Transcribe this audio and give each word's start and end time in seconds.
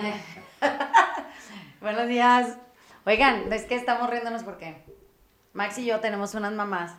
Buenos 1.80 2.08
días. 2.08 2.56
Oigan, 3.04 3.52
es 3.52 3.64
que 3.64 3.74
estamos 3.74 4.08
riéndonos 4.08 4.44
porque 4.44 4.82
Max 5.52 5.78
y 5.78 5.86
yo 5.86 6.00
tenemos 6.00 6.34
unas 6.34 6.52
mamás 6.52 6.94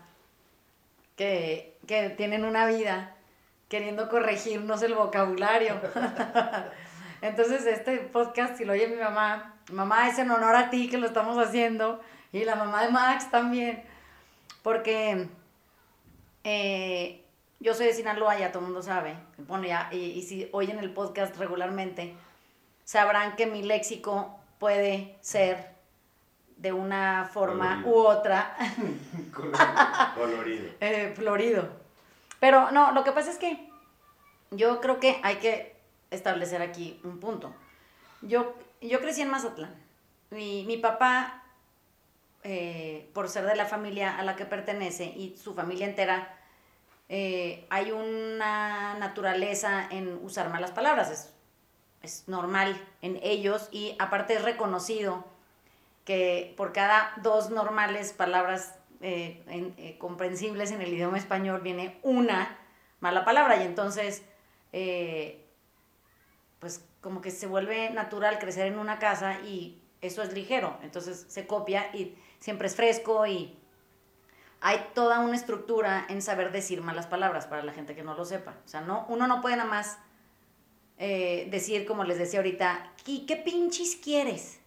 que, 1.16 1.78
que 1.88 2.10
tienen 2.10 2.46
una 2.46 2.66
vida 2.66 3.16
queriendo 3.70 4.10
corregirnos 4.10 4.82
el 4.84 4.94
vocabulario. 4.94 5.80
Entonces, 7.22 7.66
este 7.66 7.98
podcast, 7.98 8.58
si 8.58 8.66
lo 8.66 8.74
oye 8.74 8.88
mi 8.88 8.98
mamá, 8.98 9.56
mamá 9.72 10.08
es 10.10 10.18
en 10.20 10.32
honor 10.32 10.56
a 10.56 10.70
ti 10.70 10.90
que 10.90 10.98
lo 10.98 11.08
estamos 11.08 11.38
haciendo, 11.38 12.02
y 12.32 12.44
la 12.46 12.56
mamá 12.56 12.84
de 12.84 12.92
Max 12.92 13.30
también, 13.30 13.84
porque 14.64 15.28
eh, 16.44 17.24
yo 17.60 17.74
soy 17.74 17.88
de 17.88 17.94
Sinaloa, 17.94 18.40
ya 18.40 18.52
todo 18.52 18.60
el 18.60 18.66
mundo 18.66 18.82
sabe, 18.82 19.16
bueno, 19.38 19.66
ya, 19.66 19.90
y, 19.92 19.98
y 19.98 20.24
si 20.24 20.50
oyen 20.52 20.80
el 20.80 20.92
podcast 20.94 21.38
regularmente, 21.38 22.16
sabrán 22.92 23.38
que 23.38 23.46
mi 23.46 23.64
léxico 23.64 24.38
puede 24.60 25.16
ser 25.22 25.76
de 26.58 26.74
una 26.74 27.24
forma 27.24 27.84
u 27.86 27.96
otra. 27.96 28.58
Colorido. 30.16 30.72
eh, 30.82 31.14
florido. 31.16 31.70
Pero 32.42 32.70
no, 32.72 32.92
lo 32.92 33.06
que 33.06 33.14
pasa 33.14 33.32
es 33.32 33.38
que 33.38 33.70
yo 34.50 34.82
creo 34.82 35.00
que 35.00 35.22
hay 35.24 35.38
que 35.38 35.78
establecer 36.10 36.62
aquí 36.62 37.00
un 37.06 37.22
punto. 37.22 37.54
Yo, 38.24 38.56
yo 38.82 39.00
crecí 39.00 39.22
en 39.22 39.30
Mazatlán. 39.30 39.74
Mi, 40.30 40.66
mi 40.66 40.76
papá, 40.76 41.46
eh, 42.44 43.10
por 43.14 43.30
ser 43.30 43.46
de 43.46 43.56
la 43.56 43.68
familia 43.68 44.18
a 44.18 44.24
la 44.24 44.36
que 44.36 44.44
pertenece 44.44 45.06
y 45.06 45.38
su 45.42 45.54
familia 45.54 45.86
entera, 45.86 46.38
eh, 47.08 47.66
hay 47.70 47.94
una 47.94 48.96
naturaleza 48.96 49.88
en 49.90 50.20
usar 50.22 50.50
malas 50.50 50.72
palabras. 50.72 51.10
Es, 51.10 51.34
es 52.02 52.28
normal 52.28 52.80
en 53.02 53.20
ellos 53.22 53.70
y 53.72 53.96
aparte 54.00 54.36
es 54.36 54.44
reconocido 54.44 55.26
que 56.06 56.54
por 56.58 56.74
cada 56.74 57.14
dos 57.22 57.50
normales 57.50 58.14
palabras 58.14 58.76
eh, 59.02 59.44
eh, 59.48 59.96
comprensibles 60.00 60.72
en 60.72 60.82
el 60.82 60.94
idioma 60.94 61.18
español 61.18 61.62
viene 61.62 62.00
una 62.04 62.58
mala 63.00 63.26
palabra 63.26 63.58
y 63.58 63.66
entonces 63.66 64.24
eh, 64.74 65.46
pues 66.60 66.86
como 67.02 67.22
que 67.22 67.32
se 67.32 67.48
vuelve 67.48 67.90
natural 67.90 68.40
crecer 68.40 68.68
en 68.68 68.80
una 68.80 69.00
casa 69.00 69.40
y 69.42 69.82
eso 70.02 70.22
es 70.24 70.34
ligero, 70.34 70.78
entonces 70.82 71.26
se 71.28 71.46
copia 71.46 71.96
y 71.96 72.16
siempre 72.40 72.68
es 72.68 72.76
fresco 72.76 73.26
y 73.28 73.58
hay 74.60 74.90
toda 74.94 75.20
una 75.20 75.36
estructura 75.36 76.06
en 76.08 76.22
saber 76.22 76.52
decir 76.52 76.82
malas 76.82 77.08
palabras 77.08 77.48
para 77.48 77.64
la 77.64 77.74
gente 77.74 77.96
que 77.96 78.04
no 78.04 78.14
lo 78.14 78.26
sepa. 78.26 78.56
O 78.64 78.68
sea, 78.68 78.82
no, 78.82 79.06
uno 79.10 79.26
no 79.28 79.42
puede 79.42 79.56
nada 79.56 79.70
más 79.70 79.98
eh, 81.04 81.48
decir, 81.50 81.88
como 81.88 82.04
les 82.04 82.20
decía 82.20 82.38
ahorita, 82.38 82.94
¿y 83.08 83.26
qué 83.26 83.36
pinches 83.36 83.96
quieres? 83.96 84.60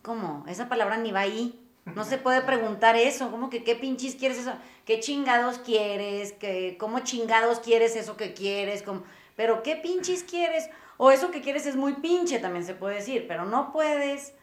¿Cómo? 0.00 0.44
Esa 0.46 0.68
palabra 0.68 0.96
ni 0.96 1.10
va 1.10 1.22
ahí. 1.22 1.60
No 1.86 2.04
se 2.04 2.18
puede 2.18 2.40
preguntar 2.46 2.94
eso. 2.94 3.32
¿Cómo 3.32 3.50
que 3.50 3.64
qué 3.64 3.74
pinches 3.74 4.14
quieres 4.14 4.38
eso? 4.38 4.52
¿Qué 4.84 5.00
chingados 5.00 5.58
quieres? 5.58 6.34
¿Qué, 6.34 6.76
¿Cómo 6.78 7.00
chingados 7.00 7.58
quieres 7.58 7.96
eso 7.96 8.16
que 8.16 8.32
quieres? 8.32 8.84
¿Cómo? 8.84 9.02
Pero 9.34 9.64
¿qué 9.64 9.74
pinches 9.74 10.22
quieres? 10.22 10.70
O 10.98 11.10
eso 11.10 11.32
que 11.32 11.40
quieres 11.40 11.66
es 11.66 11.74
muy 11.74 11.94
pinche, 11.94 12.38
también 12.38 12.64
se 12.64 12.74
puede 12.74 12.94
decir. 12.94 13.24
Pero 13.26 13.44
no 13.44 13.72
puedes 13.72 14.34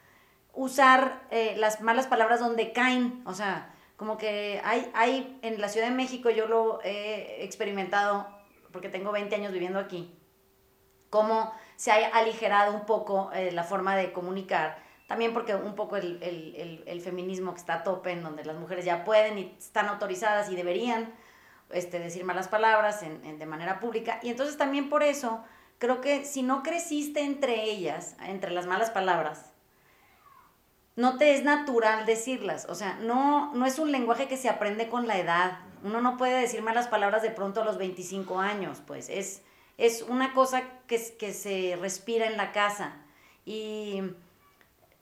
usar 0.54 1.22
eh, 1.32 1.56
las 1.56 1.80
malas 1.80 2.08
palabras 2.08 2.42
donde 2.42 2.74
caen. 2.74 3.22
O 3.26 3.34
sea, 3.34 3.74
como 3.96 4.18
que 4.18 4.60
hay, 4.66 4.92
hay, 4.94 5.40
en 5.42 5.62
la 5.62 5.70
Ciudad 5.70 5.88
de 5.88 5.96
México 5.96 6.32
yo 6.32 6.48
lo 6.48 6.82
he 6.84 7.46
experimentado 7.46 8.28
porque 8.74 8.90
tengo 8.90 9.14
20 9.14 9.34
años 9.34 9.54
viviendo 9.54 9.80
aquí 9.80 10.17
cómo 11.10 11.54
se 11.76 11.92
ha 11.92 12.08
aligerado 12.18 12.74
un 12.74 12.86
poco 12.86 13.30
eh, 13.34 13.52
la 13.52 13.64
forma 13.64 13.96
de 13.96 14.12
comunicar. 14.12 14.78
También 15.08 15.34
porque 15.34 15.56
un 15.56 15.76
poco 15.76 15.96
el, 15.96 16.22
el- 16.22 16.84
el- 16.86 17.02
feminismo 17.02 17.54
que 17.54 17.60
está 17.60 17.76
a 17.76 17.84
tope, 17.84 18.12
en 18.12 18.24
donde 18.24 18.44
las 18.44 18.58
mujeres 18.58 18.84
ya 18.84 19.06
pueden 19.06 19.38
y 19.38 19.56
están 19.58 19.88
autorizadas 19.88 20.50
y 20.52 20.56
deberían 20.56 21.14
este, 21.70 22.00
decir 22.00 22.26
malas 22.26 22.48
palabras 22.50 23.04
en- 23.04 23.24
en- 23.26 23.40
de 23.40 23.46
manera 23.46 23.80
pública. 23.80 24.20
Y 24.22 24.30
entonces 24.30 24.58
también 24.58 24.90
por 24.90 25.04
eso 25.04 25.44
creo 25.78 26.02
que 26.02 26.26
si 26.26 26.44
no 26.44 26.62
creciste 26.64 27.22
entre 27.22 27.64
ellas, 27.64 28.18
entre 28.26 28.52
las 28.52 28.66
malas 28.66 28.90
palabras, 28.90 29.54
no 30.96 31.18
te 31.18 31.36
es 31.36 31.44
natural 31.44 32.06
decirlas. 32.06 32.66
O 32.70 32.76
sea, 32.76 32.96
no, 32.96 33.54
no 33.54 33.66
es 33.66 33.78
un 33.80 33.92
lenguaje 33.92 34.28
que 34.28 34.36
se 34.38 34.50
aprende 34.50 34.90
con 34.90 35.08
la 35.08 35.18
edad. 35.18 35.60
Uno 35.84 36.02
no 36.02 36.18
puede 36.18 36.40
decir 36.42 36.62
malas 36.64 36.88
palabras 36.88 37.22
de 37.22 37.30
pronto 37.30 37.62
a 37.62 37.66
los 37.66 37.78
25 37.78 38.40
años, 38.40 38.82
pues 38.86 39.08
es, 39.10 39.44
es 39.78 40.02
una 40.02 40.34
cosa 40.34 40.64
que, 40.88 41.00
que 41.18 41.34
se 41.34 41.78
respira 41.80 42.26
en 42.28 42.38
la 42.38 42.52
casa. 42.52 42.96
Y 43.46 44.02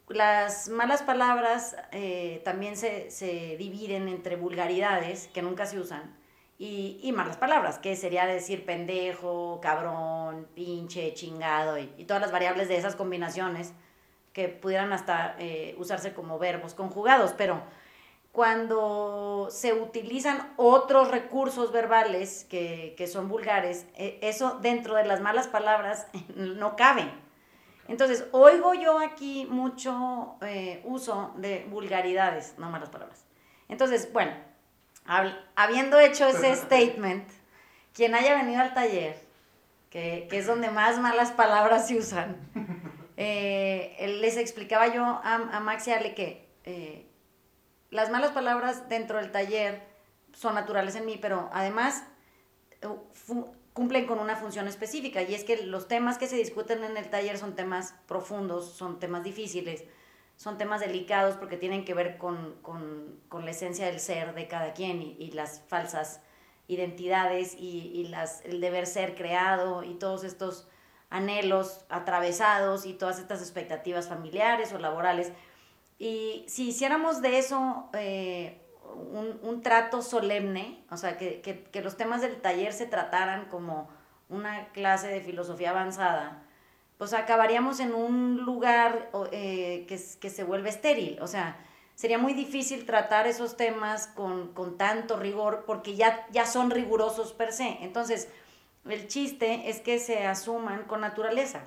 las 0.08 0.70
malas 0.70 1.02
palabras 1.02 1.76
eh, 1.92 2.42
también 2.46 2.78
se, 2.78 3.10
se 3.10 3.58
dividen 3.58 4.08
entre 4.08 4.36
vulgaridades, 4.36 5.28
que 5.34 5.42
nunca 5.42 5.66
se 5.66 5.80
usan, 5.80 6.16
y, 6.58 7.00
y 7.02 7.12
malas 7.12 7.38
palabras, 7.38 7.80
que 7.80 7.96
sería 7.96 8.26
decir 8.26 8.66
pendejo, 8.66 9.60
cabrón, 9.62 10.48
pinche, 10.54 11.14
chingado, 11.14 11.78
y, 11.78 11.92
y 11.98 12.06
todas 12.06 12.22
las 12.22 12.32
variables 12.32 12.68
de 12.68 12.78
esas 12.78 12.96
combinaciones 12.96 13.74
que 14.32 14.50
pudieran 14.50 14.94
hasta 14.94 15.36
eh, 15.40 15.76
usarse 15.78 16.14
como 16.14 16.38
verbos 16.38 16.74
conjugados, 16.74 17.34
pero 17.38 17.64
cuando 18.36 19.48
se 19.50 19.74
utilizan 19.74 20.52
otros 20.58 21.10
recursos 21.10 21.72
verbales 21.72 22.46
que, 22.50 22.94
que 22.98 23.08
son 23.08 23.30
vulgares, 23.30 23.88
eh, 23.96 24.20
eso 24.22 24.60
dentro 24.62 24.96
de 24.96 25.06
las 25.06 25.22
malas 25.22 25.48
palabras 25.48 26.08
no 26.36 26.76
cabe. 26.76 27.10
Entonces, 27.88 28.26
oigo 28.34 28.74
yo 28.74 29.00
aquí 29.00 29.48
mucho 29.50 30.36
eh, 30.42 30.82
uso 30.84 31.34
de 31.38 31.66
vulgaridades, 31.70 32.56
no 32.58 32.70
malas 32.70 32.90
palabras. 32.90 33.26
Entonces, 33.70 34.12
bueno, 34.12 34.34
hab- 35.08 35.38
habiendo 35.56 35.98
hecho 36.00 36.28
ese 36.28 36.54
statement, 36.66 37.28
quien 37.94 38.16
haya 38.16 38.36
venido 38.36 38.62
al 38.62 38.74
taller, 38.74 39.16
que, 39.90 40.28
que 40.30 40.40
es 40.40 40.46
donde 40.48 40.70
más 40.72 41.00
malas 41.00 41.32
palabras 41.32 41.88
se 41.88 41.96
usan, 41.98 42.36
eh, 43.18 44.18
les 44.20 44.36
explicaba 44.36 44.88
yo 44.94 45.04
a, 45.06 45.36
a 45.54 45.60
Max 45.62 45.88
y 45.88 45.92
Ale 45.94 46.14
que 46.14 46.50
eh, 46.66 47.06
las 47.96 48.10
malas 48.10 48.32
palabras 48.32 48.90
dentro 48.90 49.18
del 49.18 49.32
taller 49.32 49.82
son 50.34 50.56
naturales 50.56 50.96
en 50.96 51.06
mí, 51.06 51.18
pero 51.20 51.50
además 51.54 52.04
eh, 52.82 52.88
cumplen 53.74 54.06
con 54.06 54.20
una 54.20 54.36
función 54.36 54.68
específica 54.68 55.22
y 55.22 55.34
es 55.34 55.44
que 55.44 55.66
los 55.66 55.88
temas 55.88 56.18
que 56.18 56.28
se 56.28 56.36
discuten 56.36 56.84
en 56.84 56.98
el 56.98 57.10
taller 57.10 57.38
son 57.38 57.56
temas 57.56 57.96
profundos, 58.08 58.74
son 58.74 59.00
temas 59.00 59.24
difíciles, 59.24 59.86
son 60.36 60.58
temas 60.58 60.82
delicados 60.82 61.36
porque 61.38 61.58
tienen 61.58 61.86
que 61.86 61.94
ver 61.94 62.18
con, 62.18 62.56
la 63.32 63.52
esencia 63.52 63.86
del 63.86 64.00
ser 64.00 64.36
de 64.36 64.48
cada 64.48 64.74
quien 64.74 65.02
y, 65.02 65.16
y 65.20 65.32
las 65.32 65.62
falsas 65.68 66.22
identidades 66.68 67.56
y, 67.56 67.92
y 67.94 68.08
las, 68.08 68.42
el 68.46 68.60
deber 68.60 68.88
ser 68.88 69.16
creado 69.16 69.84
y 69.84 69.96
todos 69.96 70.24
estos 70.24 70.68
anhelos 71.10 71.86
atravesados 71.90 72.86
y 72.86 72.94
todas 72.94 73.20
estas 73.20 73.42
expectativas 73.42 74.08
familiares 74.10 74.74
o 74.74 74.80
laborales. 74.80 75.32
Y 75.98 76.46
si 76.48 76.70
hiciéramos 76.70 77.22
de 77.22 77.38
eso 77.38 77.90
eh, 77.94 78.62
un, 79.12 79.40
un 79.44 79.62
trato 79.62 80.02
solemne, 80.02 80.84
o 80.92 80.98
sea, 80.98 81.18
que, 81.18 81.42
que- 81.42 81.64
que 81.64 81.82
los 81.82 81.98
temas 81.98 82.22
del 82.22 82.42
taller 82.42 82.74
se 82.74 82.86
trataran 82.86 83.46
como 83.46 83.90
una 84.30 84.70
clase 84.70 85.08
de 85.08 85.22
filosofía 85.22 85.70
avanzada, 85.72 86.44
pues 86.98 87.14
acabaríamos 87.14 87.80
en 87.80 87.94
un 87.94 88.38
lugar 88.46 89.10
eh, 89.32 89.86
que, 89.88 90.00
que 90.20 90.30
se 90.30 90.44
vuelve 90.44 90.70
estéril. 90.70 91.20
O 91.22 91.28
sea, 91.28 91.58
sería 91.96 92.18
muy 92.18 92.34
difícil 92.34 92.86
tratar 92.86 93.28
esos 93.28 93.58
temas 93.58 94.08
con, 94.08 94.54
con 94.54 94.78
tanto 94.78 95.18
rigor 95.18 95.64
porque 95.66 95.96
ya, 95.96 96.26
ya 96.32 96.46
son 96.46 96.72
rigurosos 96.72 97.34
per 97.34 97.52
se. 97.54 97.78
Entonces, 97.82 98.30
el 98.90 99.08
chiste 99.08 99.70
es 99.70 99.80
que 99.82 100.00
se 100.00 100.26
asuman 100.26 100.84
con 100.84 101.02
naturaleza, 101.02 101.64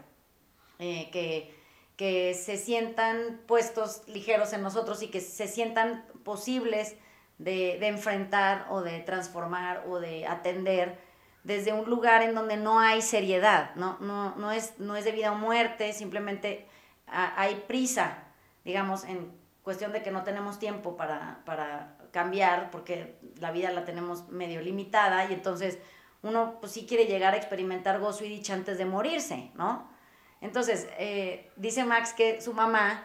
eh, 0.78 1.10
que, 1.12 1.54
que 1.98 2.32
se 2.32 2.56
sientan 2.56 3.40
puestos 3.46 4.02
ligeros 4.06 4.52
en 4.52 4.62
nosotros 4.62 5.02
y 5.02 5.08
que 5.08 5.20
se 5.20 5.48
sientan 5.48 6.06
posibles 6.22 6.96
de, 7.38 7.76
de 7.80 7.88
enfrentar 7.88 8.68
o 8.70 8.82
de 8.82 9.00
transformar 9.00 9.84
o 9.88 9.98
de 9.98 10.24
atender 10.24 10.96
desde 11.42 11.72
un 11.72 11.90
lugar 11.90 12.22
en 12.22 12.36
donde 12.36 12.56
no 12.56 12.78
hay 12.78 13.02
seriedad, 13.02 13.74
no, 13.74 13.98
no, 13.98 14.36
no, 14.36 14.52
es, 14.52 14.78
no 14.78 14.94
es 14.94 15.04
de 15.04 15.12
vida 15.12 15.32
o 15.32 15.34
muerte, 15.34 15.92
simplemente 15.92 16.68
ah, 17.08 17.34
hay 17.36 17.64
prisa, 17.66 18.18
digamos, 18.64 19.02
en 19.04 19.32
cuestión 19.62 19.92
de 19.92 20.02
que 20.02 20.12
no 20.12 20.22
tenemos 20.22 20.60
tiempo 20.60 20.96
para, 20.96 21.42
para 21.44 21.96
cambiar, 22.12 22.70
porque 22.70 23.18
la 23.40 23.50
vida 23.50 23.72
la 23.72 23.84
tenemos 23.84 24.28
medio 24.28 24.60
limitada 24.60 25.28
y 25.28 25.34
entonces 25.34 25.78
uno 26.22 26.58
pues 26.60 26.72
sí 26.72 26.86
quiere 26.86 27.06
llegar 27.06 27.34
a 27.34 27.38
experimentar 27.38 27.98
gozo 27.98 28.24
y 28.24 28.28
dicha 28.28 28.54
antes 28.54 28.78
de 28.78 28.84
morirse, 28.84 29.50
¿no? 29.54 29.97
Entonces, 30.40 30.88
eh, 30.98 31.50
dice 31.56 31.84
Max 31.84 32.12
que 32.12 32.40
su 32.40 32.52
mamá, 32.52 33.04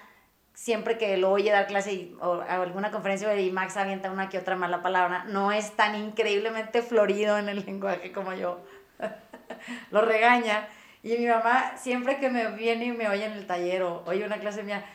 siempre 0.53 0.97
que 0.97 1.17
lo 1.17 1.31
oye 1.31 1.51
dar 1.51 1.65
clase 1.67 1.93
y- 1.93 2.17
o 2.21 2.41
alguna 2.41 2.91
conferencia 2.91 3.33
y 3.39 3.51
Max 3.51 3.75
avienta 3.77 4.11
una 4.11 4.29
que 4.29 4.37
otra 4.37 4.55
mala 4.55 4.83
palabra, 4.83 5.23
no 5.25 5.51
es 5.51 5.71
tan 5.75 5.95
increíblemente 5.95 6.81
florido 6.83 7.37
en 7.37 7.49
el 7.49 7.65
lenguaje 7.65 8.11
como 8.11 8.33
yo. 8.33 8.61
lo 9.91 10.01
regaña 10.01 10.67
Y 11.01 11.17
mi 11.17 11.25
mamá, 11.27 11.75
siempre 11.77 12.17
que 12.19 12.29
me 12.29 12.47
viene 12.51 12.85
y 12.85 12.91
me 12.93 13.09
oye 13.09 13.25
en 13.25 13.33
el 13.33 13.45
taller 13.45 13.81
o 13.83 14.03
oye 14.05 14.23
una 14.25 14.39
clase 14.39 14.63
mía, 14.63 14.85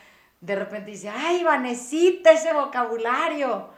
de 0.41 0.55
repente 0.55 0.89
dice, 0.91 1.09
ay, 1.09 1.43
Vanesita, 1.43 2.31
ese 2.31 2.51
vocabulario. 2.53 3.69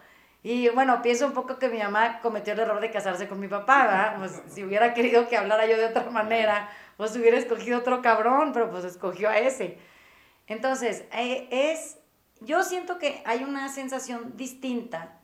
Y 0.43 0.69
bueno, 0.69 1.01
pienso 1.01 1.27
un 1.27 1.33
poco 1.33 1.59
que 1.59 1.69
mi 1.69 1.77
mamá 1.77 2.19
cometió 2.21 2.53
el 2.53 2.59
error 2.59 2.81
de 2.81 2.89
casarse 2.89 3.27
con 3.27 3.39
mi 3.39 3.47
papá, 3.47 3.85
¿verdad? 3.85 4.15
Pues 4.17 4.41
si 4.47 4.63
hubiera 4.63 4.93
querido 4.93 5.27
que 5.27 5.37
hablara 5.37 5.67
yo 5.67 5.77
de 5.77 5.85
otra 5.85 6.09
manera, 6.09 6.69
pues 6.97 7.15
hubiera 7.15 7.37
escogido 7.37 7.79
otro 7.79 8.01
cabrón, 8.01 8.51
pero 8.51 8.71
pues 8.71 8.83
escogió 8.83 9.29
a 9.29 9.37
ese. 9.37 9.77
Entonces, 10.47 11.05
eh, 11.13 11.47
es, 11.51 11.99
yo 12.39 12.63
siento 12.63 12.97
que 12.97 13.21
hay 13.25 13.43
una 13.43 13.69
sensación 13.69 14.35
distinta 14.35 15.21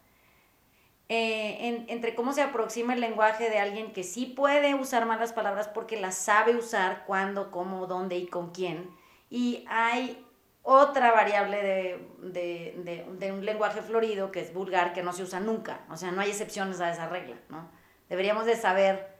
eh, 1.09 1.85
entre 1.87 2.15
cómo 2.15 2.33
se 2.33 2.41
aproxima 2.41 2.93
el 2.93 2.99
lenguaje 2.99 3.49
de 3.49 3.59
alguien 3.59 3.93
que 3.93 4.03
sí 4.03 4.25
puede 4.25 4.75
usar 4.75 5.05
malas 5.05 5.31
palabras 5.31 5.69
porque 5.69 5.99
las 5.99 6.15
sabe 6.15 6.55
usar 6.55 7.05
cuándo, 7.07 7.49
cómo, 7.49 7.87
dónde 7.87 8.17
y 8.17 8.27
con 8.27 8.51
quién. 8.51 8.89
Y 9.29 9.65
hay 9.69 10.26
otra 10.69 11.13
variable 11.13 11.97
de, 12.19 13.31
un 13.31 13.45
lenguaje 13.45 13.81
florido 13.81 14.31
que 14.31 14.41
es 14.41 14.53
vulgar, 14.53 14.91
que 14.91 15.01
no 15.01 15.13
se 15.13 15.23
usa 15.23 15.39
nunca. 15.39 15.79
O 15.89 15.95
sea, 15.95 16.11
no 16.11 16.19
hay 16.19 16.29
excepciones 16.29 16.81
a 16.81 16.91
esa 16.91 17.07
regla, 17.07 17.37
¿no? 17.47 17.69
Deberíamos 18.09 18.45
de 18.45 18.57
saber 18.57 19.15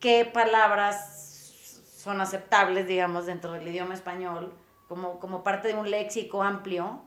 qué 0.00 0.24
palabras 0.24 1.82
son 1.98 2.22
aceptables, 2.22 2.86
digamos, 2.86 3.26
dentro 3.26 3.52
del 3.52 3.68
idioma 3.68 3.92
español, 3.92 4.54
como, 4.88 5.20
como 5.20 5.42
parte 5.42 5.68
de 5.68 5.74
un 5.74 5.90
léxico 5.90 6.42
amplio, 6.42 7.02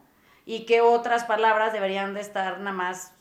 y 0.45 0.67
qué 0.67 0.81
otras 0.81 1.23
palabras 1.23 1.73
deberían 1.73 2.13
de 2.13 2.21
estar 2.21 2.59
nada 2.59 2.77
más 2.77 3.13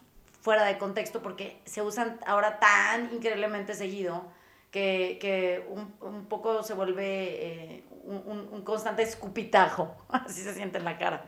fuera 0.42 0.64
de 0.64 0.76
contexto 0.76 1.22
porque 1.22 1.62
se 1.64 1.80
usan 1.80 2.20
ahora 2.26 2.58
tan 2.58 3.10
increíblemente 3.14 3.72
seguido 3.72 4.26
que, 4.70 5.66
un, 5.70 6.26
poco 6.26 6.62
se 6.62 6.74
vuelve 6.74 7.04
eh, 7.06 7.84
un, 8.08 8.62
constante 8.62 9.02
escupitajo, 9.02 9.94
así 10.08 10.42
se 10.42 10.54
siente 10.54 10.78
en 10.78 10.84
la 10.84 10.98
cara. 10.98 11.24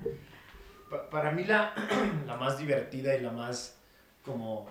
para 1.10 1.30
mí 1.30 1.44
la, 1.44 1.74
la 2.26 2.36
más 2.36 2.58
divertida 2.58 3.14
y 3.14 3.20
la 3.20 3.32
más 3.32 3.76
como 4.24 4.68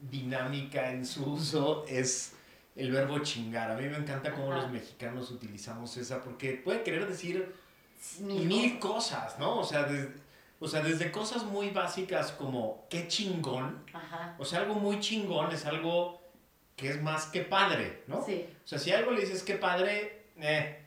dinámica 0.00 0.90
en 0.90 1.04
su 1.04 1.32
uso 1.32 1.84
es 1.86 2.34
el 2.76 2.90
verbo 2.90 3.18
chingar. 3.20 3.70
A 3.70 3.74
mí 3.74 3.86
me 3.86 3.96
encanta 3.96 4.32
cómo 4.32 4.52
los 4.52 4.70
mexicanos 4.70 5.30
utilizamos 5.30 5.96
esa, 5.96 6.22
porque 6.22 6.54
puede 6.54 6.82
querer 6.82 7.06
decir 7.06 7.54
mil, 8.20 8.78
cosas, 8.78 9.38
¿no? 9.38 9.58
O 9.58 9.64
sea, 9.64 9.84
desde, 9.84 10.14
o 10.58 10.68
sea, 10.68 10.82
desde 10.82 11.10
cosas 11.12 11.44
muy 11.44 11.70
básicas 11.70 12.32
como 12.32 12.86
qué 12.88 13.08
chingón. 13.08 13.84
O 14.38 14.44
sea, 14.44 14.60
algo 14.60 14.74
muy 14.74 15.00
chingón 15.00 15.52
es 15.52 15.66
algo 15.66 16.20
que 16.76 16.88
es 16.88 17.02
más 17.02 17.26
que 17.26 17.42
padre, 17.42 18.04
¿no? 18.06 18.24
Sí. 18.24 18.46
O 18.64 18.66
sea, 18.66 18.78
si 18.78 18.92
algo 18.92 19.10
le 19.10 19.20
dices 19.20 19.42
qué 19.42 19.56
padre, 19.56 20.28
eh. 20.38 20.79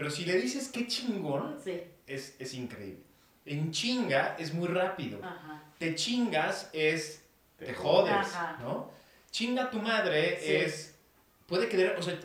Pero 0.00 0.10
si 0.10 0.24
le 0.24 0.40
dices 0.40 0.70
qué 0.72 0.86
chingón, 0.86 1.58
es, 2.06 2.34
es, 2.38 2.54
increíble. 2.54 3.02
En 3.44 3.70
chinga 3.70 4.34
es 4.38 4.54
muy 4.54 4.66
rápido. 4.66 5.20
Te 5.76 5.94
chingas 5.94 6.70
es 6.72 7.22
te, 7.58 7.74
jodes, 7.74 8.28
¿no? 8.60 8.90
Chinga 9.30 9.68
tu 9.70 9.78
madre 9.78 10.64
es 10.64 10.98
puede 11.44 11.68
querer, 11.68 11.98
o 11.98 12.02
sea, 12.02 12.18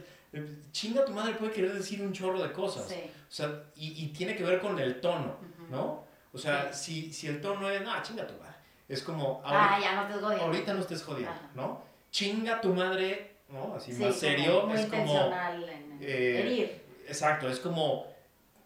chinga 0.71 1.03
tu 1.03 1.11
madre 1.11 1.33
puede 1.33 1.51
querer 1.51 1.73
decir 1.73 2.01
un 2.01 2.13
chorro 2.13 2.41
de 2.41 2.53
cosas. 2.53 2.87
Sí. 2.87 3.11
O 3.27 3.33
sea, 3.33 3.63
y, 3.75 4.05
y, 4.05 4.07
tiene 4.13 4.37
que 4.37 4.45
ver 4.45 4.61
con 4.61 4.79
el 4.79 5.01
tono, 5.01 5.35
¿no? 5.69 6.05
O 6.31 6.37
sea, 6.37 6.71
si, 6.71 7.11
si 7.11 7.27
el 7.27 7.41
tono 7.41 7.69
es, 7.69 7.81
no, 7.81 7.91
chinga 8.01 8.25
tu 8.25 8.35
madre. 8.35 8.55
Es 8.87 9.03
como, 9.03 9.41
ah, 9.43 9.77
ya 9.81 9.95
no 9.95 10.21
jodiendo. 10.21 10.45
Ahorita 10.45 10.73
no 10.73 10.79
estés 10.79 11.03
jodiendo, 11.03 11.41
¿no? 11.53 11.83
Chinga 12.09 12.61
tu 12.61 12.73
madre, 12.73 13.35
¿no? 13.49 13.75
Así 13.75 13.91
más 13.91 14.15
serio. 14.15 14.65
Muy 14.65 14.79
es 14.79 14.85
como, 14.85 15.25
en 15.25 15.97
eh, 15.99 16.39
herir. 16.39 16.84
Exacto, 17.07 17.49
es 17.49 17.59
como, 17.59 18.05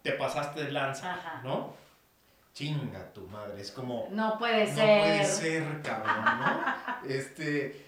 te 0.02 0.12
pasaste 0.12 0.64
de 0.64 0.72
lanza, 0.72 1.40
¿no? 1.44 1.74
Chinga 2.54 3.12
tu 3.12 3.26
madre, 3.28 3.60
es 3.60 3.70
como... 3.70 4.08
No 4.10 4.38
puede 4.38 4.66
ser. 4.66 4.98
No 4.98 5.04
puede 5.04 5.24
ser, 5.24 5.82
cabrón, 5.82 6.24
¿no? 6.24 7.08
este... 7.08 7.86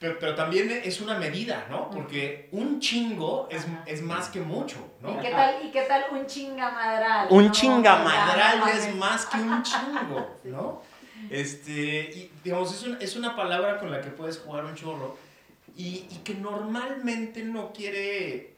Pero, 0.00 0.16
pero, 0.20 0.36
también 0.36 0.70
es 0.84 1.00
una 1.00 1.18
medida, 1.18 1.66
¿no? 1.68 1.90
Porque 1.90 2.48
un 2.52 2.78
chingo 2.78 3.48
es, 3.50 3.66
es 3.84 4.00
más 4.00 4.28
que 4.28 4.40
mucho, 4.40 4.76
¿no? 5.00 5.18
¿Y 5.18 5.22
qué 5.24 5.30
tal, 5.30 5.66
y 5.66 5.72
qué 5.72 5.82
tal 5.82 6.04
un 6.12 6.24
chingamadral? 6.24 7.26
Un 7.30 7.46
¿no? 7.46 7.52
chingamadral 7.52 8.68
es 8.68 8.94
más 8.94 9.26
que 9.26 9.38
un 9.38 9.60
chingo, 9.64 10.36
¿no? 10.44 10.82
Este, 11.30 11.72
y 12.14 12.30
digamos, 12.44 12.72
es, 12.72 13.02
es 13.02 13.16
una 13.16 13.34
palabra 13.34 13.78
con 13.78 13.90
la 13.90 14.00
que 14.00 14.10
puedes 14.10 14.38
jugar 14.38 14.64
un 14.66 14.76
chorro 14.76 15.16
y, 15.76 16.06
y 16.10 16.20
que 16.24 16.34
normalmente 16.34 17.42
no 17.42 17.72
quiere, 17.72 18.56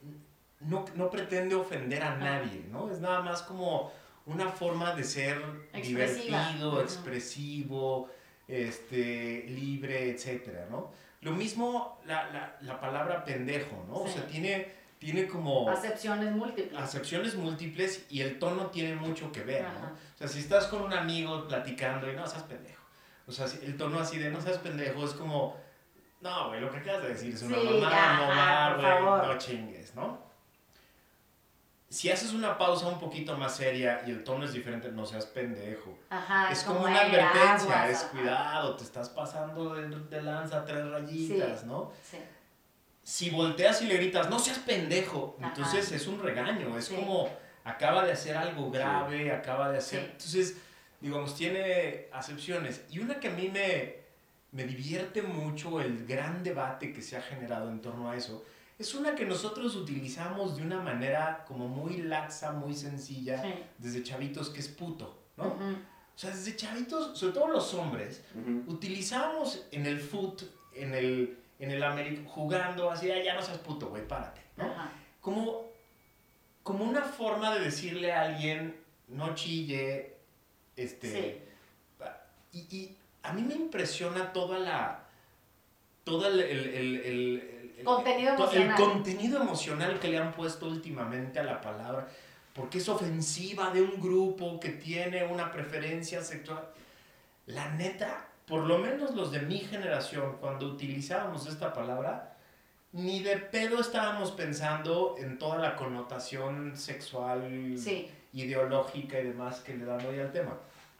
no, 0.60 0.84
no, 0.94 1.10
pretende 1.10 1.54
ofender 1.54 2.02
a 2.02 2.16
nadie, 2.16 2.64
¿no? 2.70 2.90
Es 2.90 3.00
nada 3.00 3.20
más 3.20 3.42
como 3.42 3.92
una 4.26 4.48
forma 4.48 4.94
de 4.94 5.04
ser 5.04 5.42
divertido, 5.72 6.82
expresivo, 6.82 8.08
este, 8.46 9.44
libre, 9.48 10.10
etcétera, 10.10 10.66
¿no? 10.70 10.92
Lo 11.22 11.32
mismo 11.32 12.00
la, 12.06 12.30
la, 12.30 12.56
la 12.62 12.80
palabra 12.80 13.24
pendejo, 13.24 13.84
¿no? 13.88 14.02
O 14.02 14.08
sea, 14.08 14.26
tiene, 14.26 14.72
tiene 14.98 15.26
como... 15.26 15.68
Acepciones 15.68 16.32
múltiples. 16.32 16.78
Acepciones 16.80 17.34
múltiples 17.34 18.06
y 18.08 18.20
el 18.22 18.38
tono 18.38 18.66
tiene 18.66 18.94
mucho 18.94 19.30
que 19.32 19.42
ver, 19.42 19.62
¿no? 19.62 19.88
O 19.88 20.18
sea, 20.18 20.28
si 20.28 20.40
estás 20.40 20.66
con 20.66 20.82
un 20.82 20.92
amigo 20.92 21.46
platicando 21.46 22.10
y 22.10 22.16
no 22.16 22.26
seas 22.26 22.44
pendejo. 22.44 22.82
O 23.26 23.32
sea, 23.32 23.46
el 23.62 23.76
tono 23.76 24.00
así 24.00 24.18
de 24.18 24.30
no 24.30 24.40
seas 24.40 24.58
pendejo 24.58 25.04
es 25.04 25.12
como, 25.12 25.56
no, 26.20 26.48
güey, 26.48 26.60
lo 26.60 26.70
que 26.70 26.78
acabas 26.78 27.02
de 27.02 27.08
decir 27.10 27.34
es 27.34 27.42
una 27.42 27.56
mamá, 27.56 28.76
no 28.76 29.16
güey, 29.16 29.28
no 29.28 29.38
chingues, 29.38 29.94
¿no? 29.94 30.29
Si 31.90 32.08
haces 32.08 32.32
una 32.32 32.56
pausa 32.56 32.86
un 32.86 33.00
poquito 33.00 33.36
más 33.36 33.56
seria 33.56 34.02
y 34.06 34.12
el 34.12 34.22
tono 34.22 34.44
es 34.44 34.52
diferente, 34.52 34.92
no 34.92 35.04
seas 35.04 35.26
pendejo. 35.26 35.98
Ajá, 36.08 36.52
es 36.52 36.62
como, 36.62 36.82
una 36.82 37.00
advertencia, 37.00 37.90
es 37.90 38.04
cuidado, 38.04 38.76
te 38.76 38.84
estás 38.84 39.08
pasando 39.08 39.74
de, 39.74 40.22
lanza 40.22 40.64
tres 40.64 40.88
rayitas, 40.88 41.64
¿no? 41.64 41.92
Sí. 42.08 42.18
Si 43.02 43.30
volteas 43.30 43.82
y 43.82 43.86
le 43.86 43.96
gritas, 43.96 44.30
no 44.30 44.38
seas 44.38 44.60
pendejo, 44.60 45.36
entonces 45.40 45.90
es 45.90 46.06
un 46.06 46.22
regaño, 46.22 46.78
es 46.78 46.88
como 46.88 47.28
acaba 47.64 48.04
de 48.04 48.12
hacer 48.12 48.36
algo 48.36 48.70
grave, 48.70 49.32
acaba 49.32 49.70
de 49.70 49.78
hacer... 49.78 50.10
Entonces, 50.12 50.56
digamos, 51.00 51.34
tiene 51.34 52.06
acepciones. 52.12 52.82
Y 52.90 53.00
una 53.00 53.18
que 53.18 53.28
a 53.28 53.32
mí 53.32 53.48
me, 53.48 53.96
me 54.52 54.64
divierte 54.64 55.22
mucho 55.22 55.80
el 55.80 56.06
gran 56.06 56.44
debate 56.44 56.92
que 56.92 57.02
se 57.02 57.16
ha 57.16 57.22
generado 57.22 57.68
en 57.68 57.80
torno 57.80 58.10
a 58.10 58.16
eso, 58.16 58.44
es 58.80 58.94
una 58.94 59.14
que 59.14 59.26
nosotros 59.26 59.76
utilizamos 59.76 60.56
de 60.56 60.62
una 60.62 60.80
manera 60.80 61.44
como 61.46 61.68
muy 61.68 61.98
laxa, 61.98 62.52
muy 62.52 62.74
sencilla, 62.74 63.42
desde 63.76 64.02
chavitos, 64.02 64.48
que 64.48 64.60
es 64.60 64.68
puto, 64.68 65.22
¿no? 65.36 65.48
O 65.48 66.18
sea, 66.18 66.30
desde 66.30 66.56
chavitos, 66.56 67.18
sobre 67.18 67.34
todo 67.34 67.48
los 67.48 67.74
hombres, 67.74 68.24
utilizamos 68.66 69.66
en 69.70 69.84
el 69.84 70.00
foot, 70.00 70.44
en 70.74 70.94
el, 70.94 71.38
en 71.58 71.70
el 71.70 71.82
América, 71.82 72.22
jugando 72.26 72.90
así, 72.90 73.08
ya 73.08 73.34
no 73.34 73.42
seas 73.42 73.58
puto, 73.58 73.90
güey, 73.90 74.08
párate, 74.08 74.40
¿no? 74.56 74.72
Como, 75.20 75.68
como 76.62 76.84
una 76.84 77.02
forma 77.02 77.54
de 77.54 77.60
decirle 77.60 78.12
a 78.12 78.22
alguien, 78.22 78.80
no 79.08 79.34
chille, 79.34 80.16
este... 80.74 81.46
Y, 82.52 82.58
y, 82.74 82.96
a 83.22 83.34
mí 83.34 83.42
me 83.42 83.54
impresiona 83.54 84.32
toda 84.32 84.58
la... 84.58 85.06
Todo 86.02 86.26
el, 86.28 86.40
el 86.40 87.59
Contenido 87.84 88.34
emocional. 88.34 88.68
El 88.68 88.74
contenido 88.74 89.42
emocional 89.42 89.98
que 89.98 90.08
le 90.08 90.18
han 90.18 90.32
puesto 90.32 90.66
últimamente 90.66 91.38
a 91.38 91.42
la 91.42 91.60
palabra, 91.60 92.08
porque 92.52 92.78
es 92.78 92.88
ofensiva 92.88 93.70
de 93.70 93.82
un 93.82 94.00
grupo 94.00 94.58
que 94.58 94.70
tiene 94.70 95.24
una 95.24 95.50
preferencia 95.52 96.22
sexual. 96.22 96.68
La 97.46 97.68
neta, 97.70 98.26
por 98.46 98.62
lo 98.62 98.78
menos 98.78 99.14
los 99.14 99.30
de 99.32 99.40
mi 99.40 99.58
generación, 99.58 100.36
cuando 100.40 100.66
utilizábamos 100.66 101.46
esta 101.46 101.72
palabra, 101.72 102.36
ni 102.92 103.22
de 103.22 103.36
pedo 103.36 103.80
estábamos 103.80 104.32
pensando 104.32 105.14
en 105.18 105.38
toda 105.38 105.58
la 105.58 105.76
connotación 105.76 106.76
sexual, 106.76 107.76
ideológica 108.32 109.20
y 109.20 109.24
demás 109.24 109.60
que 109.60 109.76
le 109.76 109.84
dan 109.84 110.04
hoy 110.04 110.18
al 110.18 110.32
tema. 110.32 110.58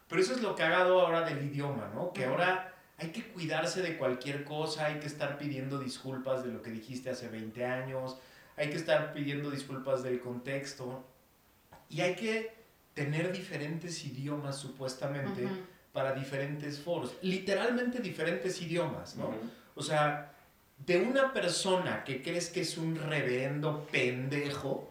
Pero 0.09 0.23
eso 0.23 0.35
es 0.35 0.41
lo 0.41 0.55
que 0.55 0.63
ha 0.63 0.71
dado 0.71 1.01
ahora 1.01 1.23
del 1.23 1.45
idioma, 1.45 1.89
¿no? 1.95 2.13
Que 2.13 2.25
ahora 2.25 2.70
hay 3.01 3.09
que 3.09 3.25
cuidarse 3.25 3.81
de 3.81 3.97
cualquier 3.97 4.45
cosa, 4.45 4.87
hay 4.87 5.01
que 5.01 5.07
estar 5.07 5.39
pidiendo 5.39 5.79
disculpas 5.79 6.45
de 6.45 6.51
lo 6.51 6.61
que 6.61 6.71
dijiste 6.71 7.09
hace 7.09 7.29
20 7.29 7.65
años, 7.65 8.19
hay 8.57 8.69
que 8.69 8.77
estar 8.77 9.15
pidiendo 9.15 9.51
disculpas 9.51 10.03
del 10.03 10.21
contexto 10.21 11.03
y 11.89 12.03
hay 12.03 12.15
que 12.15 12.53
tener 12.93 13.33
diferentes 13.33 14.05
idiomas 14.05 14.59
supuestamente 14.59 15.49
para 15.93 16.13
diferentes 16.13 16.79
foros, 16.79 17.17
literalmente 17.23 18.01
diferentes 18.01 18.61
idiomas, 18.61 19.17
¿no? 19.17 19.33
O 19.75 19.83
sea, 19.83 20.35
de 20.85 20.99
una 20.99 21.33
persona 21.33 22.05
que 22.05 22.23
crees 22.23 22.51
que 22.51 22.61
es 22.61 22.77
un 22.77 22.97
reverendo 22.97 23.87
pendejo, 23.91 24.90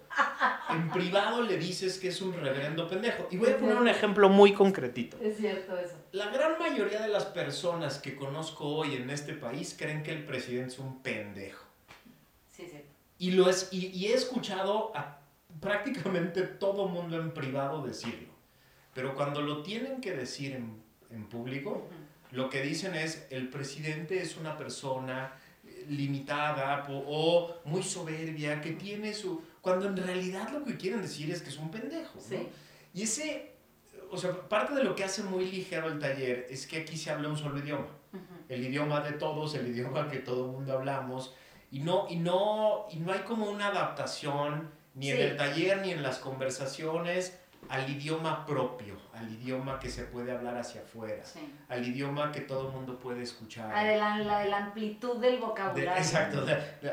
en 0.69 0.89
privado 0.91 1.41
le 1.41 1.57
dices 1.57 1.97
que 1.99 2.09
es 2.09 2.21
un 2.21 2.33
reverendo 2.33 2.87
pendejo. 2.87 3.27
Y 3.31 3.37
voy 3.37 3.51
a 3.51 3.57
poner 3.57 3.77
un 3.77 3.87
ejemplo 3.87 4.29
muy 4.29 4.53
concretito. 4.53 5.17
Es 5.21 5.37
cierto 5.37 5.77
eso. 5.77 5.95
La 6.11 6.29
gran 6.29 6.57
mayoría 6.59 7.01
de 7.01 7.09
las 7.09 7.25
personas 7.25 7.99
que 7.99 8.15
conozco 8.15 8.65
hoy 8.65 8.95
en 8.95 9.09
este 9.09 9.33
país 9.33 9.75
creen 9.77 10.03
que 10.03 10.11
el 10.11 10.25
presidente 10.25 10.73
es 10.73 10.79
un 10.79 11.01
pendejo. 11.01 11.65
Sí, 12.51 12.67
sí. 12.69 12.81
Y, 13.17 13.31
lo 13.31 13.49
es, 13.49 13.69
y, 13.71 14.07
he 14.07 14.13
escuchado 14.13 14.91
a 14.95 15.19
prácticamente 15.59 16.43
todo 16.43 16.87
mundo 16.87 17.19
en 17.19 17.33
privado 17.33 17.83
decirlo. 17.83 18.29
Pero 18.93 19.15
cuando 19.15 19.41
lo 19.41 19.61
tienen 19.61 20.01
que 20.01 20.13
decir 20.13 20.53
en, 20.53 20.81
en 21.09 21.27
público, 21.27 21.87
lo 22.31 22.49
que 22.49 22.61
dicen 22.61 22.95
es, 22.95 23.27
el 23.29 23.49
presidente 23.49 24.21
es 24.21 24.37
una 24.37 24.57
persona 24.57 25.33
limitada 25.89 26.85
o, 26.89 27.55
muy 27.65 27.83
soberbia, 27.83 28.61
que 28.61 28.71
tiene 28.71 29.13
su... 29.13 29.41
Cuando 29.61 29.87
en 29.87 29.97
realidad 29.97 30.49
lo 30.49 30.63
que 30.63 30.77
quieren 30.77 31.01
decir 31.01 31.31
es 31.31 31.41
que 31.41 31.49
es 31.49 31.57
un 31.57 31.71
pendejo. 31.71 32.19
Y 32.93 33.03
ese, 33.03 33.53
o 34.11 34.17
sea, 34.17 34.31
parte 34.47 34.73
de 34.73 34.83
lo 34.83 34.95
que 34.95 35.03
hace 35.03 35.23
muy 35.23 35.45
ligero 35.45 35.87
el 35.87 35.99
taller 35.99 36.47
es 36.49 36.65
que 36.65 36.77
aquí 36.77 36.97
se 36.97 37.11
habla 37.11 37.29
un 37.29 37.37
solo 37.37 37.59
idioma. 37.59 37.87
El 38.47 38.63
idioma 38.65 39.01
de 39.01 39.11
todos, 39.13 39.53
el 39.55 39.67
idioma 39.67 40.09
que 40.09 40.17
todo 40.17 40.45
el 40.45 40.51
mundo 40.51 40.73
hablamos. 40.73 41.35
Y 41.71 41.79
no, 41.79 42.07
y, 42.09 42.15
no, 42.15 42.87
y 42.91 42.97
no 42.97 43.11
hay 43.11 43.19
como 43.19 43.49
una 43.49 43.67
adaptación 43.67 44.71
ni 44.95 45.11
en 45.11 45.17
el 45.19 45.37
taller 45.37 45.81
ni 45.81 45.91
en 45.91 46.01
las 46.01 46.17
conversaciones 46.17 47.37
al 47.67 47.89
idioma 47.89 48.45
propio, 48.45 48.95
al 49.13 49.29
idioma 49.31 49.79
que 49.79 49.89
se 49.89 50.03
puede 50.03 50.31
hablar 50.31 50.57
hacia 50.57 50.81
afuera, 50.81 51.23
al 51.67 51.85
idioma 51.85 52.31
que 52.31 52.41
todo 52.41 52.67
el 52.67 52.73
mundo 52.73 52.97
puede 52.99 53.23
escuchar. 53.23 53.71
A 53.73 53.83
la, 53.83 54.17
la, 54.17 54.45
la 54.45 54.57
amplitud 54.57 55.17
del 55.17 55.39
vocabulario. 55.39 55.91
exacto. 56.01 56.45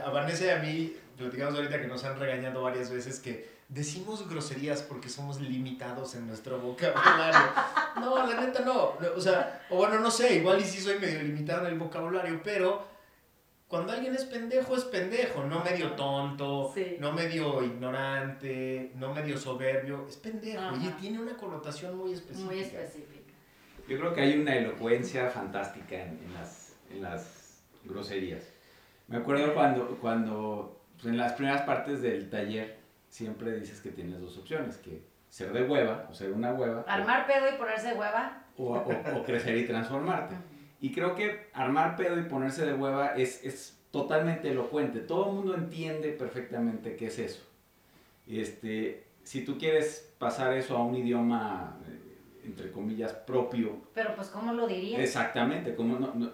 a 0.05 0.11
Vanessa 0.11 0.45
y 0.47 0.49
a 0.51 0.59
mí, 0.59 0.97
platicamos 1.17 1.55
ahorita 1.55 1.81
que 1.81 1.87
nos 1.87 2.05
han 2.05 2.19
regañado 2.19 2.63
varias 2.63 2.91
veces 2.91 3.21
que 3.21 3.57
decimos 3.69 4.29
groserías 4.29 4.83
porque 4.83 5.09
somos 5.09 5.41
limitados 5.41 6.15
en 6.15 6.27
nuestro 6.27 6.59
vocabulario. 6.59 7.41
No, 7.97 8.27
la 8.27 8.39
neta 8.39 8.61
no. 8.61 8.93
O 9.17 9.21
sea, 9.23 9.65
o 9.71 9.77
bueno, 9.77 9.99
no 9.99 10.11
sé, 10.11 10.35
igual 10.35 10.61
y 10.61 10.65
sí 10.65 10.83
soy 10.83 10.99
medio 10.99 11.23
limitado 11.23 11.67
en 11.67 11.73
el 11.73 11.79
vocabulario, 11.79 12.43
pero 12.45 12.87
cuando 13.69 13.93
alguien 13.93 14.15
es 14.15 14.25
pendejo, 14.25 14.77
es 14.77 14.85
pendejo, 14.85 15.45
no 15.45 15.63
medio 15.65 15.93
tonto, 15.93 16.73
no 17.01 17.13
medio 17.13 17.65
ignorante, 17.65 18.93
no 18.95 19.13
medio 19.13 19.37
soberbio, 19.37 20.07
es 20.09 20.17
pendejo 20.17 20.77
y 20.77 20.89
tiene 21.01 21.21
una 21.21 21.37
connotación 21.37 21.97
muy 21.97 22.13
específica. 22.13 22.47
Muy 22.47 22.61
específica. 22.61 23.33
Yo 23.89 23.99
creo 23.99 24.15
que 24.15 24.21
hay 24.21 24.39
una 24.39 24.57
elocuencia 24.57 25.31
fantástica 25.31 25.97
en, 25.97 26.33
las, 26.35 26.77
en 26.91 27.03
las, 27.03 27.65
groserías. 27.85 28.43
Me 29.07 29.19
acuerdo 29.19 29.55
cuando, 29.55 29.97
cuando 30.01 30.81
pues, 30.95 31.07
en 31.07 31.17
las 31.17 31.35
primeras 31.35 31.63
partes 31.63 32.03
del 32.03 32.29
taller 32.29 32.79
siempre 33.09 33.53
dices 33.61 33.81
que 33.81 33.91
tienes 33.91 34.21
dos 34.21 34.37
opciones, 34.39 34.77
que 34.79 35.05
ser 35.29 35.53
de 35.53 35.63
hueva 35.63 36.09
o 36.11 36.15
ser 36.15 36.33
una 36.33 36.53
hueva. 36.53 36.85
Armar 36.89 37.29
pedo 37.29 37.49
y 37.49 37.57
ponerse 37.57 37.89
de 37.89 37.95
hueva. 37.95 38.45
O, 38.57 38.75
o 38.75 39.25
crecer 39.25 39.57
y 39.57 39.67
transformarte. 39.67 40.35
Y 40.81 40.93
creo 40.93 41.15
que 41.15 41.49
armar 41.53 41.97
pedo 41.97 42.21
y 42.21 42.25
ponerse 42.25 42.67
de 42.67 42.75
hueva 42.75 43.15
es, 43.15 43.43
es 43.45 43.79
totalmente 43.91 44.51
elocuente. 44.51 45.01
Todo 45.01 45.31
el 45.31 45.37
mundo 45.37 45.55
entiende 45.55 46.11
perfectamente 46.11 46.97
qué 46.97 47.07
es 47.07 47.19
eso. 47.19 47.43
Este, 48.27 49.05
si 49.23 49.45
tú 49.45 49.59
quieres 49.59 50.13
pasar 50.19 50.53
eso 50.53 50.77
a 50.77 50.85
un 50.85 50.95
idioma, 50.97 51.79
eh, 51.87 52.47
entre 52.47 52.71
comillas, 52.71 53.13
propio. 53.13 53.77
Pero 53.95 54.15
pues, 54.15 54.29
¿cómo 54.29 54.53
lo 54.53 54.67
dirías? 54.67 55.01
Exactamente. 55.01 55.75
Como 55.75 55.99
no, 55.99 56.33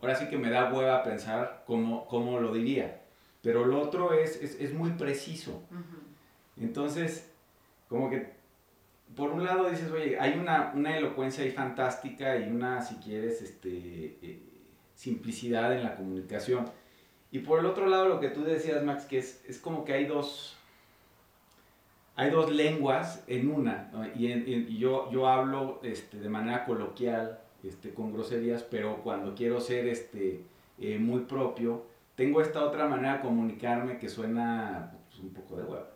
ahora 0.00 0.14
sí 0.14 0.28
que 0.28 0.36
me 0.36 0.50
da 0.50 0.72
hueva 0.72 1.02
pensar 1.02 1.64
cómo, 1.66 2.06
cómo 2.06 2.38
lo 2.40 2.52
diría. 2.52 3.02
Pero 3.42 3.64
lo 3.64 3.80
otro 3.80 4.12
es, 4.12 4.42
es, 4.42 4.60
es 4.60 4.74
muy 4.74 4.90
preciso. 4.90 5.62
Entonces, 6.60 7.30
como 7.88 8.10
que 8.10 8.37
por 9.18 9.32
un 9.32 9.44
lado 9.44 9.68
dices, 9.68 9.90
oye, 9.90 10.16
hay 10.20 10.38
una, 10.38 10.70
una 10.76 10.96
elocuencia 10.96 11.42
ahí 11.42 11.50
fantástica 11.50 12.38
y 12.38 12.52
una, 12.52 12.80
si 12.80 12.94
quieres, 12.96 13.42
este, 13.42 14.16
eh, 14.22 14.40
simplicidad 14.94 15.74
en 15.74 15.82
la 15.82 15.96
comunicación. 15.96 16.70
Y 17.32 17.40
por 17.40 17.58
el 17.58 17.66
otro 17.66 17.86
lado, 17.88 18.08
lo 18.08 18.20
que 18.20 18.28
tú 18.28 18.44
decías, 18.44 18.84
Max, 18.84 19.06
que 19.06 19.18
es, 19.18 19.44
es 19.48 19.58
como 19.58 19.84
que 19.84 19.92
hay 19.92 20.04
dos, 20.04 20.56
hay 22.14 22.30
dos 22.30 22.52
lenguas 22.52 23.24
en 23.26 23.50
una, 23.50 23.90
y, 24.14 24.78
yo, 24.78 25.10
yo 25.10 25.26
hablo 25.26 25.80
este, 25.82 26.20
de 26.20 26.28
manera 26.28 26.64
coloquial, 26.64 27.40
este, 27.64 27.92
con 27.92 28.12
groserías, 28.12 28.62
pero 28.62 29.02
cuando 29.02 29.34
quiero 29.34 29.60
ser 29.60 29.88
este, 29.88 30.44
eh, 30.78 30.96
muy 31.00 31.22
propio, 31.22 31.86
tengo 32.14 32.40
esta 32.40 32.64
otra 32.64 32.86
manera 32.86 33.14
de 33.14 33.22
comunicarme 33.22 33.98
que 33.98 34.08
suena 34.08 34.92
pues, 35.08 35.18
un 35.18 35.30
poco 35.30 35.56
de 35.56 35.64
huevo. 35.64 35.86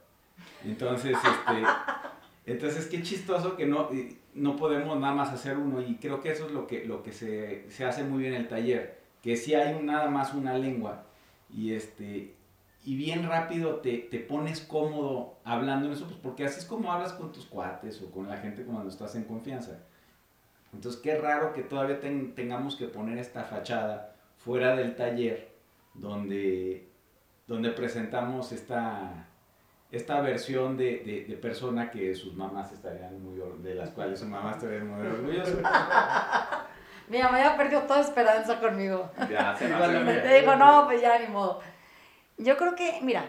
Entonces, 0.65 1.17
este, 1.17 1.63
entonces, 2.45 2.87
qué 2.87 3.03
chistoso 3.03 3.57
que 3.57 3.67
no, 3.67 3.89
no 4.35 4.57
podemos 4.57 4.99
nada 4.99 5.15
más 5.15 5.33
hacer 5.33 5.57
uno 5.59 5.81
y 5.81 5.97
creo 5.97 6.21
que 6.21 6.33
eso 6.33 6.47
es 6.47 6.53
lo 6.53 6.67
que, 6.67 6.85
lo 6.85 7.03
que 7.03 7.13
se, 7.13 7.71
se 7.71 7.85
hace 7.85 8.03
muy 8.03 8.23
bien 8.23 8.35
en 8.35 8.43
el 8.43 8.49
taller, 8.49 9.01
que 9.23 9.37
si 9.37 9.55
hay 9.55 9.81
nada 9.83 10.09
más 10.11 10.35
una 10.35 10.59
lengua 10.59 11.05
y, 11.51 11.73
este, 11.73 12.35
y 12.85 12.97
bien 12.97 13.29
rápido 13.29 13.77
te, 13.77 13.99
te, 13.99 14.19
pones 14.19 14.61
cómodo 14.61 15.39
hablando 15.45 15.87
en 15.87 15.93
eso, 15.93 16.07
pues 16.07 16.19
porque 16.21 16.45
así 16.45 16.59
es 16.59 16.67
como 16.67 16.93
hablas 16.93 17.13
con 17.13 17.31
tus 17.31 17.47
cuates 17.47 18.03
o 18.03 18.11
con 18.11 18.29
la 18.29 18.39
gente 18.39 18.65
cuando 18.65 18.89
estás 18.89 19.15
en 19.15 19.25
confianza. 19.25 19.79
Entonces, 20.73 21.01
qué 21.01 21.17
raro 21.19 21.53
que 21.53 21.63
todavía 21.63 22.01
tengamos 22.01 22.77
que 22.77 22.87
poner 22.87 23.19
esta 23.19 23.45
fachada 23.45 24.17
fuera 24.39 24.75
del 24.75 24.97
taller 24.97 25.53
donde, 25.95 26.89
donde 27.47 27.71
presentamos 27.71 28.53
esta 28.53 29.29
esta 29.93 30.23
versión 30.23 30.79
de, 30.79 31.03
de, 31.05 31.25
de, 31.29 31.37
persona 31.37 31.91
que 31.91 32.15
sus 32.15 32.35
mamás 32.35 32.73
estarían 32.73 33.23
muy, 33.23 33.39
de 33.63 33.75
las 33.75 33.91
cuales 33.91 34.19
sus 34.19 34.29
mamás 34.29 34.57
estarían 34.57 34.89
muy 34.89 35.07
orgullosas. 35.07 35.59
Mi 37.09 37.23
mamá 37.23 37.39
ya 37.39 37.57
perdió 37.59 37.83
toda 37.83 38.01
esperanza 38.01 38.59
conmigo. 38.59 39.11
Ya, 39.31 39.55
se 39.55 39.69
Te 39.69 40.41
digo, 40.41 40.57
no, 40.57 40.87
pues 40.87 41.03
ya 41.03 41.19
ni 41.19 41.27
modo. 41.27 41.61
Yo 42.39 42.57
creo 42.57 42.75
que, 42.75 43.01
mira, 43.03 43.27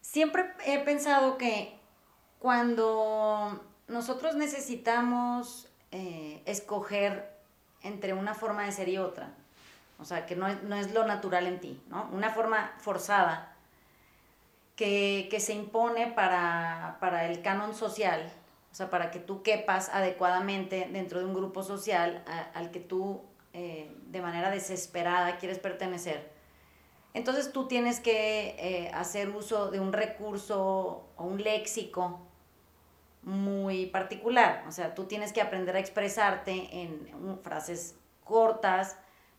siempre 0.00 0.52
he 0.66 0.80
pensado 0.80 1.38
que 1.38 1.78
cuando 2.40 3.64
nosotros 3.86 4.34
necesitamos 4.34 5.68
eh, 5.92 6.42
escoger 6.46 7.30
entre 7.82 8.12
una 8.12 8.34
forma 8.34 8.64
de 8.64 8.72
ser 8.72 8.88
y 8.88 8.98
otra, 8.98 9.34
o 10.00 10.04
sea, 10.04 10.26
que 10.26 10.34
no 10.34 10.48
es, 10.48 10.62
no 10.64 10.74
es 10.74 10.92
lo 10.92 11.06
natural 11.06 11.46
en 11.46 11.60
ti, 11.60 11.80
¿no? 11.88 12.08
Una 12.12 12.30
forma 12.30 12.72
forzada, 12.78 13.55
que, 14.76 15.34
se 15.40 15.54
impone 15.54 16.06
para, 16.08 17.26
el 17.28 17.42
canon 17.42 17.74
social, 17.74 18.30
o 18.70 18.74
sea, 18.74 18.90
para 18.90 19.10
que 19.10 19.18
tú 19.18 19.42
quepas 19.42 19.88
adecuadamente 19.88 20.88
dentro 20.92 21.18
de 21.18 21.24
un 21.24 21.34
grupo 21.34 21.62
social 21.62 22.22
al 22.54 22.70
que 22.70 22.80
tú 22.80 23.22
eh, 23.54 23.90
de 24.08 24.20
manera 24.20 24.50
desesperada 24.50 25.38
quieres 25.38 25.58
pertenecer. 25.58 26.30
Entonces 27.14 27.52
tú 27.52 27.66
tienes 27.66 28.00
que 28.00 28.54
eh, 28.58 28.90
hacer 28.92 29.30
uso 29.30 29.70
de 29.70 29.80
un 29.80 29.94
recurso 29.94 31.08
o 31.16 31.24
un 31.24 31.42
léxico 31.42 32.20
muy 33.22 33.86
particular, 33.86 34.64
o 34.68 34.72
sea, 34.72 34.94
tú 34.94 35.06
tienes 35.06 35.32
que 35.32 35.40
aprender 35.40 35.74
a 35.74 35.80
expresarte 35.80 36.68
en 36.70 37.40
frases 37.42 37.96
cortas, 38.22 38.96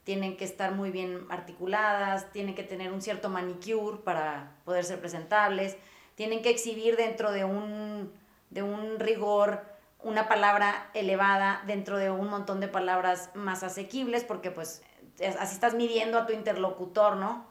tienen 0.07 0.37
que 0.37 0.45
estar 0.45 0.71
muy 0.71 0.89
bien 0.89 1.25
articuladas, 1.29 2.31
tienen 2.31 2.55
que 2.55 2.63
tener 2.63 2.93
un 2.93 3.01
cierto 3.01 3.27
manicure 3.27 3.97
para 3.97 4.53
poder 4.63 4.85
ser 4.85 5.01
presentables, 5.01 5.75
tienen 6.15 6.41
que 6.41 6.49
exhibir 6.49 6.95
dentro 6.95 7.33
de 7.33 7.43
un, 7.43 8.13
de 8.49 8.63
un 8.63 9.01
rigor 9.01 9.65
una 9.99 10.29
palabra 10.29 10.89
elevada 10.93 11.61
dentro 11.67 11.97
de 11.97 12.09
un 12.09 12.29
montón 12.29 12.61
de 12.61 12.69
palabras 12.69 13.31
más 13.33 13.63
asequibles, 13.63 14.23
porque 14.23 14.49
pues 14.49 14.81
así 15.39 15.55
estás 15.55 15.73
midiendo 15.73 16.19
a 16.19 16.25
tu 16.25 16.31
interlocutor, 16.31 17.17
¿no? 17.17 17.45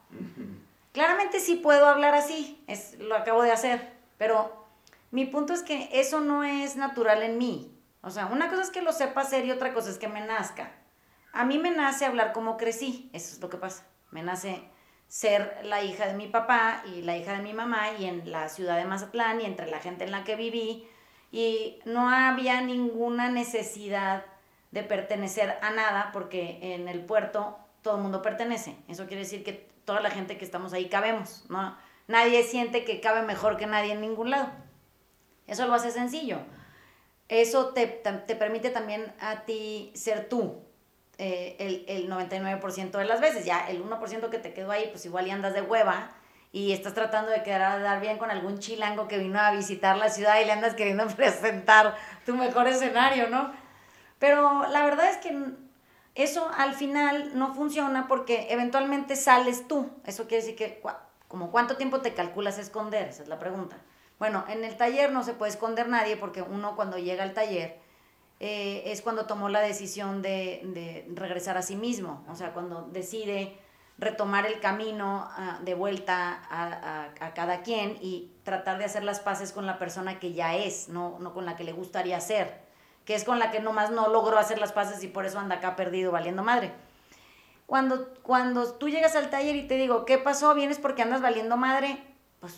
Claramente 0.93 1.41
sí 1.41 1.57
puedo 1.57 1.87
hablar 1.87 2.15
así, 2.15 2.65
es, 2.69 2.99
lo 2.99 3.17
acabo 3.17 3.43
de 3.43 3.53
hacer, 3.53 3.93
pero 4.17 4.65
mi 5.11 5.27
punto 5.27 5.53
es 5.53 5.63
que 5.63 5.91
eso 5.93 6.21
no 6.21 6.43
es 6.43 6.77
natural 6.77 7.23
en 7.23 7.37
mí. 7.37 7.71
O 8.01 8.09
sea, 8.09 8.25
una 8.25 8.49
cosa 8.49 8.63
es 8.63 8.71
que 8.71 8.81
lo 8.81 8.95
sepa 8.95 9.21
hacer 9.21 9.45
y 9.45 9.51
otra 9.51 9.75
cosa 9.75 9.91
es 9.91 9.99
que 9.99 10.09
me 10.09 10.25
nazca. 10.25 10.73
A 11.37 11.45
mí 11.45 11.59
me 11.59 11.71
nace 11.71 12.07
hablar 12.07 12.33
como 12.33 12.57
crecí, 12.57 13.11
eso 13.13 13.35
es 13.35 13.41
lo 13.43 13.51
que 13.51 13.59
pasa. 13.59 13.87
Me 14.11 14.23
nace 14.23 14.63
ser 15.07 15.61
la 15.65 15.83
hija 15.83 16.07
de 16.07 16.15
mi 16.15 16.29
papá 16.29 16.83
y 16.87 17.03
la 17.03 17.15
hija 17.19 17.35
de 17.35 17.43
mi 17.43 17.53
mamá 17.53 17.93
y 17.99 18.07
en 18.07 18.33
la 18.33 18.49
ciudad 18.49 18.79
de 18.79 18.87
Mazatlán 18.87 19.43
y 19.43 19.45
entre 19.45 19.71
la 19.71 19.81
gente 19.81 20.05
en 20.05 20.13
la 20.13 20.25
que 20.25 20.35
viví 20.35 20.89
y 21.31 21.79
no 21.85 22.09
había 22.09 22.63
ninguna 22.63 23.29
necesidad 23.29 24.25
de 24.71 24.83
pertenecer 24.83 25.59
a 25.61 25.69
nada 25.73 26.09
porque 26.15 26.59
en 26.75 26.89
el 26.89 27.05
puerto 27.05 27.59
todo 27.83 27.97
el 27.97 28.03
mundo 28.03 28.23
pertenece. 28.23 28.75
Eso 28.89 29.07
quiere 29.07 29.25
decir 29.25 29.45
que 29.45 29.69
toda 29.85 30.01
la 30.01 30.11
gente 30.11 30.39
que 30.39 30.45
estamos 30.47 30.73
ahí 30.73 30.89
cabemos. 30.89 31.45
Nadie 32.09 32.45
siente 32.45 32.83
que 32.87 33.03
cabe 33.03 33.21
mejor 33.21 33.59
que 33.59 33.67
nadie 33.67 33.93
en 33.93 34.01
ningún 34.01 34.31
lado. 34.31 34.49
Eso 35.47 35.67
lo 35.67 35.75
hace 35.75 35.91
sencillo. 35.91 36.39
Eso 37.29 37.75
te, 37.75 37.87
te 37.87 38.37
permite 38.37 38.71
también 38.71 39.13
a 39.21 39.45
ti 39.45 39.93
ser 39.95 40.31
tú, 40.31 40.66
eh, 41.19 41.57
el, 41.59 41.85
el 41.89 42.11
99% 42.11 42.91
de 42.91 43.05
las 43.05 43.21
veces. 43.21 43.45
Ya 43.45 43.69
el 43.69 43.85
1% 43.85 44.29
que 44.29 44.39
te 44.39 44.53
quedó 44.53 44.71
ahí, 44.71 44.89
pues 44.91 45.05
igual 45.07 45.27
y 45.27 45.31
andas 45.31 45.55
de 45.55 45.63
hueva 45.63 46.11
y 46.53 46.73
estás 46.73 46.95
tratando 46.95 47.31
de 47.31 47.43
quedar 47.43 48.01
bien 48.01 48.19
con 48.19 48.31
algún 48.31 48.59
chilango 48.59 49.09
que 49.09 49.19
vino 49.19 49.39
a 49.39 49.51
visitar 49.51 49.99
la 49.99 50.09
ciudad 50.09 50.41
y 50.41 50.47
le 50.47 50.53
andas 50.53 50.75
queriendo 50.75 51.07
presentar 51.17 51.95
tu 52.25 52.35
mejor 52.35 52.67
escenario, 52.67 53.29
¿no? 53.29 53.53
Pero 54.19 54.67
la 54.69 54.85
verdad 54.85 55.11
es 55.11 55.19
que 55.19 55.37
eso 56.15 56.51
al 56.57 56.73
final 56.73 57.33
no 57.39 57.55
funciona 57.55 58.09
porque 58.09 58.47
eventualmente 58.49 59.17
sales 59.17 59.69
tú. 59.69 59.91
Eso 60.07 60.27
quiere 60.27 60.45
decir 60.45 60.57
que 60.57 60.83
cuánto 61.29 61.77
tiempo 61.77 62.01
te 62.01 62.15
calculas 62.15 62.59
esconder, 62.59 63.09
esa 63.09 63.23
es 63.23 63.29
la 63.29 63.39
pregunta. 63.39 63.77
Bueno, 64.19 64.45
en 64.49 64.65
el 64.65 64.79
taller 64.79 65.13
no 65.13 65.25
se 65.25 65.35
puede 65.35 65.53
esconder 65.53 65.89
nadie 65.89 66.17
porque 66.17 66.41
uno 66.41 66.75
cuando 66.75 66.97
llega 66.97 67.23
al 67.23 67.35
taller 67.35 67.79
eh, 68.39 68.83
es 68.87 69.03
cuando 69.03 69.27
tomó 69.27 69.49
la 69.49 69.61
decisión 69.61 70.21
de, 70.21 70.61
de, 70.65 71.07
regresar 71.15 71.57
a 71.57 71.63
sí 71.63 71.77
mismo, 71.77 72.25
o 72.29 72.35
sea, 72.35 72.53
cuando 72.53 72.83
decide 72.83 73.59
retomar 73.99 74.45
el 74.45 74.61
camino 74.61 75.27
uh, 75.39 75.65
de 75.65 75.73
vuelta 75.75 76.43
a, 76.51 76.65
a, 76.67 77.05
a, 77.19 77.35
cada 77.35 77.63
quien 77.63 77.97
y 78.03 78.31
tratar 78.43 78.77
de 78.77 78.85
hacer 78.85 79.05
las 79.05 79.21
paces 79.21 79.53
con 79.53 79.65
la 79.65 79.79
persona 79.79 80.19
que 80.19 80.35
ya 80.35 80.55
es, 80.55 80.91
no, 80.91 81.19
no 81.19 81.33
con 81.33 81.47
la 81.47 81.57
que 81.57 81.65
le 81.65 81.73
gustaría 81.73 82.21
ser, 82.21 82.61
que 83.07 83.15
es 83.15 83.25
con 83.25 83.39
la 83.39 83.51
que 83.51 83.61
nomás 83.61 83.91
no 83.91 84.09
logró 84.09 84.37
hacer 84.37 84.59
las 84.59 84.73
paces 84.73 85.03
y 85.03 85.09
por 85.09 85.25
eso 85.25 85.39
anda 85.39 85.57
acá 85.57 85.75
perdido 85.75 86.13
valiendo 86.13 86.43
madre. 86.43 86.73
Cuando, 87.65 88.13
cuando 88.23 88.75
tú 88.75 88.89
llegas 88.89 89.17
al 89.17 89.31
taller 89.31 89.57
y 89.57 89.67
te 89.67 89.77
digo, 89.77 90.05
¿qué 90.05 90.19
pasó? 90.19 90.55
¿Vienes 90.55 90.79
porque 90.79 91.03
andas 91.03 91.23
valiendo 91.23 91.57
madre? 91.57 92.03
Pues 92.41 92.55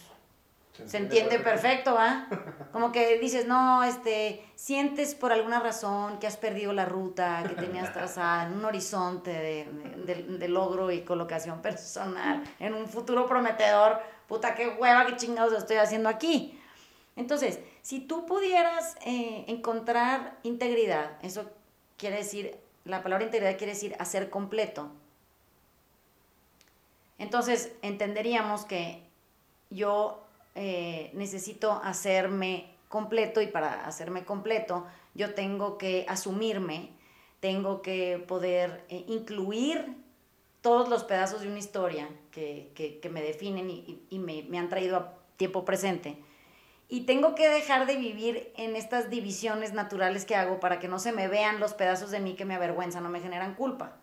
se, 0.78 0.88
se 0.88 0.96
entiende 0.98 1.40
perfecto, 1.40 1.94
¿va? 1.94 2.28
Como 2.72 2.92
que 2.92 3.18
dices, 3.18 3.46
no, 3.46 3.82
este, 3.82 4.44
sientes 4.54 5.16
por 5.16 5.32
alguna 5.32 5.58
razón 5.58 6.18
que 6.20 6.28
has 6.28 6.36
perdido 6.36 6.72
la 6.72 6.84
ruta 6.84 7.42
que 7.48 7.54
tenías 7.54 7.92
trazada 7.92 8.46
en 8.46 8.52
un 8.52 8.64
horizonte 8.64 9.30
de, 9.30 9.68
de, 10.06 10.38
de, 10.38 10.48
logro 10.48 10.92
y 10.92 11.00
colocación 11.02 11.60
personal, 11.62 12.44
en 12.60 12.74
un 12.74 12.86
futuro 12.86 13.26
prometedor, 13.26 14.00
puta, 14.28 14.54
qué 14.54 14.68
hueva, 14.68 15.06
qué 15.06 15.16
chingados 15.16 15.52
estoy 15.52 15.78
haciendo 15.78 16.08
aquí. 16.08 16.60
Entonces, 17.16 17.58
si 17.82 17.98
tú 17.98 18.24
pudieras 18.24 18.96
eh, 19.04 19.44
encontrar 19.48 20.38
integridad, 20.44 21.18
eso 21.22 21.50
quiere 21.96 22.18
decir, 22.18 22.56
la 22.84 23.02
palabra 23.02 23.24
integridad 23.24 23.58
quiere 23.58 23.72
decir 23.72 23.96
hacer 23.98 24.30
completo. 24.30 24.92
Entonces, 27.18 27.72
entenderíamos 27.82 28.64
que 28.64 29.02
yo 29.70 30.27
eh, 30.60 31.12
necesito 31.14 31.80
hacerme 31.84 32.74
completo 32.88 33.40
y 33.40 33.46
para 33.46 33.86
hacerme 33.86 34.24
completo 34.24 34.86
yo 35.14 35.34
tengo 35.34 35.78
que 35.78 36.04
asumirme, 36.08 36.90
tengo 37.38 37.80
que 37.80 38.24
poder 38.26 38.84
eh, 38.88 39.04
incluir 39.06 39.96
todos 40.60 40.88
los 40.88 41.04
pedazos 41.04 41.42
de 41.42 41.48
una 41.48 41.60
historia 41.60 42.08
que, 42.32 42.72
que, 42.74 43.08
me 43.08 43.22
definen 43.22 43.70
y, 43.70 44.02
y 44.10 44.18
me, 44.18 44.42
me, 44.48 44.58
han 44.58 44.68
traído 44.68 44.96
a 44.96 45.14
tiempo 45.36 45.64
presente. 45.64 46.16
Y 46.88 47.02
tengo 47.02 47.36
que 47.36 47.48
dejar 47.48 47.86
de 47.86 47.94
vivir 47.94 48.52
en 48.56 48.74
estas 48.74 49.10
divisiones 49.10 49.72
naturales 49.74 50.24
que 50.24 50.34
hago 50.34 50.58
para 50.58 50.80
que 50.80 50.88
no 50.88 50.98
se 50.98 51.12
me 51.12 51.28
vean 51.28 51.60
los 51.60 51.74
pedazos 51.74 52.10
de 52.10 52.18
mí 52.18 52.34
que 52.34 52.44
me 52.44 52.56
avergüenzan 52.56 53.06
o 53.06 53.08
me 53.08 53.20
generan 53.20 53.54
culpa. 53.54 53.96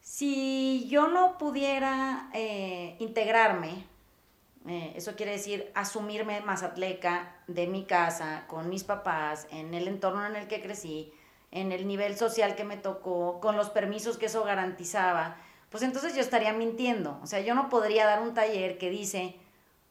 Si 0.00 0.88
yo 0.88 1.06
no 1.06 1.38
pudiera 1.38 2.30
eh, 2.34 2.96
integrarme, 2.98 3.84
eh, 4.68 4.92
eso 4.94 5.16
quiere 5.16 5.32
decir 5.32 5.70
asumirme 5.74 6.40
mazatleca 6.42 7.36
de 7.46 7.66
mi 7.66 7.84
casa, 7.84 8.44
con 8.46 8.68
mis 8.68 8.84
papás, 8.84 9.46
en 9.50 9.72
el 9.74 9.88
entorno 9.88 10.26
en 10.26 10.36
el 10.36 10.48
que 10.48 10.60
crecí, 10.60 11.12
en 11.50 11.72
el 11.72 11.86
nivel 11.86 12.16
social 12.16 12.54
que 12.54 12.64
me 12.64 12.76
tocó, 12.76 13.40
con 13.40 13.56
los 13.56 13.70
permisos 13.70 14.18
que 14.18 14.26
eso 14.26 14.44
garantizaba, 14.44 15.36
pues 15.70 15.82
entonces 15.82 16.14
yo 16.14 16.20
estaría 16.20 16.52
mintiendo. 16.52 17.18
O 17.22 17.26
sea, 17.26 17.40
yo 17.40 17.54
no 17.54 17.68
podría 17.68 18.04
dar 18.04 18.20
un 18.22 18.34
taller 18.34 18.76
que 18.76 18.90
dice, 18.90 19.36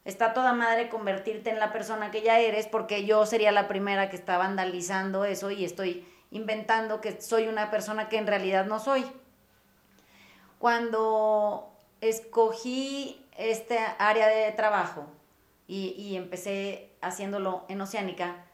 está 0.04 0.34
toda 0.34 0.52
madre 0.52 0.88
convertirte 0.88 1.50
en 1.50 1.58
la 1.58 1.72
persona 1.72 2.10
que 2.10 2.22
ya 2.22 2.38
eres, 2.38 2.66
porque 2.66 3.04
yo 3.04 3.26
sería 3.26 3.50
la 3.50 3.66
primera 3.66 4.08
que 4.08 4.16
está 4.16 4.38
vandalizando 4.38 5.24
eso 5.24 5.50
y 5.50 5.64
estoy 5.64 6.06
inventando 6.30 7.00
que 7.00 7.20
soy 7.20 7.48
una 7.48 7.70
persona 7.70 8.08
que 8.08 8.18
en 8.18 8.26
realidad 8.26 8.66
no 8.66 8.78
soy. 8.78 9.04
Cuando 10.58 11.69
escogí 12.00 13.24
este 13.36 13.78
área 13.98 14.28
de 14.28 14.52
trabajo 14.52 15.06
y, 15.66 15.94
y 15.98 16.16
empecé 16.16 16.90
haciéndolo 17.00 17.64
en 17.68 17.80
Oceánica, 17.80 18.44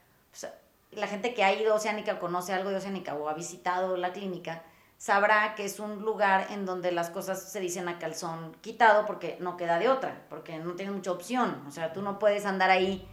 la 0.93 1.07
gente 1.07 1.35
que 1.35 1.45
ha 1.45 1.53
ido 1.53 1.73
a 1.73 1.77
Oceánica, 1.77 2.19
conoce 2.19 2.53
algo 2.53 2.71
de 2.71 2.77
Oceánica 2.77 3.15
o 3.15 3.29
ha 3.29 3.35
visitado 3.35 3.97
la 3.97 4.13
clínica, 4.13 4.63
sabrá 4.99 5.55
que 5.55 5.65
es 5.65 5.79
un 5.79 6.03
lugar 6.03 6.47
en 6.51 6.65
donde 6.65 6.91
las 6.93 7.11
cosas 7.11 7.43
se 7.43 7.61
dicen 7.61 7.89
a 7.89 7.99
calzón 7.99 8.57
quitado 8.63 9.05
porque 9.05 9.37
no 9.41 9.57
queda 9.57 9.79
de 9.79 9.89
otra, 9.89 10.23
porque 10.31 10.59
no 10.59 10.75
tienes 10.75 10.95
mucha 10.95 11.13
opción. 11.13 11.63
O 11.69 11.71
sea, 11.71 11.93
tú 11.93 12.03
no 12.03 12.19
puedes 12.19 12.47
andar 12.47 12.71
ahí 12.71 13.07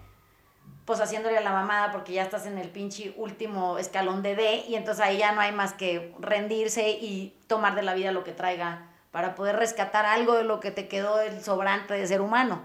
pues 0.85 0.99
haciéndole 0.99 1.37
a 1.37 1.41
la 1.41 1.51
mamada 1.51 1.91
porque 1.91 2.13
ya 2.13 2.23
estás 2.23 2.45
en 2.45 2.57
el 2.57 2.69
pinche 2.69 3.13
último 3.17 3.77
escalón 3.77 4.21
de 4.21 4.35
D 4.35 4.65
y 4.67 4.75
entonces 4.75 5.03
ahí 5.03 5.17
ya 5.17 5.31
no 5.31 5.41
hay 5.41 5.51
más 5.51 5.73
que 5.73 6.13
rendirse 6.19 6.89
y 6.89 7.37
tomar 7.47 7.75
de 7.75 7.83
la 7.83 7.93
vida 7.93 8.11
lo 8.11 8.23
que 8.23 8.33
traiga 8.33 8.89
para 9.13 9.35
poder 9.35 9.57
rescatar 9.57 10.07
algo 10.07 10.33
de 10.33 10.43
lo 10.43 10.59
que 10.59 10.71
te 10.71 10.87
quedó 10.87 11.21
el 11.21 11.43
sobrante 11.43 11.93
de 11.93 12.07
ser 12.07 12.19
humano. 12.19 12.63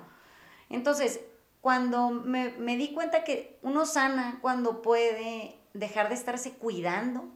Entonces, 0.71 1.21
cuando 1.61 2.09
me, 2.09 2.53
me 2.53 2.79
di 2.79 2.95
cuenta 2.95 3.23
que 3.23 3.59
uno 3.61 3.85
sana 3.85 4.39
cuando 4.41 4.81
puede 4.81 5.59
dejar 5.75 6.09
de 6.09 6.15
estarse 6.15 6.55
cuidando, 6.55 7.29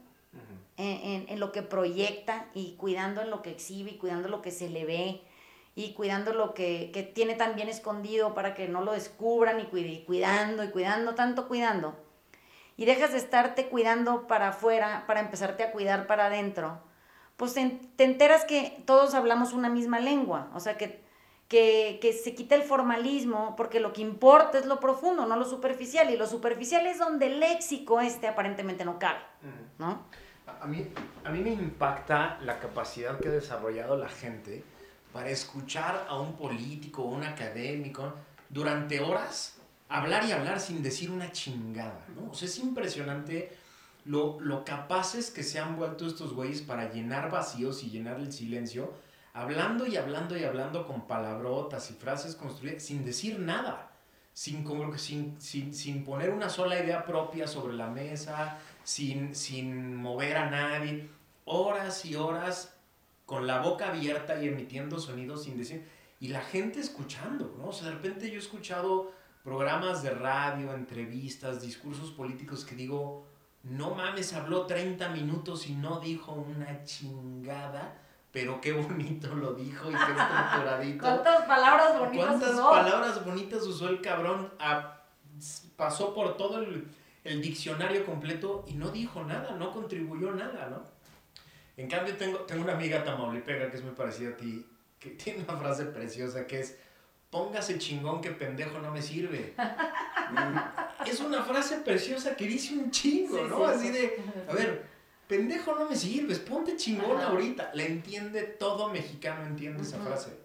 en, 0.78 0.86
en, 0.86 1.26
en, 1.28 1.40
lo 1.40 1.52
que 1.52 1.60
proyecta 1.60 2.46
y 2.54 2.76
cuidando 2.76 3.20
en 3.20 3.28
lo 3.28 3.42
que 3.42 3.50
exhibe 3.50 3.90
y 3.90 3.98
cuidando 3.98 4.30
lo 4.30 4.40
que 4.40 4.50
se 4.50 4.70
le 4.70 4.86
ve 4.86 5.20
y 5.74 5.92
cuidando 5.92 6.32
lo 6.32 6.54
que, 6.54 6.90
que 6.94 7.02
tiene 7.02 7.34
tan 7.34 7.54
bien 7.54 7.68
escondido 7.68 8.34
para 8.34 8.54
que 8.54 8.66
no 8.66 8.80
lo 8.80 8.92
descubran 8.92 9.60
y, 9.60 9.64
cuide, 9.64 9.88
y 9.88 10.04
cuidando 10.04 10.64
y 10.64 10.70
cuidando, 10.70 11.14
tanto 11.14 11.46
cuidando. 11.46 11.94
Y 12.78 12.86
dejas 12.86 13.12
de 13.12 13.18
estarte 13.18 13.66
cuidando 13.66 14.26
para 14.26 14.48
afuera 14.48 15.04
para 15.06 15.20
empezarte 15.20 15.62
a 15.62 15.72
cuidar 15.72 16.06
para 16.06 16.26
adentro, 16.26 16.80
pues 17.42 17.54
te, 17.54 17.80
te 17.96 18.04
enteras 18.04 18.44
que 18.44 18.80
todos 18.86 19.14
hablamos 19.14 19.52
una 19.52 19.68
misma 19.68 19.98
lengua, 19.98 20.48
o 20.54 20.60
sea 20.60 20.76
que 20.76 21.02
que, 21.48 21.98
que, 22.00 22.12
se 22.12 22.36
quita 22.36 22.54
el 22.54 22.62
formalismo, 22.62 23.56
porque 23.56 23.80
lo 23.80 23.92
que 23.92 24.00
importa 24.00 24.60
es 24.60 24.64
lo 24.64 24.78
profundo, 24.78 25.26
no 25.26 25.34
lo 25.34 25.44
superficial, 25.44 26.08
y 26.10 26.16
lo 26.16 26.28
superficial 26.28 26.86
es 26.86 27.00
donde 27.00 27.26
el 27.26 27.40
léxico 27.40 28.00
este 28.00 28.28
aparentemente 28.28 28.84
no 28.84 29.00
cabe, 29.00 29.18
¿no? 29.76 30.04
A 30.60 30.66
mí, 30.68 30.86
a 31.24 31.30
mí 31.30 31.40
me 31.40 31.50
impacta 31.50 32.38
la 32.42 32.60
capacidad 32.60 33.18
que 33.18 33.26
ha 33.26 33.32
desarrollado 33.32 33.96
la 33.96 34.08
gente 34.08 34.62
para 35.12 35.28
escuchar 35.28 36.06
a 36.08 36.20
un 36.20 36.36
político 36.36 37.02
o 37.02 37.08
un 37.08 37.24
académico 37.24 38.12
durante 38.50 39.00
horas 39.00 39.58
hablar 39.88 40.24
y 40.26 40.30
hablar 40.30 40.60
sin 40.60 40.80
decir 40.80 41.10
una 41.10 41.32
chingada, 41.32 42.06
¿no? 42.14 42.30
O 42.30 42.34
sea, 42.34 42.46
es 42.46 42.56
impresionante 42.60 43.50
lo, 44.04 44.40
lo 44.40 44.64
capaces 44.64 45.30
que 45.30 45.42
se 45.42 45.58
han 45.58 45.76
vuelto 45.76 46.06
estos 46.06 46.32
güeyes 46.32 46.62
para 46.62 46.92
llenar 46.92 47.30
vacíos 47.30 47.82
y 47.84 47.90
llenar 47.90 48.18
el 48.18 48.32
silencio, 48.32 48.92
hablando 49.32 49.86
y 49.86 49.96
hablando 49.96 50.36
y 50.36 50.44
hablando 50.44 50.86
con 50.86 51.06
palabrotas 51.06 51.90
y 51.90 51.94
frases 51.94 52.34
construidas 52.34 52.82
sin 52.82 53.04
decir 53.04 53.38
nada, 53.38 53.90
sin, 54.32 54.66
sin, 54.96 55.40
sin, 55.40 55.74
sin 55.74 56.04
poner 56.04 56.30
una 56.30 56.48
sola 56.48 56.82
idea 56.82 57.04
propia 57.04 57.46
sobre 57.46 57.74
la 57.74 57.88
mesa, 57.88 58.58
sin, 58.82 59.34
sin 59.34 59.96
mover 59.96 60.36
a 60.36 60.50
nadie, 60.50 61.08
horas 61.44 62.04
y 62.04 62.16
horas 62.16 62.74
con 63.26 63.46
la 63.46 63.60
boca 63.60 63.88
abierta 63.88 64.42
y 64.42 64.48
emitiendo 64.48 64.98
sonidos 64.98 65.44
sin 65.44 65.56
decir, 65.56 65.86
y 66.20 66.28
la 66.28 66.40
gente 66.40 66.80
escuchando, 66.80 67.54
¿no? 67.58 67.72
De 67.72 67.90
repente 67.90 68.28
yo 68.28 68.36
he 68.36 68.38
escuchado 68.38 69.12
programas 69.42 70.02
de 70.02 70.10
radio, 70.10 70.72
entrevistas, 70.72 71.60
discursos 71.60 72.12
políticos 72.12 72.64
que 72.64 72.76
digo, 72.76 73.26
no 73.64 73.94
mames, 73.94 74.32
habló 74.32 74.66
30 74.66 75.08
minutos 75.10 75.68
y 75.68 75.74
no 75.74 76.00
dijo 76.00 76.32
una 76.32 76.84
chingada, 76.84 77.98
pero 78.30 78.60
qué 78.60 78.72
bonito 78.72 79.34
lo 79.34 79.54
dijo 79.54 79.90
y 79.90 79.94
qué 79.94 79.98
estructuradito. 80.18 81.04
¿Cuántas 81.04 81.46
palabras 81.46 81.98
bonitas 81.98 82.26
¿Cuántas 82.26 82.52
usó? 82.52 82.70
palabras 82.70 83.24
bonitas 83.24 83.62
usó 83.62 83.88
el 83.88 84.00
cabrón? 84.00 84.52
A, 84.58 85.02
pasó 85.76 86.14
por 86.14 86.36
todo 86.36 86.60
el 86.60 86.88
el 87.24 87.40
diccionario 87.40 88.04
completo 88.04 88.64
y 88.66 88.74
no 88.74 88.90
dijo 88.90 89.22
nada, 89.24 89.52
no 89.52 89.72
contribuyó 89.72 90.32
nada, 90.32 90.68
¿no? 90.68 90.82
En 91.76 91.88
cambio, 91.88 92.16
tengo, 92.16 92.38
tengo 92.40 92.62
una 92.62 92.74
amiga 92.74 93.04
tamaulipega 93.04 93.70
que 93.70 93.76
es 93.76 93.82
muy 93.82 93.94
parecida 93.94 94.30
a 94.30 94.36
ti, 94.36 94.66
que 94.98 95.10
tiene 95.22 95.44
una 95.44 95.56
frase 95.56 95.86
preciosa 95.86 96.46
que 96.46 96.60
es, 96.60 96.78
póngase 97.32 97.78
chingón 97.78 98.20
que 98.20 98.30
pendejo 98.30 98.78
no 98.78 98.92
me 98.92 99.00
sirve. 99.00 99.54
es 101.06 101.20
una 101.20 101.42
frase 101.42 101.78
preciosa 101.78 102.36
que 102.36 102.46
dice 102.46 102.74
un 102.74 102.90
chingo, 102.90 103.38
sí, 103.38 103.44
¿no? 103.48 103.56
Sí, 103.56 103.74
Así 103.74 103.90
de, 103.90 104.22
a 104.46 104.52
ver, 104.52 104.84
pendejo 105.26 105.74
no 105.74 105.88
me 105.88 105.96
sirves, 105.96 106.38
ponte 106.38 106.76
chingón 106.76 107.16
Ajá. 107.16 107.28
ahorita. 107.28 107.70
La 107.72 107.84
entiende 107.84 108.42
todo 108.42 108.90
mexicano, 108.90 109.46
entiende 109.46 109.80
uh 109.80 109.82
-huh. 109.82 109.88
esa 109.88 109.98
frase. 109.98 110.36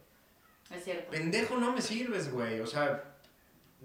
Es 0.71 0.83
cierto. 0.85 1.11
Pendejo 1.11 1.57
no 1.57 1.73
me 1.73 1.81
sirves, 1.81 2.31
güey, 2.31 2.61
o 2.61 2.67
sea 2.67 3.03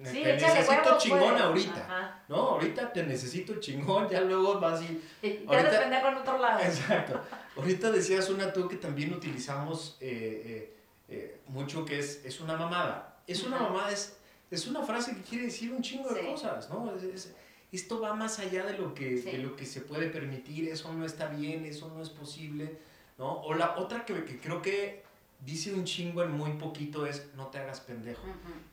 Sí, 0.05 0.23
te 0.23 0.37
necesito 0.37 0.83
huevo, 0.83 0.99
chingón 0.99 1.37
ahorita. 1.37 1.85
Ajá. 1.85 2.25
No, 2.29 2.37
ahorita 2.37 2.93
te 2.93 3.03
necesito 3.03 3.61
chingón, 3.61 4.09
ya 4.09 4.23
luego 4.23 4.59
vas 4.59 4.81
y. 4.83 5.03
Y 5.27 5.45
ya 5.51 5.59
ahorita, 5.59 5.81
pendejo 5.81 6.09
en 6.09 6.17
otro 6.17 6.39
lado. 6.39 6.61
Exacto. 6.65 7.21
Ahorita 7.57 7.91
decías 7.91 8.31
una 8.31 8.53
tú 8.53 8.67
que 8.69 8.77
también 8.77 9.13
utilizamos 9.13 9.99
eh, 10.01 10.43
eh, 10.47 10.77
eh, 11.13 11.41
mucho 11.49 11.85
que 11.85 11.99
es, 11.99 12.25
es 12.25 12.41
una 12.41 12.57
mamada. 12.57 13.23
Es 13.27 13.45
una 13.45 13.59
mamada, 13.59 13.91
es, 13.91 14.17
es 14.51 14.67
una 14.67 14.83
frase 14.83 15.15
que 15.15 15.23
quiere 15.23 15.45
decir 15.47 15.71
un 15.73 15.83
chingo 15.83 16.09
de 16.13 16.27
cosas, 16.27 16.69
¿no? 16.71 16.95
Es- 16.97 17.03
es- 17.05 17.35
esto 17.71 18.01
va 18.01 18.15
más 18.15 18.39
allá 18.39 18.67
de 18.67 18.77
lo, 18.77 18.93
que, 18.95 19.17
Sí. 19.19 19.31
de 19.31 19.39
lo 19.39 19.57
que 19.57 19.65
se 19.65 19.81
puede 19.81 20.09
permitir, 20.09 20.69
eso 20.69 20.93
no 20.93 21.05
está 21.07 21.29
bien, 21.29 21.65
eso 21.65 21.89
no 21.95 22.03
es 22.03 22.11
posible, 22.11 22.77
¿no? 23.19 23.41
O 23.43 23.55
la 23.55 23.79
otra 23.79 24.05
que, 24.05 24.25
que 24.25 24.39
creo 24.39 24.61
que 24.61 25.03
dice 25.41 25.73
un 25.73 25.85
chingo 25.85 26.23
en 26.23 26.33
muy 26.33 26.53
poquito 26.53 27.07
es 27.07 27.31
no 27.35 27.47
te 27.49 27.59
hagas 27.59 27.81
pendejo. 27.81 28.23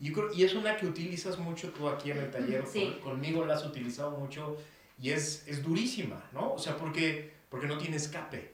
y, 0.02 0.12
y 0.38 0.44
es 0.44 0.54
una 0.54 0.76
que 0.78 0.86
utilizas 0.86 1.38
mucho 1.40 1.70
tú 1.72 1.88
aquí 1.90 2.12
en 2.12 2.18
el 2.18 2.30
taller, 2.32 2.64
conmigo 3.04 3.46
la 3.46 3.56
has 3.56 3.66
utilizado 3.66 4.12
mucho 4.12 4.58
y 5.02 5.12
es, 5.12 5.48
es 5.48 5.64
durísima, 5.64 6.22
¿no? 6.34 6.54
O 6.54 6.60
sea, 6.60 6.76
porque, 6.78 7.32
porque 7.50 7.68
no 7.68 7.78
tiene 7.78 7.96
escape. 7.96 8.54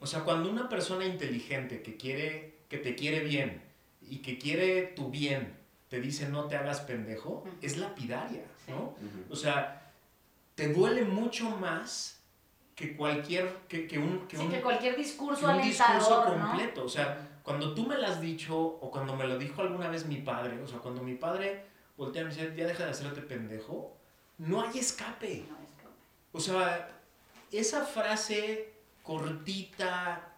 O 0.00 0.06
sea, 0.06 0.20
cuando 0.24 0.50
una 0.50 0.68
persona 0.68 1.06
inteligente 1.06 1.80
que, 1.82 1.96
quiere, 1.96 2.51
que 2.72 2.78
te 2.78 2.94
quiere 2.94 3.20
bien 3.20 3.62
y 4.00 4.22
que 4.22 4.38
quiere 4.38 4.82
tu 4.96 5.10
bien, 5.10 5.54
te 5.90 6.00
dice 6.00 6.26
no 6.30 6.46
te 6.46 6.56
hagas 6.56 6.80
pendejo, 6.80 7.44
es 7.60 7.76
lapidaria, 7.76 8.44
¿no? 8.66 8.94
O 9.30 9.36
sea, 9.36 9.92
te 10.54 10.72
duele 10.72 11.04
mucho 11.04 11.50
más 11.50 12.18
que 12.74 12.96
cualquier, 12.96 13.46
que, 13.68 13.86
que 13.86 13.98
un, 13.98 14.26
que, 14.26 14.38
que 14.38 14.62
cualquier 14.62 14.96
discurso 14.96 15.46
un 15.50 15.60
discurso 15.60 16.24
completo. 16.24 16.84
O 16.84 16.88
sea, 16.88 17.40
cuando 17.42 17.74
tú 17.74 17.86
me 17.86 17.98
lo 17.98 18.06
has 18.06 18.22
dicho 18.22 18.58
o 18.58 18.90
cuando 18.90 19.14
me 19.14 19.26
lo 19.26 19.36
dijo 19.36 19.60
alguna 19.60 19.88
vez 19.88 20.06
mi 20.06 20.16
padre, 20.16 20.58
o 20.62 20.66
sea, 20.66 20.78
cuando 20.78 21.02
mi 21.02 21.14
padre 21.14 21.66
voltea 21.98 22.22
y 22.22 22.24
me 22.24 22.30
dice, 22.30 22.54
ya 22.56 22.66
deja 22.66 22.86
de 22.86 22.90
hacerte 22.90 23.20
pendejo, 23.20 23.94
no 24.38 24.62
hay 24.62 24.78
escape. 24.78 25.44
No 25.46 25.58
hay 25.58 25.64
escape. 25.66 25.94
O 26.32 26.40
sea, 26.40 26.88
esa 27.50 27.84
frase 27.84 28.72
cortita, 29.02 30.32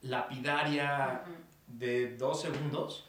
lapidaria, 0.00 1.24
de 1.68 2.16
dos 2.16 2.42
segundos, 2.42 3.06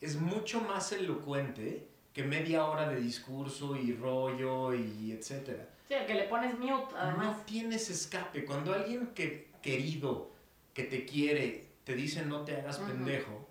es 0.00 0.16
mucho 0.16 0.60
más 0.60 0.92
elocuente 0.92 1.86
que 2.12 2.24
media 2.24 2.64
hora 2.64 2.88
de 2.88 3.00
discurso 3.00 3.76
y 3.76 3.92
rollo 3.92 4.74
y 4.74 5.12
etcétera. 5.12 5.68
Sí, 5.88 5.94
que 6.06 6.14
le 6.14 6.24
pones 6.24 6.58
mute, 6.58 6.94
además. 6.96 7.26
No 7.26 7.42
tienes 7.44 7.88
escape. 7.90 8.44
Cuando 8.44 8.74
alguien 8.74 9.08
que, 9.14 9.48
querido, 9.62 10.30
que 10.74 10.84
te 10.84 11.04
quiere, 11.06 11.66
te 11.84 11.94
dice 11.94 12.24
no 12.24 12.42
te 12.42 12.56
hagas 12.56 12.78
pendejo, 12.78 13.48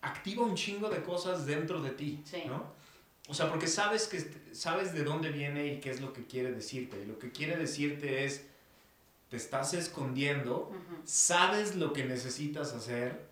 activa 0.00 0.44
un 0.44 0.54
chingo 0.54 0.88
de 0.88 1.02
cosas 1.02 1.46
dentro 1.46 1.80
de 1.80 1.90
ti, 1.90 2.22
¿no? 2.46 2.74
O 3.28 3.34
sea, 3.34 3.48
porque 3.48 3.66
sabes, 3.66 4.06
que, 4.06 4.24
sabes 4.52 4.92
de 4.92 5.02
dónde 5.02 5.30
viene 5.30 5.66
y 5.66 5.80
qué 5.80 5.90
es 5.90 6.00
lo 6.00 6.12
que 6.12 6.26
quiere 6.26 6.52
decirte. 6.52 7.00
Y 7.02 7.06
lo 7.06 7.18
que 7.18 7.30
quiere 7.30 7.56
decirte 7.56 8.24
es, 8.24 8.46
te 9.28 9.36
estás 9.36 9.74
escondiendo, 9.74 10.72
sabes 11.04 11.74
lo 11.76 11.92
que 11.92 12.04
necesitas 12.04 12.72
hacer, 12.72 13.26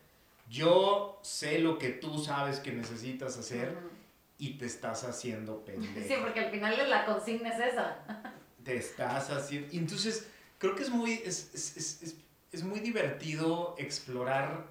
yo 0.51 1.21
sé 1.23 1.59
lo 1.59 1.79
que 1.79 1.91
tú 1.91 2.19
sabes 2.19 2.59
que 2.59 2.73
necesitas 2.73 3.39
hacer 3.39 3.79
y 4.39 4.59
te 4.59 4.67
estás 4.67 5.05
haciendo 5.05 5.65
pendejo. 5.65 6.07
Sí, 6.07 6.15
porque 6.21 6.41
al 6.41 6.51
final 6.51 6.91
la 6.91 7.07
consigna 7.07 7.51
es 7.51 7.73
esa. 7.73 8.33
Te 8.65 8.77
estás 8.77 9.31
haciendo... 9.31 9.69
Entonces, 9.73 10.27
creo 10.59 10.75
que 10.75 10.83
es 10.83 10.91
muy... 10.91 11.13
es, 11.25 11.55
es, 11.55 11.77
es, 11.77 12.17
es 12.53 12.63
muy 12.63 12.81
divertido 12.81 13.75
explorar 13.79 14.67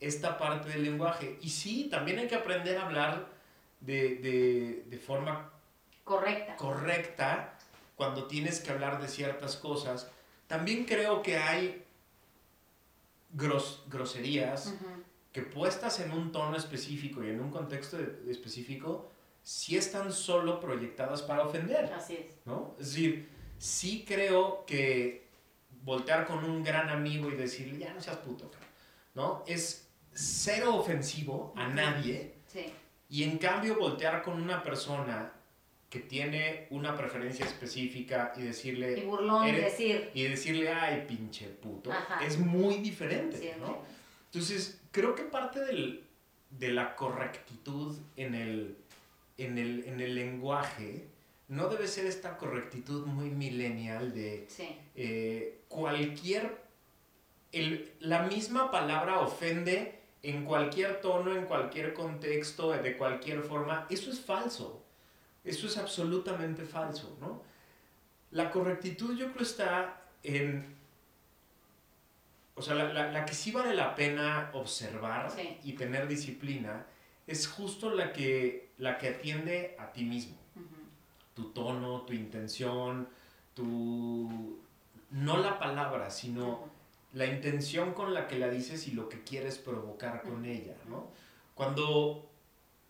esta 0.00 0.36
parte 0.36 0.68
del 0.68 0.82
lenguaje. 0.84 1.38
Y 1.40 1.50
sí, 1.50 1.88
también 1.90 2.18
hay 2.18 2.26
que 2.26 2.34
aprender 2.34 2.78
a 2.78 2.86
hablar 2.86 3.28
de, 3.80 4.16
de, 4.16 4.84
de 4.86 4.98
forma 4.98 5.50
correcta. 6.04 6.56
correcta 6.56 7.58
cuando 7.96 8.26
tienes 8.26 8.60
que 8.60 8.72
hablar 8.72 9.00
de 9.00 9.08
ciertas 9.08 9.56
cosas. 9.56 10.10
También 10.54 10.84
creo 10.84 11.20
que 11.20 11.36
hay 11.36 11.84
gros, 13.32 13.82
groserías 13.88 14.72
que 15.32 15.42
puestas 15.42 15.98
en 15.98 16.12
un 16.12 16.30
tono 16.30 16.56
específico 16.56 17.24
y 17.24 17.30
en 17.30 17.40
un 17.40 17.50
contexto 17.50 17.98
específico, 18.28 19.10
sí 19.42 19.76
están 19.76 20.12
solo 20.12 20.60
proyectadas 20.60 21.22
para 21.22 21.42
ofender. 21.42 21.92
Así 21.92 22.14
es. 22.14 22.36
¿no? 22.44 22.76
Es 22.78 22.90
decir, 22.90 23.28
sí 23.58 24.04
creo 24.06 24.64
que 24.64 25.26
voltear 25.82 26.24
con 26.24 26.44
un 26.44 26.62
gran 26.62 26.88
amigo 26.88 27.28
y 27.32 27.34
decirle, 27.34 27.78
ya 27.78 27.92
no 27.92 28.00
seas 28.00 28.18
puto, 28.18 28.48
¿no? 29.16 29.42
Es 29.48 29.88
cero 30.12 30.76
ofensivo 30.76 31.52
a 31.56 31.66
nadie. 31.66 32.36
Sí. 32.46 32.72
Y 33.08 33.24
en 33.24 33.38
cambio 33.38 33.76
voltear 33.76 34.22
con 34.22 34.40
una 34.40 34.62
persona 34.62 35.32
que 35.94 36.00
tiene 36.00 36.66
una 36.70 36.96
preferencia 36.96 37.46
específica 37.46 38.32
y 38.36 38.42
decirle... 38.42 38.98
Y 38.98 39.02
burlón 39.02 39.46
decir. 39.46 40.10
Y 40.12 40.24
decirle, 40.24 40.68
ay, 40.68 41.04
pinche 41.06 41.46
puto, 41.46 41.92
es 42.26 42.36
muy 42.36 42.78
diferente, 42.78 43.54
¿no? 43.60 43.78
Entonces, 44.24 44.80
creo 44.90 45.14
que 45.14 45.22
parte 45.22 45.60
del, 45.60 46.02
de 46.50 46.72
la 46.72 46.96
correctitud 46.96 47.96
en 48.16 48.34
el, 48.34 48.76
en 49.38 49.56
el, 49.56 49.84
en 49.84 50.00
el 50.00 50.16
lenguaje 50.16 51.06
no 51.46 51.68
debe 51.68 51.86
ser 51.86 52.06
esta 52.06 52.38
correctitud 52.38 53.06
muy 53.06 53.30
millennial 53.30 54.12
de 54.12 54.48
eh, 54.96 55.60
cualquier, 55.68 56.60
el, 57.52 57.92
la 58.00 58.24
misma 58.24 58.72
palabra 58.72 59.20
ofende 59.20 60.00
en 60.24 60.44
cualquier 60.44 61.00
tono, 61.00 61.36
en 61.36 61.44
cualquier 61.44 61.94
contexto, 61.94 62.72
de 62.72 62.96
cualquier 62.96 63.42
forma. 63.42 63.86
Eso 63.88 64.10
es 64.10 64.20
falso. 64.20 64.83
Eso 65.44 65.66
es 65.66 65.76
absolutamente 65.76 66.64
falso, 66.64 67.16
¿no? 67.20 67.42
La 68.30 68.50
correctitud 68.50 69.16
yo 69.16 69.30
creo 69.32 69.42
está 69.42 70.02
en... 70.22 70.74
O 72.56 72.62
sea, 72.62 72.74
la, 72.74 73.10
la, 73.10 73.24
que 73.24 73.34
sí 73.34 73.50
vale 73.50 73.74
la 73.74 73.94
pena 73.94 74.50
observar 74.54 75.32
y 75.64 75.72
tener 75.72 76.06
disciplina 76.06 76.86
es 77.26 77.48
justo 77.48 77.90
la 77.90 78.12
que, 78.12 78.70
la 78.78 78.98
que 78.98 79.08
atiende 79.08 79.76
a 79.78 79.92
ti 79.92 80.04
mismo. 80.04 80.36
Tu 81.34 81.50
tono, 81.50 82.02
tu 82.02 82.12
intención, 82.12 83.08
tu... 83.54 84.60
no 85.10 85.36
la 85.38 85.58
palabra, 85.58 86.10
sino 86.10 86.70
la 87.12 87.26
intención 87.26 87.92
con 87.92 88.14
la 88.14 88.26
que 88.26 88.38
la 88.38 88.48
dices 88.48 88.86
y 88.88 88.92
lo 88.92 89.08
que 89.08 89.22
quieres 89.22 89.58
provocar 89.58 90.22
con 90.22 90.44
ella, 90.44 90.74
¿no? 90.88 91.08
Cuando, 91.54 92.28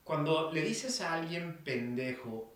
cuando 0.04 0.52
le 0.52 0.62
dices 0.62 1.00
a 1.00 1.14
alguien 1.14 1.58
pendejo, 1.64 2.52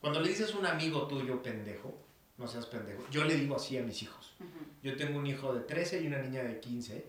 cuando 0.00 0.20
le 0.20 0.28
dices 0.28 0.54
a 0.54 0.58
un 0.58 0.66
amigo 0.66 1.06
tuyo 1.06 1.42
pendejo, 1.42 1.92
no 2.38 2.46
seas 2.46 2.66
pendejo, 2.66 3.02
yo 3.10 3.24
le 3.24 3.34
digo 3.34 3.56
así 3.56 3.78
a 3.78 3.82
mis 3.82 4.02
hijos. 4.02 4.34
Yo 4.82 4.96
tengo 4.96 5.18
un 5.18 5.26
hijo 5.26 5.54
de 5.54 5.60
13 5.60 6.02
y 6.02 6.06
una 6.06 6.18
niña 6.18 6.42
de 6.42 6.60
15. 6.60 7.04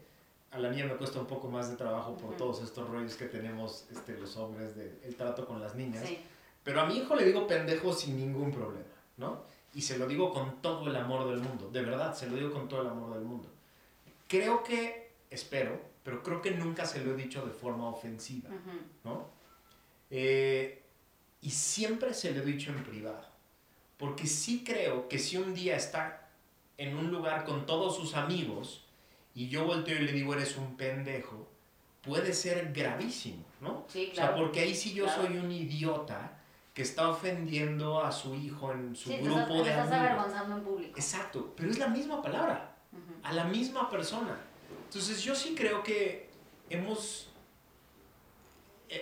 A 0.51 0.59
la 0.59 0.69
niña 0.69 0.85
me 0.85 0.95
cuesta 0.95 1.19
un 1.19 1.25
poco 1.25 1.49
más 1.49 1.69
de 1.69 1.75
trabajo 1.75 2.15
por 2.15 2.37
todos 2.37 2.61
estos 2.61 2.87
rollos 2.87 3.15
que 3.15 3.25
tenemos 3.25 3.85
este, 3.91 4.17
los 4.17 4.37
hombres 4.37 4.75
del 4.75 5.15
trato 5.15 5.45
con 5.45 5.59
las 5.59 5.75
niñas. 5.75 6.05
Pero 6.63 6.81
a 6.81 6.85
mi 6.85 6.97
hijo 6.97 7.15
le 7.15 7.25
digo 7.25 7.47
pendejo 7.47 7.91
sin 7.91 8.15
ningún 8.17 8.51
problema, 8.51 8.85
¿no? 9.17 9.41
Y 9.73 9.81
se 9.81 9.97
lo 9.97 10.07
digo 10.07 10.31
con 10.31 10.61
todo 10.61 10.87
el 10.87 10.95
amor 10.95 11.27
del 11.27 11.39
mundo, 11.39 11.69
de 11.71 11.81
verdad, 11.81 12.13
se 12.13 12.29
lo 12.29 12.35
digo 12.35 12.51
con 12.53 12.69
todo 12.69 12.81
el 12.81 12.87
amor 12.87 13.15
del 13.15 13.23
mundo. 13.23 13.49
Creo 14.27 14.63
que, 14.63 15.11
espero, 15.31 15.79
pero 16.03 16.21
creo 16.21 16.41
que 16.41 16.51
nunca 16.51 16.85
se 16.85 17.03
lo 17.03 17.13
he 17.13 17.15
dicho 17.15 17.43
de 17.43 17.51
forma 17.51 17.89
ofensiva, 17.89 18.49
¿no? 19.03 19.32
Eh, 20.15 20.83
y 21.41 21.49
siempre 21.49 22.13
se 22.13 22.31
lo 22.31 22.43
he 22.43 22.45
dicho 22.45 22.69
en 22.69 22.83
privado, 22.83 23.25
porque 23.97 24.27
sí 24.27 24.63
creo 24.63 25.09
que 25.09 25.17
si 25.17 25.37
un 25.37 25.55
día 25.55 25.75
está 25.75 26.29
en 26.77 26.95
un 26.95 27.09
lugar 27.09 27.45
con 27.45 27.65
todos 27.65 27.95
sus 27.95 28.13
amigos 28.13 28.85
y 29.33 29.49
yo 29.49 29.65
volteo 29.65 29.97
y 29.97 30.03
le 30.03 30.11
digo 30.11 30.35
eres 30.35 30.55
un 30.55 30.77
pendejo, 30.77 31.49
puede 32.03 32.33
ser 32.33 32.71
gravísimo, 32.71 33.43
¿no? 33.59 33.85
Sí, 33.87 34.11
claro. 34.13 34.33
O 34.33 34.35
sea, 34.35 34.43
porque 34.43 34.59
ahí 34.59 34.75
sí 34.75 34.93
yo 34.93 35.09
soy 35.09 35.37
un 35.37 35.51
idiota 35.51 36.37
que 36.75 36.83
está 36.83 37.09
ofendiendo 37.09 37.99
a 37.99 38.11
su 38.11 38.35
hijo 38.35 38.71
en 38.71 38.95
su 38.95 39.09
grupo 39.17 39.63
de 39.63 39.69
estás 39.71 39.91
avergonzando 39.91 40.57
en 40.57 40.63
público. 40.63 40.93
Exacto, 40.95 41.53
pero 41.57 41.71
es 41.71 41.79
la 41.79 41.87
misma 41.87 42.21
palabra, 42.21 42.75
a 43.23 43.33
la 43.33 43.45
misma 43.45 43.89
persona. 43.89 44.39
Entonces 44.85 45.23
yo 45.23 45.33
sí 45.33 45.55
creo 45.57 45.81
que 45.81 46.29
hemos, 46.69 47.32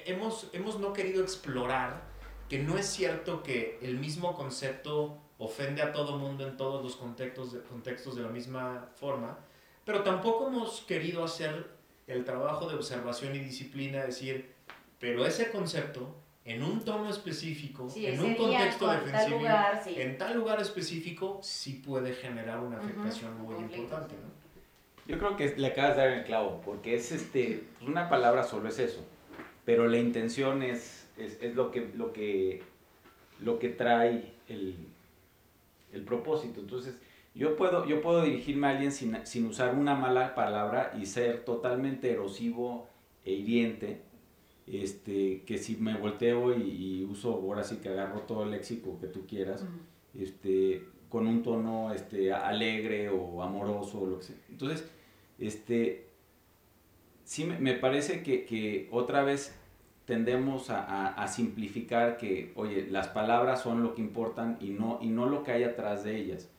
hemos, 0.06 0.50
hemos 0.54 0.80
no 0.80 0.94
querido 0.94 1.24
explorar 1.24 2.02
que 2.50 2.60
no 2.60 2.78
es 2.78 2.86
cierto 2.86 3.44
que 3.44 3.80
el 3.82 3.98
mismo 3.98 4.36
concepto 4.36 5.18
ofende 5.38 5.82
a 5.82 5.92
todo 5.92 6.18
mundo 6.18 6.48
en 6.48 6.58
todos 6.58 6.84
los 6.84 6.96
contextos 6.96 7.54
de, 7.54 7.62
contextos 7.62 8.16
de 8.16 8.24
la 8.24 8.30
misma 8.30 8.90
forma, 8.96 9.40
pero 9.86 10.04
tampoco 10.04 10.48
hemos 10.48 10.82
querido 10.82 11.24
hacer 11.24 11.68
el 12.08 12.26
trabajo 12.26 12.70
de 12.70 12.76
observación 12.76 13.36
y 13.36 13.40
disciplina, 13.40 14.04
decir, 14.04 14.54
pero 15.00 15.26
ese 15.26 15.50
concepto 15.50 16.16
en 16.44 16.64
un 16.64 16.84
tono 16.84 17.10
específico, 17.10 17.88
en 17.96 18.20
un 18.20 18.36
contexto 18.36 18.92
defensivo, 18.92 19.42
en 19.88 20.18
tal 20.18 20.36
lugar 20.38 20.60
específico, 20.60 21.40
sí 21.42 21.82
puede 21.86 22.14
generar 22.14 22.60
una 22.60 22.80
afectación 22.80 23.40
muy 23.42 23.56
importante. 23.56 24.16
¿no? 24.16 24.32
Yo 25.08 25.18
creo 25.18 25.36
que 25.36 25.56
le 25.58 25.68
acabas 25.68 25.96
de 25.96 26.02
dar 26.02 26.12
el 26.12 26.24
clavo, 26.24 26.62
porque 26.64 26.96
es 26.96 27.12
este, 27.12 27.64
una 27.82 28.10
palabra 28.10 28.44
solo 28.44 28.70
es 28.70 28.80
eso, 28.80 29.06
pero 29.72 29.88
la 29.88 30.00
intención 30.00 30.64
es, 30.64 31.08
es, 31.18 31.42
es 31.42 31.56
lo, 31.56 31.72
que, 31.72 31.90
lo, 31.96 32.12
que, 32.12 32.62
lo 33.40 33.58
que 33.58 33.70
trae 33.70 34.34
el, 34.50 34.76
el, 35.94 36.02
propósito. 36.02 36.60
Entonces, 36.60 37.00
yo 37.34 37.56
puedo, 37.56 37.86
yo 37.86 38.02
puedo 38.02 38.22
dirigirme 38.22 38.68
a 38.68 38.72
alguien 38.72 38.92
sin, 38.92 39.26
sin 39.26 39.46
usar 39.46 39.74
una 39.76 39.96
mala 39.96 40.36
palabra 40.36 40.92
y 41.02 41.06
ser 41.06 41.46
totalmente 41.46 42.12
erosivo 42.12 42.90
e 43.24 43.32
hiriente 43.32 44.02
este, 44.68 45.44
que 45.44 45.58
si 45.58 45.78
me 45.78 45.96
volteo 45.96 46.54
y, 46.54 47.08
uso, 47.10 47.32
ahora 47.32 47.64
sí 47.64 47.78
que 47.78 47.88
agarro 47.88 48.24
todo 48.24 48.44
el 48.44 48.52
léxico 48.52 49.00
que 49.00 49.08
tú 49.08 49.26
quieras, 49.26 49.66
este, 50.14 50.86
con 51.08 51.28
un 51.28 51.44
tono 51.44 51.94
este, 51.94 52.34
alegre 52.34 53.08
o 53.08 53.42
amoroso 53.42 54.02
o 54.02 54.06
lo 54.06 54.18
que 54.18 54.26
sea. 54.26 54.36
Entonces, 54.50 54.86
este, 55.40 56.08
sí 57.24 57.46
me 57.46 57.76
parece 57.76 58.22
que, 58.22 58.44
que 58.44 58.90
otra 58.92 59.24
vez 59.24 59.56
tendemos 60.06 60.70
a, 60.70 61.08
a, 61.10 61.28
simplificar 61.28 62.18
que, 62.18 62.52
oye, 62.56 62.88
las 62.90 63.08
palabras 63.08 63.62
son 63.62 63.84
lo 63.84 63.94
que 63.94 64.02
importan 64.02 64.58
y 64.60 64.70
no, 64.70 65.00
y 65.02 65.08
no 65.08 65.28
lo 65.28 65.44
que 65.44 65.52
hay 65.52 65.64
atrás 65.64 66.04
de 66.04 66.18
ellas, 66.18 66.50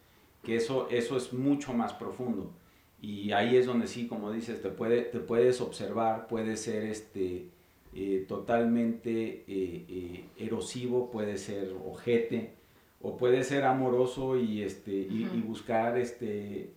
que 0.42 0.57
eso, 0.57 0.88
eso 0.90 1.16
es 1.16 1.33
mucho 1.33 1.72
más 1.72 1.92
profundo. 1.92 2.52
Y 3.00 3.33
ahí 3.33 3.57
es 3.57 3.66
donde 3.66 3.88
sí, 3.88 4.07
como 4.07 4.31
dices, 4.31 4.62
te, 4.62 4.70
puede, 4.70 5.02
te 5.02 5.18
puedes 5.18 5.61
observar, 5.61 6.28
puede 6.28 6.57
ser 6.57 6.85
este, 6.85 7.48
eh, 7.94 8.24
totalmente 8.28 9.44
eh, 9.48 9.87
eh, 9.88 10.24
erosivo, 10.38 11.11
puede 11.11 11.37
ser 11.37 11.74
ojete, 11.85 12.55
o 13.02 13.16
puede 13.16 13.42
ser 13.42 13.64
amoroso 13.64 14.38
y, 14.38 14.62
este, 14.62 14.92
y, 14.92 15.28
y 15.35 15.40
buscar 15.40 15.98
este, 15.98 16.72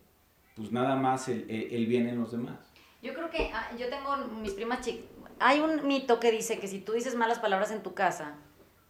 pues 0.55 0.71
nada 0.71 0.95
más 0.95 1.29
el, 1.29 1.45
el, 1.49 1.85
bien 1.85 2.09
en 2.09 2.19
los 2.19 2.31
demás. 2.31 2.73
Yo 3.01 3.13
creo 3.13 3.29
que 3.29 3.51
ah, 3.53 3.69
yo 3.77 3.87
tengo 3.89 4.17
mis 4.41 4.53
primas 4.53 4.81
chicas, 4.83 5.05
hay 5.39 5.59
un 5.59 5.85
mito 5.87 6.19
que 6.19 6.31
dice 6.31 6.59
que 6.59 6.67
si 6.67 6.79
tú 6.79 6.93
dices 6.93 7.15
malas 7.15 7.39
palabras 7.39 7.71
en 7.71 7.83
tu 7.83 7.93
casa, 7.93 8.35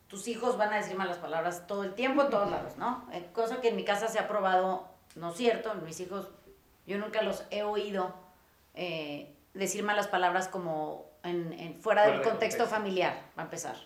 tus 0.07 0.27
hijos 0.27 0.57
van 0.57 0.73
a 0.73 0.77
decir 0.77 0.95
malas 0.95 1.17
palabras 1.17 1.67
todo 1.67 1.83
el 1.83 1.93
tiempo, 1.93 2.21
en 2.23 2.29
todos 2.29 2.49
lados, 2.49 2.77
¿no? 2.77 3.07
Cosa 3.33 3.61
que 3.61 3.69
en 3.69 3.75
mi 3.75 3.83
casa 3.83 4.07
se 4.07 4.19
ha 4.19 4.27
probado 4.27 4.95
no 5.15 5.31
es 5.31 5.37
cierto, 5.37 5.73
mis 5.75 5.99
hijos, 6.01 6.27
yo 6.85 6.97
nunca 6.97 7.21
los 7.21 7.45
he 7.49 7.63
oído 7.63 8.13
eh, 8.73 9.33
decir 9.53 9.83
malas 9.83 10.07
palabras 10.07 10.47
como 10.49 11.09
en, 11.23 11.75
fuera 11.81 12.05
del 12.05 12.21
contexto, 12.21 12.67
familiar, 12.67 13.13
va 13.37 13.43
a 13.43 13.45
empezar. 13.45 13.77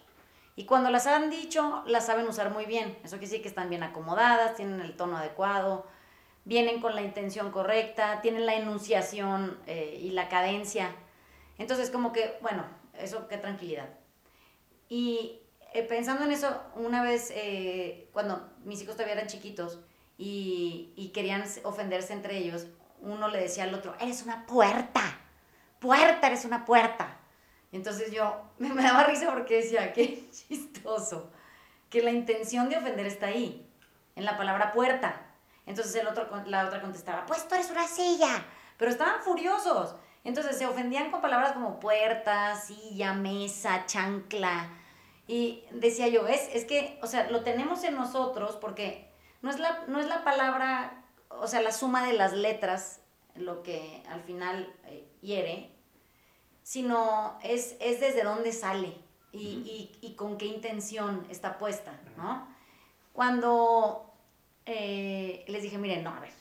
Y 0.56 0.66
cuando 0.66 0.90
las 0.90 1.08
han 1.08 1.30
dicho, 1.30 1.84
las 1.86 2.08
saben 2.08 2.28
usar 2.28 2.52
muy 2.52 2.66
bien. 2.66 2.98
Eso 3.04 3.18
quiere 3.18 3.28
decir 3.28 3.42
que 3.42 3.48
están 3.48 3.70
bien 3.70 3.84
acomodadas, 3.84 4.56
tienen 4.56 4.82
el 4.82 4.98
tono 4.98 5.18
adecuado, 5.18 5.86
vienen 6.44 6.82
con 6.82 6.96
la 6.96 7.02
intención 7.02 7.52
correcta, 7.52 8.20
tienen 8.22 8.46
la 8.46 8.56
enunciación 8.56 9.58
eh, 9.68 10.00
y 10.02 10.10
la 10.12 10.28
cadencia. 10.28 10.94
Entonces, 11.60 11.92
como 11.92 12.12
que, 12.12 12.40
bueno, 12.42 12.66
eso, 12.98 13.28
qué 13.28 13.38
tranquilidad. 13.38 13.90
Y 14.88 15.40
eh, 15.74 15.84
pensando 15.84 16.26
en 16.26 16.32
eso, 16.32 16.60
una 16.76 17.04
vez, 17.04 17.32
cuando 18.12 18.50
mis 18.64 18.82
hijos 18.82 18.96
todavía 18.96 19.14
eran 19.14 19.28
chiquitos, 19.28 19.80
y, 20.20 21.12
querían 21.14 21.44
ofenderse 21.64 22.14
entre 22.14 22.38
ellos, 22.38 22.68
uno 23.00 23.30
le 23.30 23.40
decía 23.40 23.64
al 23.64 23.74
otro, 23.74 23.96
eres 24.00 24.24
una 24.24 24.46
puerta, 24.46 25.02
puerta, 25.80 26.28
eres 26.28 26.44
una 26.44 26.66
puerta. 26.66 27.18
Entonces 27.72 28.12
yo 28.12 28.44
me, 28.58 28.70
daba 28.84 29.06
risa 29.06 29.32
porque 29.32 29.58
decía, 29.58 29.94
qué 29.94 30.30
chistoso, 30.30 31.32
que 31.90 32.04
la 32.04 32.12
intención 32.12 32.70
de 32.70 32.78
ofender 32.78 33.06
está 33.06 33.28
ahí, 33.28 33.66
en 34.16 34.26
la 34.26 34.38
palabra 34.38 34.74
puerta. 34.74 35.26
Entonces 35.66 35.96
el 35.96 36.08
otro, 36.08 36.28
la 36.48 36.66
otra 36.66 36.82
contestaba, 36.82 37.26
pues 37.26 37.48
tú 37.48 37.56
eres 37.56 37.72
una 37.72 37.88
silla, 37.88 38.46
pero 38.78 38.92
estaban 38.92 39.22
furiosos. 39.22 39.96
Entonces 40.30 40.60
se 40.60 40.68
ofendían 40.68 41.10
con 41.10 41.22
palabras 41.22 41.54
como 41.54 41.80
puerta, 41.80 42.56
silla, 42.56 43.14
mesa, 43.14 43.88
chancla. 43.88 44.70
Y 45.26 45.64
decía 45.72 46.08
yo, 46.08 46.28
es, 46.28 46.48
es 46.54 46.66
que, 46.66 47.00
o 47.02 47.08
sea, 47.08 47.32
lo 47.32 47.42
tenemos 47.42 47.84
en 47.84 47.96
nosotros 47.96 48.56
porque 48.56 49.10
no 49.42 49.50
es 49.50 49.58
la, 49.58 49.86
no 49.88 50.00
es 50.00 50.06
la 50.06 50.24
palabra, 50.24 51.04
o 51.30 51.48
sea, 51.48 51.64
la 51.64 51.72
suma 51.72 52.06
de 52.06 52.14
las 52.14 52.34
letras 52.34 53.02
lo 53.34 53.64
que 53.64 54.04
al 54.08 54.22
final 54.22 54.72
eh, 54.86 55.08
hiere, 55.22 55.72
sino 56.62 57.40
es, 57.42 57.76
es, 57.80 58.00
desde 58.00 58.24
dónde 58.24 58.52
sale 58.52 58.94
y, 59.32 59.90
y, 60.00 60.14
con 60.14 60.38
qué 60.38 60.46
intención 60.46 61.26
está 61.32 61.58
puesta, 61.58 62.00
¿no? 62.18 62.48
Cuando 63.14 64.14
eh, 64.68 65.44
les 65.48 65.64
dije, 65.64 65.80
miren, 65.80 66.04
no, 66.04 66.12
a 66.12 66.20
ver, 66.20 66.39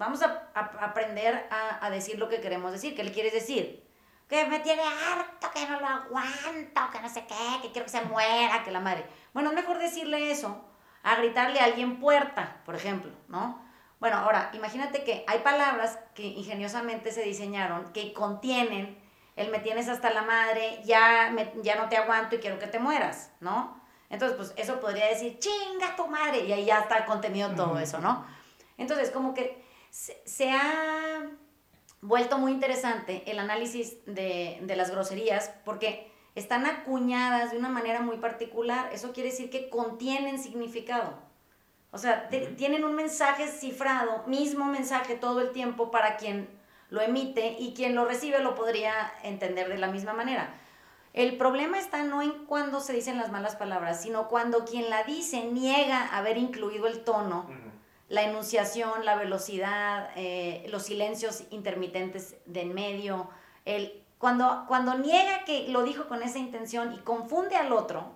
vamos 0.00 0.22
a, 0.22 0.50
aprender 0.54 1.46
a, 1.50 1.84
a, 1.84 1.90
decir 1.90 2.18
lo 2.18 2.30
que 2.30 2.40
queremos 2.40 2.72
decir. 2.72 2.96
¿Qué 2.96 3.04
le 3.04 3.12
quieres 3.12 3.34
decir? 3.34 3.86
Que 4.28 4.46
me 4.46 4.60
tiene 4.60 4.82
harto, 4.82 5.50
que 5.52 5.66
no 5.66 5.78
lo 5.78 5.86
aguanto, 5.86 6.80
que 6.90 7.00
no 7.00 7.08
sé 7.08 7.26
qué, 7.26 7.60
que 7.60 7.70
quiero 7.70 7.84
que 7.84 7.90
se 7.90 8.00
muera, 8.02 8.64
que 8.64 8.70
la 8.70 8.80
madre. 8.80 9.04
Bueno, 9.34 9.50
es 9.50 9.56
mejor 9.56 9.78
decirle 9.78 10.30
eso 10.30 10.64
a 11.02 11.16
gritarle 11.16 11.60
a 11.60 11.64
alguien 11.64 12.00
puerta, 12.00 12.62
por 12.64 12.76
ejemplo, 12.76 13.12
¿no? 13.28 13.62
Bueno, 14.00 14.16
ahora, 14.16 14.50
imagínate 14.54 15.04
que 15.04 15.24
hay 15.28 15.40
palabras 15.40 15.98
que 16.14 16.22
ingeniosamente 16.22 17.12
se 17.12 17.22
diseñaron 17.22 17.92
que 17.92 18.14
contienen 18.14 18.98
el 19.36 19.50
me 19.50 19.58
tienes 19.58 19.88
hasta 19.88 20.10
la 20.10 20.22
madre, 20.22 20.80
ya, 20.84 21.30
ya 21.62 21.76
no 21.76 21.90
te 21.90 21.98
aguanto 21.98 22.36
y 22.36 22.38
quiero 22.38 22.58
que 22.58 22.66
te 22.66 22.78
mueras, 22.78 23.32
¿no? 23.40 23.78
Entonces, 24.08 24.36
pues 24.36 24.54
eso 24.56 24.80
podría 24.80 25.06
decir, 25.08 25.38
chinga 25.38 25.94
tu 25.94 26.06
madre, 26.06 26.40
y 26.40 26.52
ahí 26.52 26.64
ya 26.64 26.80
está 26.80 27.04
contenido 27.04 27.50
todo 27.50 27.78
eso, 27.78 27.98
¿no? 27.98 28.24
Entonces, 28.78 29.10
como 29.10 29.34
que 29.34 29.69
se, 29.90 30.50
ha 30.50 31.30
vuelto 32.00 32.38
muy 32.38 32.52
interesante 32.52 33.30
el 33.30 33.38
análisis 33.38 33.96
de, 34.06 34.58
de 34.62 34.76
las 34.76 34.90
groserías, 34.90 35.50
porque 35.64 36.10
están 36.34 36.66
acuñadas 36.66 37.50
de 37.50 37.58
una 37.58 37.68
manera 37.68 38.00
muy 38.00 38.18
particular. 38.18 38.90
Eso 38.92 39.12
quiere 39.12 39.30
decir 39.30 39.50
que 39.50 39.68
contienen 39.68 40.38
significado. 40.38 41.14
O 41.92 41.98
sea, 41.98 42.28
tienen 42.28 42.84
un 42.84 42.94
mensaje 42.94 43.48
cifrado, 43.48 44.24
mismo 44.26 44.66
mensaje 44.66 45.16
todo 45.16 45.40
el 45.40 45.50
tiempo 45.50 45.90
para 45.90 46.16
quien 46.16 46.48
lo 46.88 47.00
emite 47.00 47.56
y 47.58 47.74
quien 47.74 47.94
lo 47.94 48.04
recibe 48.04 48.40
lo 48.40 48.54
podría 48.54 49.12
entender 49.22 49.68
de 49.68 49.78
la 49.78 49.88
misma 49.88 50.12
manera. 50.12 50.54
El 51.12 51.36
problema 51.36 51.78
está 51.78 52.04
no 52.04 52.22
en 52.22 52.46
cuando 52.46 52.80
se 52.80 52.92
dicen 52.92 53.18
las 53.18 53.32
malas 53.32 53.56
palabras, 53.56 54.00
sino 54.02 54.28
cuando 54.28 54.64
quien 54.64 54.90
la 54.90 55.02
dice 55.02 55.44
niega 55.44 56.06
haber 56.16 56.38
incluido 56.38 56.86
el 56.86 57.02
tono, 57.02 57.46
la 58.10 58.24
enunciación, 58.24 59.06
la 59.06 59.14
velocidad, 59.14 60.10
eh, 60.16 60.66
los 60.68 60.82
silencios 60.82 61.44
intermitentes 61.50 62.36
de 62.44 62.62
en 62.62 62.74
medio, 62.74 63.30
el 63.64 64.02
cuando, 64.18 64.66
cuando 64.68 64.98
niega 64.98 65.44
que 65.46 65.68
lo 65.68 65.82
dijo 65.82 66.06
con 66.06 66.22
esa 66.22 66.38
intención 66.38 66.92
y 66.92 66.98
confunde 66.98 67.56
al 67.56 67.72
otro, 67.72 68.12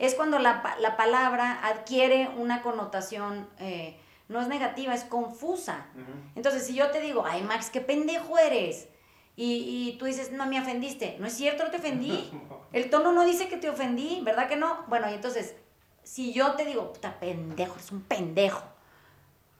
es 0.00 0.16
cuando 0.16 0.40
la, 0.40 0.62
palabra 0.96 1.60
adquiere 1.64 2.28
una 2.36 2.60
connotación, 2.60 3.48
eh, 3.60 4.00
no 4.26 4.40
es 4.40 4.48
negativa, 4.48 4.94
es 4.94 5.04
confusa. 5.04 5.86
Entonces, 6.34 6.66
si 6.66 6.74
yo 6.74 6.90
te 6.90 7.00
digo, 7.00 7.24
ay 7.24 7.42
Max, 7.42 7.70
qué 7.70 7.80
pendejo 7.80 8.36
eres, 8.36 8.88
y, 9.36 9.90
y, 9.92 9.98
tú 9.98 10.06
dices, 10.06 10.32
no 10.32 10.46
me 10.46 10.60
ofendiste, 10.60 11.16
no 11.20 11.28
es 11.28 11.34
cierto, 11.34 11.62
no 11.62 11.70
te 11.70 11.76
ofendí. 11.76 12.32
El 12.72 12.90
tono 12.90 13.12
no 13.12 13.24
dice 13.24 13.48
que 13.48 13.56
te 13.56 13.70
ofendí, 13.70 14.20
¿verdad 14.24 14.48
que 14.48 14.56
no? 14.56 14.84
Bueno, 14.88 15.08
y 15.08 15.14
entonces, 15.14 15.54
si 16.02 16.32
yo 16.32 16.54
te 16.54 16.64
digo, 16.64 16.92
puta 16.92 17.20
pendejo, 17.20 17.76
es 17.78 17.92
un 17.92 18.02
pendejo, 18.02 18.64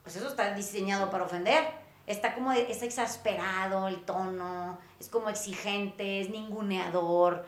pues 0.03 0.15
eso 0.15 0.27
está 0.27 0.53
diseñado 0.53 1.09
para 1.09 1.25
ofender. 1.25 1.63
Está 2.07 2.33
como, 2.33 2.51
es 2.51 2.81
exasperado 2.81 3.87
el 3.87 4.03
tono, 4.03 4.79
es 4.99 5.09
como 5.09 5.29
exigente, 5.29 6.21
es 6.21 6.29
ninguneador. 6.29 7.45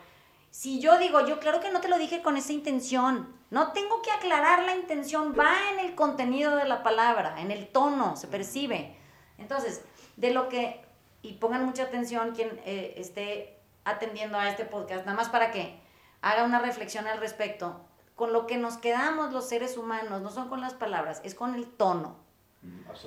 Si 0.50 0.80
yo 0.80 0.98
digo, 0.98 1.26
yo 1.26 1.40
claro 1.40 1.60
que 1.60 1.70
no 1.70 1.80
te 1.80 1.88
lo 1.88 1.98
dije 1.98 2.22
con 2.22 2.36
esa 2.36 2.52
intención, 2.52 3.34
no 3.50 3.72
tengo 3.72 4.02
que 4.02 4.12
aclarar 4.12 4.62
la 4.62 4.76
intención, 4.76 5.34
va 5.36 5.52
en 5.72 5.80
el 5.80 5.94
contenido 5.94 6.54
de 6.54 6.66
la 6.66 6.82
palabra, 6.82 7.40
en 7.40 7.50
el 7.50 7.68
tono, 7.68 8.16
se 8.16 8.28
percibe. 8.28 8.96
Entonces, 9.38 9.82
de 10.16 10.32
lo 10.32 10.48
que, 10.48 10.84
y 11.22 11.32
pongan 11.34 11.64
mucha 11.64 11.82
atención 11.84 12.32
quien 12.32 12.60
eh, 12.64 12.94
esté 12.98 13.58
atendiendo 13.84 14.38
a 14.38 14.48
este 14.48 14.64
podcast, 14.64 15.04
nada 15.06 15.16
más 15.16 15.28
para 15.28 15.50
que 15.50 15.80
haga 16.20 16.44
una 16.44 16.60
reflexión 16.60 17.08
al 17.08 17.18
respecto, 17.18 17.80
con 18.14 18.32
lo 18.32 18.46
que 18.46 18.58
nos 18.58 18.76
quedamos 18.76 19.32
los 19.32 19.48
seres 19.48 19.76
humanos, 19.76 20.22
no 20.22 20.30
son 20.30 20.48
con 20.48 20.60
las 20.60 20.74
palabras, 20.74 21.20
es 21.24 21.34
con 21.34 21.56
el 21.56 21.66
tono 21.66 22.21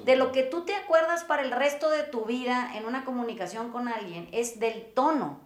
de 0.04 0.16
lo 0.16 0.32
que 0.32 0.44
tú 0.44 0.66
te 0.66 0.76
acuerdas 0.76 1.24
para 1.24 1.44
el 1.44 1.52
resto 1.52 1.90
de 1.90 2.04
tu 2.04 2.26
vida 2.26 2.72
en 2.76 2.86
una 2.86 3.06
comunicación 3.06 3.72
con 3.72 3.88
alguien 3.88 4.28
es 4.32 4.60
del 4.60 4.94
tono. 4.94 5.40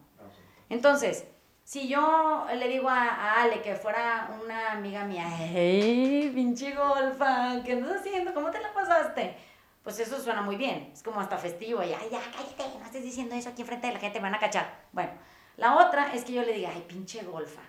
Entonces, 0.69 1.26
si 1.63 1.88
yo 1.88 2.48
le 2.56 2.67
digo 2.67 2.89
a, 2.89 3.41
Ale 3.41 3.62
que 3.62 3.76
fuera 3.76 4.36
una 4.43 4.72
amiga 4.72 5.04
mía, 5.04 5.28
hey, 5.38 6.32
pinche 6.34 6.74
golfa, 6.74 7.62
¿qué 7.63 7.74
estás 7.74 8.00
haciendo? 8.00 8.34
¿Cómo 8.34 8.50
te 8.50 8.60
la 8.60 8.74
pasaste? 8.74 9.36
Pues 9.84 10.00
eso 10.00 10.19
suena 10.19 10.41
muy 10.41 10.56
bien, 10.56 10.89
es 10.93 11.04
como 11.04 11.19
hasta 11.19 11.38
festivo, 11.38 11.84
y, 11.84 11.93
ay, 11.93 12.10
ya, 12.12 12.19
cállate, 12.19 12.80
no 12.80 12.86
estés 12.86 13.04
diciendo 13.04 13.36
eso 13.36 13.50
aquí 13.50 13.62
enfrente 13.62 13.88
de 13.88 13.93
la 13.93 14.00
gente, 14.00 14.17
te 14.17 14.24
van 14.24 14.36
a 14.36 14.39
cachar. 14.39 14.67
Bueno, 14.91 15.12
la 15.58 15.78
otra 15.78 16.13
es 16.13 16.26
que 16.26 16.34
yo 16.34 16.41
le 16.41 16.54
diga, 16.54 16.72
ay, 16.74 16.84
pinche 16.88 17.24
golfa. 17.24 17.62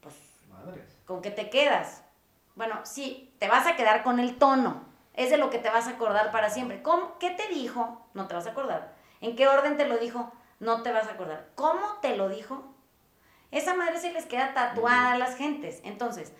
Pues, 0.00 0.14
¿con 1.04 1.20
qué 1.20 1.30
te 1.30 1.50
quedas? 1.50 2.02
Bueno, 2.56 2.80
sí, 2.84 3.34
te 3.38 3.48
vas 3.48 3.66
a 3.66 3.76
quedar 3.76 4.02
con 4.02 4.18
el 4.18 4.36
tono, 4.36 4.82
es 5.18 5.30
de 5.30 5.36
lo 5.36 5.50
que 5.50 5.58
te 5.58 5.68
vas 5.68 5.88
a 5.88 5.90
acordar 5.90 6.30
para 6.30 6.48
siempre. 6.48 6.80
¿Cómo? 6.80 7.18
¿Qué 7.18 7.30
te 7.30 7.48
dijo? 7.48 8.00
No 8.14 8.28
te 8.28 8.34
vas 8.34 8.46
a 8.46 8.50
acordar. 8.50 8.94
¿En 9.20 9.34
qué 9.34 9.48
orden 9.48 9.76
te 9.76 9.84
lo 9.84 9.98
dijo? 9.98 10.32
No 10.60 10.82
te 10.82 10.92
vas 10.92 11.08
a 11.08 11.12
acordar. 11.12 11.48
¿Cómo 11.56 11.98
te 12.00 12.16
lo 12.16 12.28
dijo? 12.28 12.62
Esa 13.50 13.74
madre 13.74 13.98
se 13.98 14.12
les 14.12 14.26
queda 14.26 14.54
tatuada 14.54 15.12
a 15.12 15.18
las 15.18 15.36
gentes. 15.36 15.80
Entonces, 15.82 16.32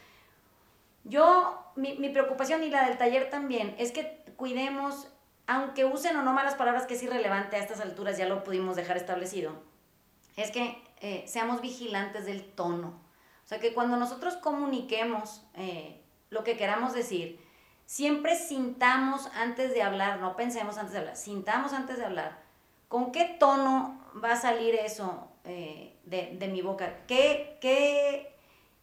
yo, 1.02 1.60
mi, 1.74 1.98
mi 1.98 2.08
preocupación 2.10 2.62
y 2.62 2.70
la 2.70 2.86
del 2.86 2.98
taller 2.98 3.30
también 3.30 3.74
es 3.78 3.90
que 3.90 4.22
cuidemos, 4.36 5.08
aunque 5.48 5.84
usen 5.84 6.16
o 6.16 6.22
no 6.22 6.32
malas 6.32 6.54
palabras, 6.54 6.86
que 6.86 6.94
es 6.94 7.02
irrelevante 7.02 7.56
a 7.56 7.58
estas 7.58 7.80
alturas, 7.80 8.16
ya 8.16 8.28
lo 8.28 8.44
pudimos 8.44 8.76
dejar 8.76 8.96
establecido, 8.96 9.54
es 10.36 10.52
que 10.52 10.80
eh, 11.00 11.24
seamos 11.26 11.60
vigilantes 11.62 12.26
del 12.26 12.44
tono. 12.44 13.00
O 13.44 13.48
sea, 13.48 13.58
que 13.58 13.74
cuando 13.74 13.96
nosotros 13.96 14.36
comuniquemos 14.36 15.44
eh, 15.54 16.00
lo 16.30 16.44
que 16.44 16.56
queramos 16.56 16.92
decir, 16.92 17.40
siempre 17.88 18.36
sintamos 18.36 19.30
antes 19.34 19.72
de 19.72 19.80
hablar, 19.80 20.20
no 20.20 20.36
pensemos 20.36 20.76
antes 20.76 20.92
de 20.92 20.98
hablar, 20.98 21.16
sintamos 21.16 21.72
antes 21.72 21.96
de 21.96 22.04
hablar 22.04 22.38
con 22.88 23.12
qué 23.12 23.24
tono 23.24 23.98
va 24.22 24.32
a 24.32 24.36
salir 24.36 24.74
eso 24.74 25.28
eh, 25.44 25.96
de, 26.04 26.48
mi 26.48 26.60
boca? 26.60 27.06
¿Qué, 27.06 27.56
qué, 27.62 28.34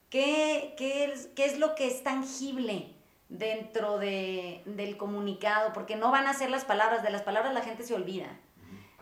qué, 0.09 0.73
qué, 0.75 1.05
es, 1.05 1.27
¿Qué 1.35 1.45
es 1.45 1.59
lo 1.59 1.75
que 1.75 1.85
es 1.85 2.03
tangible 2.03 2.95
dentro 3.29 3.99
de, 3.99 4.63
del 4.65 4.97
comunicado? 4.97 5.71
Porque 5.71 5.95
no 5.95 6.09
van 6.09 6.25
a 6.25 6.33
ser 6.33 6.49
las 6.49 6.65
palabras, 6.65 7.03
de 7.03 7.11
las 7.11 7.21
palabras 7.21 7.53
la 7.53 7.61
gente 7.61 7.83
se 7.83 7.93
olvida. 7.93 8.39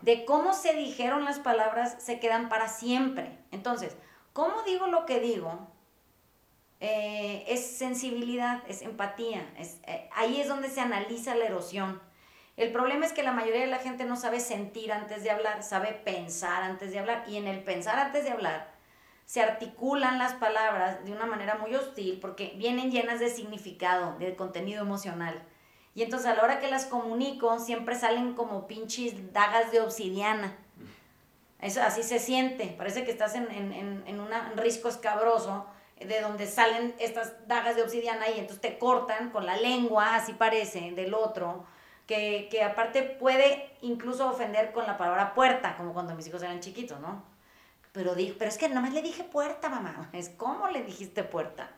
De 0.01 0.25
cómo 0.25 0.53
se 0.53 0.73
dijeron 0.73 1.23
las 1.23 1.39
palabras 1.39 1.95
se 1.99 2.19
quedan 2.19 2.49
para 2.49 2.67
siempre. 2.67 3.39
Entonces, 3.51 3.95
¿cómo 4.33 4.63
digo 4.63 4.87
lo 4.87 5.05
que 5.05 5.21
digo? 5.21 5.69
Eh, 6.85 7.45
es 7.47 7.65
sensibilidad, 7.65 8.61
es 8.67 8.81
empatía. 8.81 9.49
Es, 9.57 9.79
eh, 9.87 10.09
ahí 10.13 10.41
es 10.41 10.49
donde 10.49 10.69
se 10.69 10.81
analiza 10.81 11.33
la 11.33 11.45
erosión. 11.45 12.01
El 12.57 12.73
problema 12.73 13.05
es 13.05 13.13
que 13.13 13.23
la 13.23 13.31
mayoría 13.31 13.61
de 13.61 13.67
la 13.67 13.79
gente 13.79 14.03
no 14.03 14.17
sabe 14.17 14.41
sentir 14.41 14.91
antes 14.91 15.23
de 15.23 15.31
hablar, 15.31 15.63
sabe 15.63 15.93
pensar 15.93 16.61
antes 16.61 16.91
de 16.91 16.99
hablar. 16.99 17.23
Y 17.29 17.37
en 17.37 17.47
el 17.47 17.63
pensar 17.63 17.97
antes 17.99 18.25
de 18.25 18.31
hablar 18.31 18.73
se 19.25 19.41
articulan 19.41 20.19
las 20.19 20.33
palabras 20.33 21.05
de 21.05 21.13
una 21.13 21.25
manera 21.25 21.55
muy 21.55 21.73
hostil 21.73 22.19
porque 22.19 22.53
vienen 22.57 22.91
llenas 22.91 23.21
de 23.21 23.29
significado, 23.29 24.19
de 24.19 24.35
contenido 24.35 24.81
emocional. 24.81 25.41
Y 25.95 26.03
entonces 26.03 26.27
a 26.27 26.35
la 26.35 26.43
hora 26.43 26.59
que 26.59 26.69
las 26.69 26.85
comunico 26.85 27.59
siempre 27.59 27.95
salen 27.95 28.33
como 28.33 28.67
pinches 28.67 29.31
dagas 29.31 29.71
de 29.71 29.79
obsidiana. 29.79 30.57
Eso 31.61 31.81
así 31.81 32.03
se 32.03 32.19
siente. 32.19 32.75
Parece 32.77 33.05
que 33.05 33.11
estás 33.11 33.35
en, 33.35 33.49
en, 33.49 34.03
en 34.05 34.19
un 34.19 34.27
risco 34.57 34.89
escabroso 34.89 35.65
de 35.99 36.21
donde 36.21 36.47
salen 36.47 36.95
estas 36.99 37.47
dagas 37.47 37.75
de 37.75 37.83
obsidiana 37.83 38.29
y 38.29 38.39
entonces 38.39 38.61
te 38.61 38.77
cortan 38.77 39.29
con 39.29 39.45
la 39.45 39.57
lengua, 39.57 40.15
así 40.15 40.33
parece, 40.33 40.91
del 40.91 41.13
otro, 41.13 41.65
que, 42.07 42.47
que 42.51 42.63
aparte 42.63 43.03
puede 43.03 43.71
incluso 43.81 44.29
ofender 44.29 44.71
con 44.71 44.85
la 44.85 44.97
palabra 44.97 45.33
puerta, 45.33 45.77
como 45.77 45.93
cuando 45.93 46.15
mis 46.15 46.27
hijos 46.27 46.43
eran 46.43 46.59
chiquitos, 46.59 46.99
¿no? 46.99 47.23
Pero, 47.93 48.15
dijo, 48.15 48.35
pero 48.37 48.49
es 48.49 48.57
que 48.57 48.67
nomás 48.69 48.91
le 48.91 49.01
dije 49.01 49.23
puerta, 49.23 49.69
mamá, 49.69 50.09
es 50.13 50.29
cómo 50.29 50.67
le 50.67 50.83
dijiste 50.83 51.23
puerta. 51.23 51.71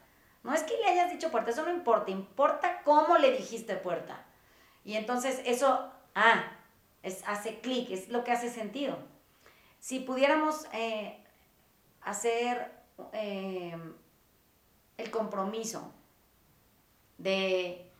No 0.44 0.54
es 0.54 0.64
que 0.64 0.78
le 0.78 0.88
hayas 0.88 1.12
dicho 1.12 1.32
puerta, 1.32 1.52
eso 1.52 1.64
no 1.64 1.72
importa, 1.72 2.12
importa 2.12 2.82
cómo 2.84 3.18
le 3.18 3.32
dijiste 3.32 3.76
puerta. 3.76 4.24
Y 4.84 4.96
entonces 4.96 5.42
eso, 5.46 5.92
ah, 6.14 6.52
es, 7.04 7.24
hace 7.28 7.60
clic, 7.60 7.90
es 7.90 8.10
lo 8.10 8.24
que 8.24 8.32
hace 8.32 8.50
sentido. 8.50 8.98
Si 9.80 10.00
pudiéramos 10.00 10.68
eh, 10.72 11.20
hacer 12.02 12.72
eh, 13.14 13.76
el 14.98 15.12
compromiso 15.12 15.94
de 17.18 17.92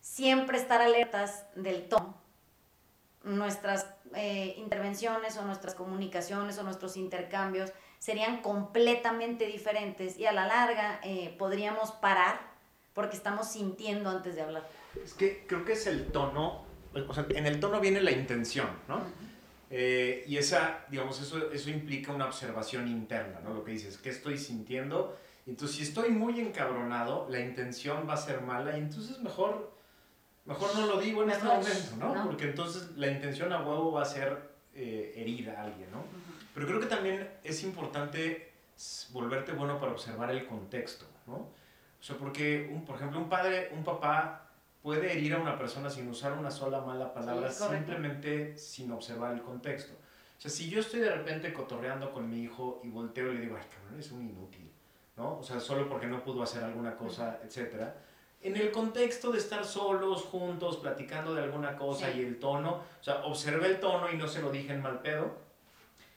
siempre 0.00 0.58
estar 0.58 0.80
alertas 0.80 1.46
del 1.54 1.88
tono, 1.88 2.16
nuestras 3.24 3.86
eh, 4.14 4.54
intervenciones 4.58 5.36
o 5.36 5.44
nuestras 5.44 5.74
comunicaciones 5.74 6.58
o 6.58 6.62
nuestros 6.62 6.96
intercambios 6.96 7.72
serían 7.98 8.40
completamente 8.42 9.46
diferentes 9.46 10.18
y 10.18 10.26
a 10.26 10.32
la 10.32 10.46
larga 10.46 11.00
eh, 11.02 11.34
podríamos 11.38 11.90
parar 11.92 12.40
porque 12.94 13.16
estamos 13.16 13.48
sintiendo 13.48 14.10
antes 14.10 14.34
de 14.34 14.42
hablar. 14.42 14.68
Es 15.04 15.14
que 15.14 15.46
creo 15.46 15.64
que 15.64 15.72
es 15.72 15.86
el 15.86 16.06
tono, 16.06 16.64
o 17.06 17.14
sea, 17.14 17.26
en 17.30 17.46
el 17.46 17.60
tono 17.60 17.80
viene 17.80 18.00
la 18.00 18.10
intención, 18.10 18.68
¿no? 18.88 19.02
Eh, 19.70 20.24
y 20.26 20.38
esa, 20.38 20.86
digamos, 20.88 21.20
eso, 21.20 21.52
eso 21.52 21.70
implica 21.70 22.12
una 22.12 22.24
observación 22.24 22.88
interna, 22.88 23.40
¿no? 23.44 23.52
Lo 23.52 23.64
que 23.64 23.72
dices, 23.72 23.98
¿qué 23.98 24.10
estoy 24.10 24.38
sintiendo? 24.38 25.16
Entonces, 25.48 25.78
si 25.78 25.82
estoy 25.82 26.10
muy 26.10 26.38
encabronado, 26.40 27.26
la 27.30 27.40
intención 27.40 28.06
va 28.06 28.12
a 28.12 28.18
ser 28.18 28.42
mala 28.42 28.76
y 28.76 28.80
entonces 28.80 29.18
mejor, 29.20 29.72
mejor 30.44 30.76
no 30.76 30.86
lo 30.86 31.00
digo 31.00 31.22
en 31.22 31.30
este 31.30 31.46
momento, 31.46 31.96
¿no? 31.98 32.26
Porque 32.26 32.44
entonces 32.44 32.90
la 32.96 33.08
intención 33.08 33.50
a 33.54 33.62
huevo 33.62 33.92
va 33.92 34.02
a 34.02 34.04
ser 34.04 34.50
eh, 34.74 35.14
herir 35.16 35.48
a 35.48 35.62
alguien, 35.62 35.90
¿no? 35.90 36.04
Pero 36.52 36.66
creo 36.66 36.80
que 36.80 36.86
también 36.86 37.30
es 37.42 37.62
importante 37.62 38.52
volverte 39.10 39.52
bueno 39.52 39.80
para 39.80 39.92
observar 39.92 40.30
el 40.30 40.46
contexto, 40.46 41.06
¿no? 41.26 41.36
O 41.36 42.02
sea, 42.02 42.16
porque, 42.16 42.70
un, 42.70 42.84
por 42.84 42.96
ejemplo, 42.96 43.18
un 43.18 43.30
padre, 43.30 43.70
un 43.74 43.84
papá 43.84 44.50
puede 44.82 45.10
herir 45.12 45.32
a 45.34 45.38
una 45.38 45.56
persona 45.56 45.88
sin 45.88 46.08
usar 46.08 46.34
una 46.34 46.50
sola 46.50 46.82
mala 46.82 47.14
palabra, 47.14 47.50
simplemente 47.50 48.58
sin 48.58 48.92
observar 48.92 49.32
el 49.32 49.40
contexto. 49.40 49.94
O 49.94 50.40
sea, 50.40 50.50
si 50.50 50.68
yo 50.68 50.80
estoy 50.80 51.00
de 51.00 51.10
repente 51.10 51.54
cotorreando 51.54 52.12
con 52.12 52.28
mi 52.28 52.42
hijo 52.42 52.82
y 52.84 52.90
volteo 52.90 53.32
y 53.32 53.36
le 53.36 53.40
digo, 53.40 53.56
ay, 53.58 53.66
cabrón, 53.74 53.98
es 53.98 54.12
un 54.12 54.22
inútil 54.28 54.67
¿no? 55.18 55.38
O 55.38 55.42
sea, 55.42 55.60
solo 55.60 55.88
porque 55.88 56.06
no 56.06 56.22
pudo 56.22 56.42
hacer 56.42 56.62
alguna 56.62 56.96
cosa, 56.96 57.40
etc. 57.44 57.90
En 58.40 58.56
el 58.56 58.70
contexto 58.70 59.32
de 59.32 59.38
estar 59.38 59.64
solos, 59.64 60.22
juntos, 60.22 60.76
platicando 60.76 61.34
de 61.34 61.42
alguna 61.42 61.76
cosa 61.76 62.10
y 62.10 62.20
el 62.20 62.38
tono, 62.38 62.82
o 63.00 63.04
sea, 63.04 63.24
observé 63.24 63.66
el 63.66 63.80
tono 63.80 64.10
y 64.10 64.16
no 64.16 64.28
se 64.28 64.40
lo 64.40 64.50
dije 64.50 64.72
en 64.72 64.80
mal 64.80 65.00
pedo. 65.02 65.36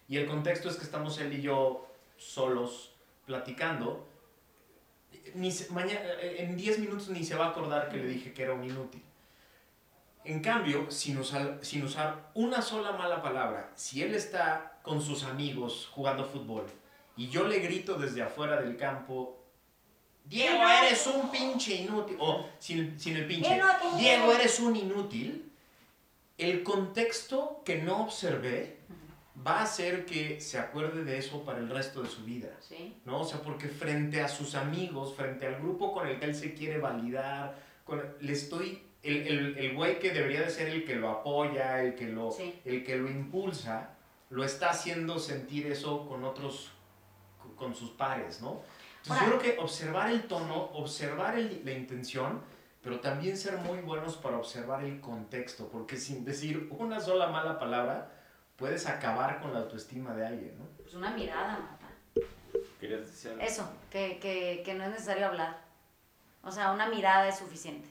Y 0.08 0.18
el 0.18 0.28
contexto 0.28 0.70
es 0.70 0.76
que 0.76 0.84
estamos 0.84 1.18
él 1.20 1.34
y 1.34 1.42
yo 1.42 1.88
solos 2.18 2.94
platicando. 3.26 4.08
Ni 5.34 5.52
mañana, 5.72 6.02
en 6.22 6.56
10 6.56 6.80
minutos 6.80 7.10
ni 7.10 7.24
se 7.24 7.36
va 7.36 7.48
a 7.48 7.50
acordar 7.50 7.90
que 7.90 7.98
le 7.98 8.08
dije 8.08 8.34
que 8.34 8.44
era 8.44 8.54
un 8.54 8.64
inútil. 8.64 9.04
En 10.24 10.42
cambio, 10.42 10.92
sin 10.92 11.18
usar, 11.18 11.58
sin 11.62 11.84
usar 11.84 12.30
una 12.36 12.62
sola 12.62 12.92
mala 12.92 13.24
palabra, 13.24 13.72
si 13.76 14.04
él 14.04 14.14
está 14.14 14.80
con 14.84 15.02
sus 15.02 15.24
amigos 15.24 15.90
jugando 15.92 16.24
fútbol 16.26 16.68
y 17.18 17.30
yo 17.30 17.48
le 17.48 17.60
grito 17.60 17.96
desde 17.96 18.22
afuera 18.22 18.62
del 18.62 18.78
campo, 18.78 19.38
Diego, 20.26 20.64
eres 20.68 21.08
un 21.08 21.30
pinche 21.30 21.76
inútil, 21.76 22.16
o 22.20 22.48
sin, 22.60 23.00
sin 23.00 23.18
el 23.18 23.26
pinche, 23.26 23.60
Diego, 23.98 24.32
eres 24.32 24.60
un 24.60 24.76
inútil, 24.76 25.52
el 26.38 26.64
contexto 26.64 27.62
que 27.66 27.82
no 27.82 28.04
observé 28.04 28.78
va 29.46 29.60
a 29.60 29.64
hacer 29.64 30.06
que 30.06 30.40
se 30.40 30.58
acuerde 30.60 31.04
de 31.04 31.18
eso 31.18 31.44
para 31.44 31.60
el 31.60 31.70
resto 31.70 32.02
de 32.02 32.10
su 32.10 32.24
vida. 32.24 32.50
¿no? 33.06 33.22
O 33.22 33.26
sea, 33.26 33.42
porque 33.42 33.68
frente 33.68 34.22
a 34.22 34.28
sus 34.28 34.56
amigos, 34.56 35.16
frente 35.16 35.48
al 35.48 35.56
grupo 35.56 35.92
con 35.92 36.08
el 36.08 36.20
que 36.20 36.26
él 36.26 36.36
se 36.36 36.54
quiere 36.54 36.78
validar, 36.78 37.56
le 38.20 38.34
estoy, 38.34 38.84
el, 39.04 39.28
el, 39.28 39.58
el, 39.58 39.76
güey 39.76 40.00
que 40.00 40.12
debería 40.12 40.42
de 40.42 40.50
ser 40.50 40.70
el 40.70 40.86
que 40.86 40.96
lo 40.96 41.10
apoya, 41.10 41.84
el 41.84 41.96
que 41.96 42.08
lo, 42.08 42.36
el 42.66 42.84
que 42.84 42.96
lo 42.96 43.10
impulsa, 43.10 43.96
lo 44.30 44.44
está 44.44 44.70
haciendo 44.70 45.20
sentir 45.20 45.68
eso 45.68 46.08
con 46.08 46.24
otros 46.24 46.72
con 47.56 47.76
sus 47.76 47.92
pares, 47.92 48.42
¿no? 48.42 48.62
Entonces 49.04 49.28
yo 49.28 49.40
creo 49.40 49.56
que 49.56 49.62
observar 49.62 50.12
el 50.12 50.28
tono, 50.28 50.70
observar 50.74 51.38
la 51.38 51.72
intención, 51.72 52.42
pero 52.84 53.00
también 53.00 53.38
ser 53.38 53.58
muy 53.58 53.80
buenos 53.80 54.18
para 54.18 54.38
observar 54.38 54.84
el 54.84 55.00
contexto, 55.00 55.68
porque 55.70 55.98
sin 55.98 56.24
decir 56.24 56.68
una 56.72 57.00
sola 57.00 57.28
mala 57.28 57.58
palabra, 57.60 58.12
puedes 58.56 58.86
acabar 58.88 59.42
con 59.42 59.54
la 59.54 59.60
autoestima 59.60 60.14
de 60.14 60.26
alguien, 60.26 60.58
¿no? 60.58 60.66
Pues 60.78 60.94
una 60.94 61.12
mirada, 61.12 61.58
mata. 61.58 61.88
¿Querías 62.80 63.02
decir 63.02 63.36
Eso, 63.40 63.68
que, 63.90 64.20
que, 64.20 64.62
que, 64.64 64.74
no 64.74 64.84
es 64.84 64.92
necesario 64.92 65.28
hablar. 65.28 65.58
O 66.44 66.52
sea, 66.52 66.72
una 66.72 66.88
mirada 66.88 67.28
es 67.28 67.38
suficiente 67.38 67.90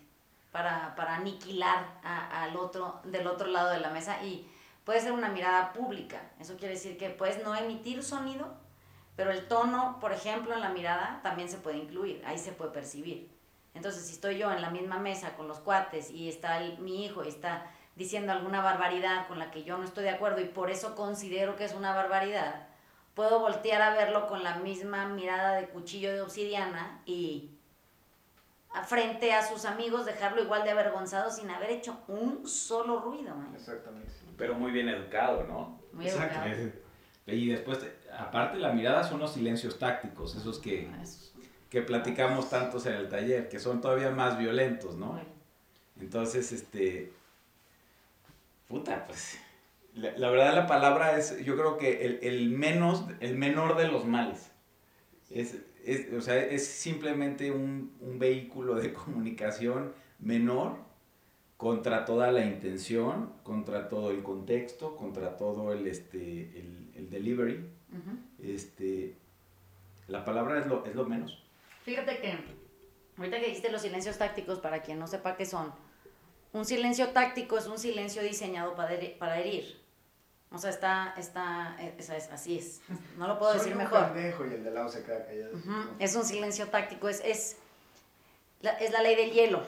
para, 0.53 0.95
para 0.97 1.17
aniquilar 1.17 1.99
al 2.03 2.57
otro, 2.57 3.01
del 3.05 3.27
otro 3.27 3.49
lado 3.49 3.71
de 3.71 3.81
la 3.81 3.91
mesa 3.91 4.23
y 4.23 4.49
puede 4.85 5.01
ser 5.01 5.13
una 5.13 5.29
mirada 5.29 5.73
pública. 5.73 6.21
Eso 6.41 6.57
quiere 6.57 6.75
decir 6.75 6.99
que 6.99 7.11
puedes 7.11 7.43
no 7.45 7.55
emitir 7.55 8.03
sonido, 8.03 8.53
pero 9.21 9.33
el 9.33 9.49
tono, 9.49 9.99
por 10.01 10.13
ejemplo, 10.15 10.55
en 10.55 10.63
la 10.63 10.71
mirada 10.71 11.21
también 11.23 11.51
se 11.51 11.59
puede 11.59 11.77
incluir, 11.77 12.23
ahí 12.25 12.39
se 12.39 12.53
puede 12.53 12.71
percibir. 12.71 13.31
Entonces, 13.75 14.07
si 14.07 14.15
estoy 14.15 14.39
yo 14.39 14.51
en 14.51 14.63
la 14.63 14.71
misma 14.71 14.99
mesa 14.99 15.37
con 15.37 15.47
los 15.47 15.59
cuates 15.59 16.11
y 16.11 16.31
está 16.31 16.59
mi 16.79 17.05
hijo 17.05 17.23
y 17.23 17.29
está 17.29 17.67
diciendo 17.97 18.33
alguna 18.33 18.63
barbaridad 18.63 19.29
con 19.29 19.39
la 19.39 19.51
que 19.51 19.63
yo 19.63 19.77
no 19.77 19.85
estoy 19.85 20.05
de 20.05 20.11
acuerdo 20.11 20.41
y 20.41 20.47
por 20.47 20.71
eso 20.71 20.95
considero 20.95 21.55
que 21.57 21.65
es 21.67 21.75
una 21.75 21.95
barbaridad, 21.95 22.67
puedo 23.15 23.41
voltear 23.41 23.83
a 23.83 23.93
verlo 23.93 24.27
con 24.27 24.43
la 24.43 24.57
misma 24.57 25.05
mirada 25.05 25.57
de 25.57 25.69
cuchillo 25.69 26.15
de 26.15 26.23
obsidiana 26.23 27.03
y 27.05 27.51
frente 28.87 29.35
a 29.35 29.47
sus 29.47 29.67
amigos 29.67 30.07
dejarlo 30.07 30.43
igual 30.43 30.65
de 30.65 30.71
avergonzado 30.71 31.31
sin 31.31 31.51
haber 31.51 31.73
hecho 31.73 32.03
un 32.09 32.49
solo 32.49 33.01
ruido. 33.01 33.35
¿eh? 33.35 33.57
Exactamente. 33.57 34.11
Pero 34.39 34.55
muy 34.55 34.71
bien 34.73 34.89
educado, 34.89 35.45
¿no? 35.45 35.79
Muy 35.93 36.09
educado. 36.09 36.47
Y 37.33 37.49
después, 37.49 37.87
aparte 38.17 38.59
la 38.59 38.73
mirada 38.73 39.05
son 39.05 39.21
los 39.21 39.33
silencios 39.33 39.79
tácticos, 39.79 40.37
esos 40.37 40.59
que, 40.59 40.89
que 41.69 41.83
platicamos 41.83 42.51
tantos 42.51 42.87
en 42.87 42.95
el 42.95 43.09
taller, 43.09 43.49
que 43.49 43.59
son 43.59 43.81
todavía 43.81 44.11
más 44.11 44.39
violentos, 44.39 44.97
¿no? 44.97 45.21
Entonces, 46.01 46.53
este, 46.53 47.13
puta, 48.69 49.07
pues, 49.07 49.39
la, 49.95 50.31
verdad 50.31 50.55
la 50.55 50.67
palabra 50.67 51.19
es, 51.19 51.45
yo 51.45 51.57
creo 51.57 51.79
que 51.79 52.05
el, 52.07 52.21
el, 52.23 52.51
menos, 52.51 53.05
el 53.21 53.37
menor 53.37 53.77
de 53.77 53.89
los 53.89 54.07
males. 54.07 54.51
Es, 55.31 55.59
es, 55.85 56.13
o 56.13 56.21
sea, 56.21 56.37
es 56.37 56.67
simplemente 56.67 57.51
un, 57.51 57.95
un 58.01 58.19
vehículo 58.19 58.75
de 58.75 58.93
comunicación 58.95 59.93
menor 60.19 60.77
contra 61.61 62.07
toda 62.07 62.33
la 62.33 62.43
intención, 62.43 63.35
contra 63.43 63.91
todo 63.91 64.11
el 64.11 64.23
contexto, 64.23 64.97
contra 64.97 65.37
todo 65.37 65.75
el, 65.75 65.87
este, 65.87 66.59
el, 66.59 66.90
delivery. 67.09 67.65
este, 68.43 69.15
la 70.09 70.25
palabra 70.25 70.59
es 70.61 70.67
lo, 70.67 70.85
es 70.85 70.95
lo 70.95 71.05
menos. 71.07 71.43
Fíjate 71.85 72.19
que, 72.19 72.39
ahorita 73.17 73.41
que 73.41 73.47
dijiste 73.47 73.71
los 73.71 73.83
silencios 73.83 74.19
tácticos, 74.19 74.59
para 74.59 74.83
quien 74.83 74.99
no 74.99 75.07
sepa 75.07 75.37
qué 75.37 75.47
son, 75.47 75.73
un 76.53 76.65
silencio 76.65 77.11
táctico 77.11 77.57
es 77.59 77.67
un 77.67 77.79
silencio 77.79 78.23
diseñado 78.23 78.75
para, 78.75 78.99
para 79.19 79.39
herir. 79.39 79.81
O 80.53 80.59
sea, 80.59 80.71
está, 80.71 81.15
está, 81.17 81.77
es, 81.97 82.11
así 82.11 82.59
es. 82.59 82.81
No 83.17 83.29
lo 83.29 83.39
puedo 83.39 83.53
Soy 83.53 83.61
decir 83.61 83.73
un 83.75 83.79
mejor. 83.79 84.13
pendejo 84.13 84.47
y 84.47 84.55
el 84.55 84.65
de 84.65 84.71
lado 84.73 84.89
se 84.89 85.05
queda 85.05 85.25
callado. 85.25 85.53
Es 86.01 86.17
un 86.17 86.25
silencio 86.25 86.67
táctico, 86.69 87.09
es, 87.09 87.23
es, 87.25 87.57
la, 88.61 88.73
es 88.73 88.91
la 88.91 89.01
ley 89.01 89.15
del 89.15 89.31
hielo. 89.31 89.63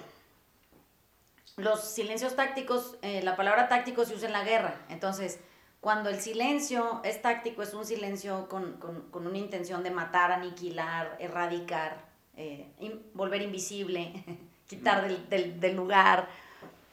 Los 1.57 1.85
silencios 1.85 2.35
tácticos, 2.35 2.97
eh, 3.03 3.23
la 3.23 3.37
palabra 3.37 3.69
táctico 3.69 4.05
se 4.05 4.15
usa 4.15 4.27
en 4.27 4.33
la 4.33 4.43
guerra. 4.43 4.75
Entonces, 4.89 5.39
cuando 5.83 6.11
el 6.11 6.21
silencio 6.21 7.01
es 7.03 7.21
táctico, 7.23 7.61
es 7.61 7.75
un 7.75 7.85
silencio 7.85 8.49
con, 8.49 8.75
con, 8.75 9.11
con 9.11 9.27
una 9.27 9.37
intención 9.37 9.83
de 9.83 9.91
matar, 9.91 10.31
aniquilar, 10.31 11.17
erradicar, 11.19 12.05
eh, 12.37 12.73
volver 13.15 13.43
invisible, 13.43 14.25
quitar 14.69 15.03
del, 15.03 15.29
del, 15.29 15.59
del 15.59 15.75
lugar. 15.75 16.29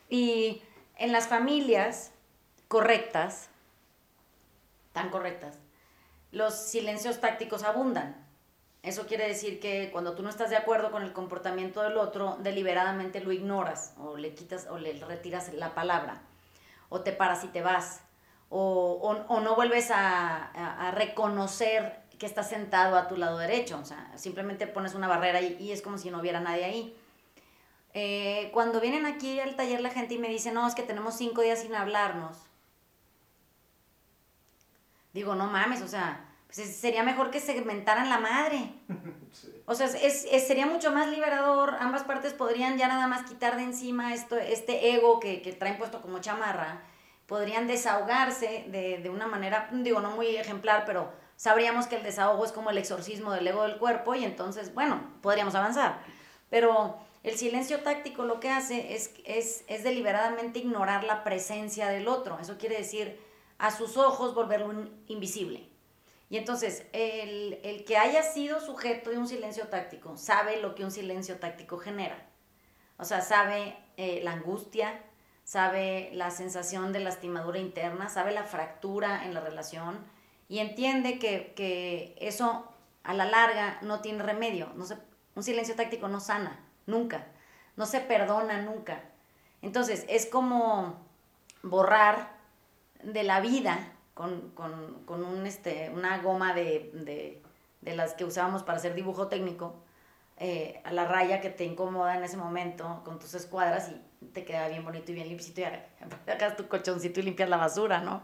Y 0.10 0.64
en 0.96 1.12
las 1.12 1.28
familias 1.28 2.14
correctas, 2.68 3.52
tan 4.92 5.12
correctas, 5.12 5.60
los 6.32 6.56
silencios 6.56 7.22
tácticos 7.22 7.62
abundan. 7.62 8.26
Eso 8.82 9.06
quiere 9.06 9.28
decir 9.28 9.60
que 9.60 9.92
cuando 9.92 10.16
tú 10.16 10.24
no 10.24 10.30
estás 10.30 10.50
de 10.50 10.58
acuerdo 10.58 10.90
con 10.90 11.04
el 11.04 11.14
comportamiento 11.14 11.84
del 11.84 12.00
otro, 12.00 12.40
deliberadamente 12.40 13.22
lo 13.22 13.32
ignoras 13.32 13.94
o 14.00 14.18
le 14.18 14.34
quitas 14.34 14.66
o 14.66 14.80
le 14.80 14.94
retiras 14.94 15.54
la 15.54 15.76
palabra, 15.76 16.24
o 16.90 17.02
te 17.02 17.12
paras 17.12 17.44
y 17.44 17.50
te 17.50 17.62
vas, 17.62 18.02
o, 18.50 19.26
o, 19.28 19.40
no 19.42 19.56
vuelves 19.56 19.92
a, 19.92 20.88
a, 20.88 20.92
reconocer 20.92 22.02
que 22.18 22.26
estás 22.26 22.50
sentado 22.50 22.98
a 22.98 23.08
tu 23.08 23.16
lado 23.16 23.38
derecho, 23.38 23.80
o 23.80 23.86
sea, 23.86 24.12
simplemente 24.18 24.68
pones 24.68 24.96
una 24.96 25.08
barrera 25.08 25.40
y, 25.42 25.56
y 25.60 25.72
es 25.72 25.82
como 25.82 25.98
si 25.98 26.10
no 26.10 26.20
hubiera 26.20 26.40
nadie 26.40 26.66
ahí. 26.66 26.98
Eh, 27.94 28.50
cuando 28.54 28.82
vienen 28.82 29.06
aquí 29.06 29.40
al 29.40 29.56
taller 29.56 29.82
la 29.82 29.90
gente 29.92 30.16
y 30.16 30.18
me 30.20 30.30
dice, 30.30 30.52
no, 30.52 30.68
es 30.68 30.76
que 30.76 30.84
tenemos 30.84 31.16
cinco 31.16 31.42
días 31.42 31.62
sin 31.62 31.76
hablarnos, 31.76 32.38
digo, 35.14 35.36
no 35.36 35.48
mames, 35.48 35.82
o 35.82 35.88
sea, 35.88 36.26
pues 36.48 36.76
sería 36.76 37.04
mejor 37.04 37.30
que 37.32 37.40
segmentaran 37.40 38.10
la 38.10 38.20
madre. 38.20 38.74
O 39.68 39.76
sea, 39.76 39.86
es, 39.86 40.24
sería 40.48 40.66
mucho 40.66 40.92
más 40.92 41.08
liberador, 41.10 41.76
ambas 41.80 42.02
partes 42.04 42.34
podrían 42.34 42.80
ya 42.80 42.88
nada 42.88 43.06
más 43.06 43.30
quitar 43.30 43.56
de 43.56 43.62
encima 43.62 44.16
esto, 44.16 44.36
este 44.36 44.96
ego 44.96 45.20
que, 45.20 45.44
que 45.44 45.54
traen 45.54 45.78
puesto 45.78 46.02
como 46.02 46.18
chamarra, 46.18 46.82
podrían 47.30 47.68
desahogarse 47.68 48.66
de, 48.70 48.98
de 48.98 49.10
una 49.10 49.28
manera, 49.28 49.70
digo, 49.72 50.02
no 50.02 50.12
muy 50.12 50.36
ejemplar, 50.36 50.84
pero 50.86 51.14
sabríamos 51.36 51.86
que 51.86 51.96
el 51.96 52.04
desahogo 52.04 52.44
es 52.44 52.52
como 52.52 52.72
el 52.72 52.78
exorcismo 52.80 53.32
del 53.32 53.48
ego 53.48 53.64
del 53.64 53.78
cuerpo 53.78 54.16
y 54.16 54.26
entonces, 54.26 54.74
bueno, 54.74 55.02
podríamos 55.22 55.54
avanzar. 55.54 56.02
Pero 56.50 56.98
el 57.24 57.38
silencio 57.38 57.82
táctico 57.82 58.26
lo 58.26 58.40
que 58.40 58.50
hace 58.50 58.96
es, 58.96 59.14
es, 59.26 59.64
es 59.68 59.84
deliberadamente 59.84 60.60
ignorar 60.60 61.04
la 61.04 61.24
presencia 61.24 61.88
del 61.88 62.08
otro. 62.08 62.40
Eso 62.40 62.58
quiere 62.58 62.78
decir 62.78 63.20
a 63.60 63.70
sus 63.70 63.96
ojos 63.96 64.34
volverlo 64.34 64.90
invisible. 65.08 65.70
Y 66.32 66.38
entonces, 66.38 66.86
el, 66.94 67.60
el, 67.64 67.86
que 67.86 67.98
haya 67.98 68.24
sido 68.24 68.60
sujeto 68.60 69.12
de 69.12 69.20
un 69.20 69.28
silencio 69.28 69.68
táctico 69.68 70.18
sabe 70.18 70.62
lo 70.62 70.74
que 70.74 70.84
un 70.84 70.92
silencio 70.92 71.38
táctico 71.38 71.78
genera. 71.78 72.28
O 72.98 73.06
sea, 73.06 73.22
sabe 73.22 73.78
eh, 73.98 74.22
la 74.24 74.34
angustia, 74.34 75.04
sabe 75.50 76.12
la 76.14 76.30
sensación 76.30 76.94
de 76.94 77.00
lastimadura 77.00 77.58
interna, 77.58 78.08
sabe 78.08 78.32
la 78.32 78.44
fractura 78.44 79.26
en 79.26 79.34
la 79.34 79.40
relación 79.40 79.98
y 80.48 80.60
entiende 80.60 81.18
que, 81.18 81.54
que 81.56 82.16
eso 82.20 82.72
a 83.02 83.16
la 83.16 83.26
larga 83.26 83.80
no 83.82 84.00
tiene 84.00 84.22
remedio. 84.22 84.70
No 84.76 84.86
se, 84.86 84.96
un 85.34 85.42
silencio 85.42 85.76
táctico 85.76 86.08
no 86.08 86.20
sana, 86.20 86.60
nunca. 86.86 87.26
No 87.78 87.88
se 87.88 88.00
perdona 88.00 88.62
nunca. 88.62 89.02
Entonces, 89.64 90.06
es 90.08 90.28
como 90.28 91.04
borrar 91.64 92.38
de 93.02 93.24
la 93.24 93.40
vida 93.40 93.94
con, 94.14 94.52
con, 94.52 95.04
con 95.06 95.24
un, 95.24 95.48
este, 95.48 95.90
una 95.90 96.20
goma 96.20 96.54
de, 96.54 96.92
de, 96.94 97.42
de, 97.82 97.96
las 97.96 98.14
que 98.14 98.24
usábamos 98.24 98.62
para 98.62 98.78
hacer 98.78 98.94
dibujo 98.94 99.30
técnico, 99.30 99.82
eh, 100.40 100.82
a 100.84 100.92
la 100.92 101.06
raya 101.06 101.42
que 101.42 101.50
te 101.50 101.66
incomoda 101.66 102.16
en 102.16 102.24
ese 102.24 102.38
momento 102.38 103.02
con 103.04 103.20
tus 103.20 103.34
escuadras 103.34 103.92
y 104.22 104.26
te 104.28 104.46
queda 104.46 104.68
bien 104.68 104.84
bonito 104.84 105.12
y 105.12 105.16
bien 105.16 105.28
limpiecito 105.28 105.62
y 105.62 105.66
sacas 106.26 106.56
tu 106.56 106.68
colchoncito 106.68 107.20
y 107.20 107.24
limpias 107.24 107.50
la 107.50 107.58
basura, 107.58 108.00
¿no? 108.00 108.24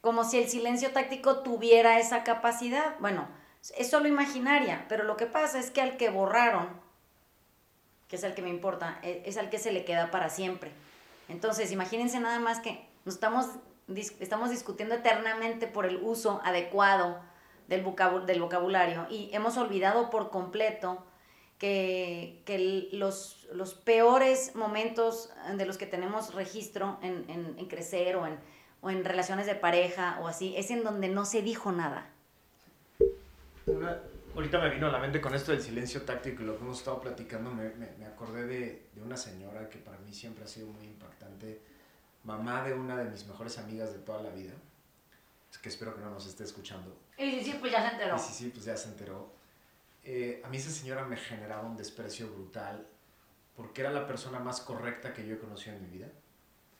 Como 0.00 0.24
si 0.24 0.38
el 0.38 0.48
silencio 0.48 0.92
táctico 0.92 1.40
tuviera 1.42 1.98
esa 1.98 2.22
capacidad. 2.22 2.98
Bueno, 3.00 3.28
es 3.76 3.90
solo 3.90 4.06
imaginaria, 4.06 4.86
pero 4.88 5.04
lo 5.04 5.16
que 5.16 5.26
pasa 5.26 5.58
es 5.58 5.70
que 5.70 5.82
al 5.82 5.96
que 5.96 6.08
borraron, 6.08 6.68
que 8.06 8.16
es 8.16 8.22
el 8.22 8.34
que 8.34 8.42
me 8.42 8.50
importa, 8.50 9.00
es, 9.02 9.18
es 9.24 9.38
al 9.38 9.50
que 9.50 9.58
se 9.58 9.72
le 9.72 9.84
queda 9.84 10.12
para 10.12 10.30
siempre. 10.30 10.70
Entonces, 11.28 11.72
imagínense 11.72 12.20
nada 12.20 12.38
más 12.38 12.60
que 12.60 12.86
nos 13.04 13.16
estamos 13.16 13.48
estamos 14.20 14.50
discutiendo 14.50 14.94
eternamente 14.94 15.66
por 15.66 15.86
el 15.86 15.96
uso 15.96 16.40
adecuado 16.44 17.20
del 17.66 17.82
vocabulario 17.82 19.06
y 19.10 19.30
hemos 19.32 19.56
olvidado 19.56 20.10
por 20.10 20.30
completo 20.30 21.04
que, 21.58 22.42
que 22.44 22.88
los, 22.92 23.48
los, 23.52 23.74
peores 23.74 24.54
momentos 24.54 25.30
de 25.56 25.66
los 25.66 25.76
que 25.76 25.86
tenemos 25.86 26.34
registro 26.34 26.98
en, 27.02 27.24
en, 27.28 27.58
en 27.58 27.66
crecer 27.66 28.16
o 28.16 28.26
en, 28.26 28.38
o 28.80 28.90
en, 28.90 29.04
relaciones 29.04 29.46
de 29.46 29.54
pareja 29.54 30.18
o 30.22 30.28
así, 30.28 30.54
es 30.56 30.70
en 30.70 30.84
donde 30.84 31.08
no 31.08 31.24
se 31.24 31.42
dijo 31.42 31.72
nada. 31.72 32.10
ahorita 34.34 34.58
me 34.60 34.70
vino 34.70 34.86
a 34.86 34.92
la 34.92 34.98
mente 34.98 35.20
con 35.20 35.34
esto 35.34 35.50
del 35.50 35.60
silencio 35.60 36.02
táctico 36.02 36.42
y 36.42 36.46
lo 36.46 36.56
que 36.56 36.64
hemos 36.64 36.78
estado 36.78 37.00
platicando, 37.00 37.50
me, 37.50 37.70
me, 37.70 37.88
me 37.98 38.06
acordé 38.06 38.46
de, 38.46 38.86
de, 38.94 39.02
una 39.02 39.16
señora 39.16 39.68
que 39.68 39.78
para 39.78 39.98
mí 39.98 40.14
siempre 40.14 40.44
ha 40.44 40.48
sido 40.48 40.68
muy 40.68 40.84
impactante 40.86 41.60
mamá 42.24 42.62
de 42.62 42.74
una 42.74 42.96
de 42.96 43.10
mis 43.10 43.26
mejores 43.26 43.58
amigas 43.58 43.92
de 43.92 43.98
toda 44.00 44.22
la 44.22 44.30
vida, 44.30 44.52
es 45.50 45.58
que 45.58 45.68
espero 45.70 45.94
que 45.94 46.02
no 46.02 46.10
nos 46.10 46.26
esté 46.26 46.44
escuchando. 46.44 46.96
Y 47.16 47.30
sí, 47.30 47.44
sí, 47.44 47.56
pues 47.58 47.72
ya 47.72 47.88
se 47.88 47.94
enteró. 47.94 48.16
Y 48.16 48.18
sí, 48.18 48.32
sí, 48.32 48.50
pues 48.50 48.64
ya 48.64 48.76
se 48.76 48.88
enteró. 48.88 49.37
Eh, 50.10 50.40
a 50.42 50.48
mí 50.48 50.56
esa 50.56 50.70
señora 50.70 51.04
me 51.04 51.18
generaba 51.18 51.68
un 51.68 51.76
desprecio 51.76 52.32
brutal 52.32 52.86
porque 53.54 53.82
era 53.82 53.90
la 53.90 54.06
persona 54.06 54.38
más 54.38 54.62
correcta 54.62 55.12
que 55.12 55.26
yo 55.26 55.34
he 55.34 55.38
conocido 55.38 55.76
en 55.76 55.82
mi 55.82 55.98
vida. 55.98 56.08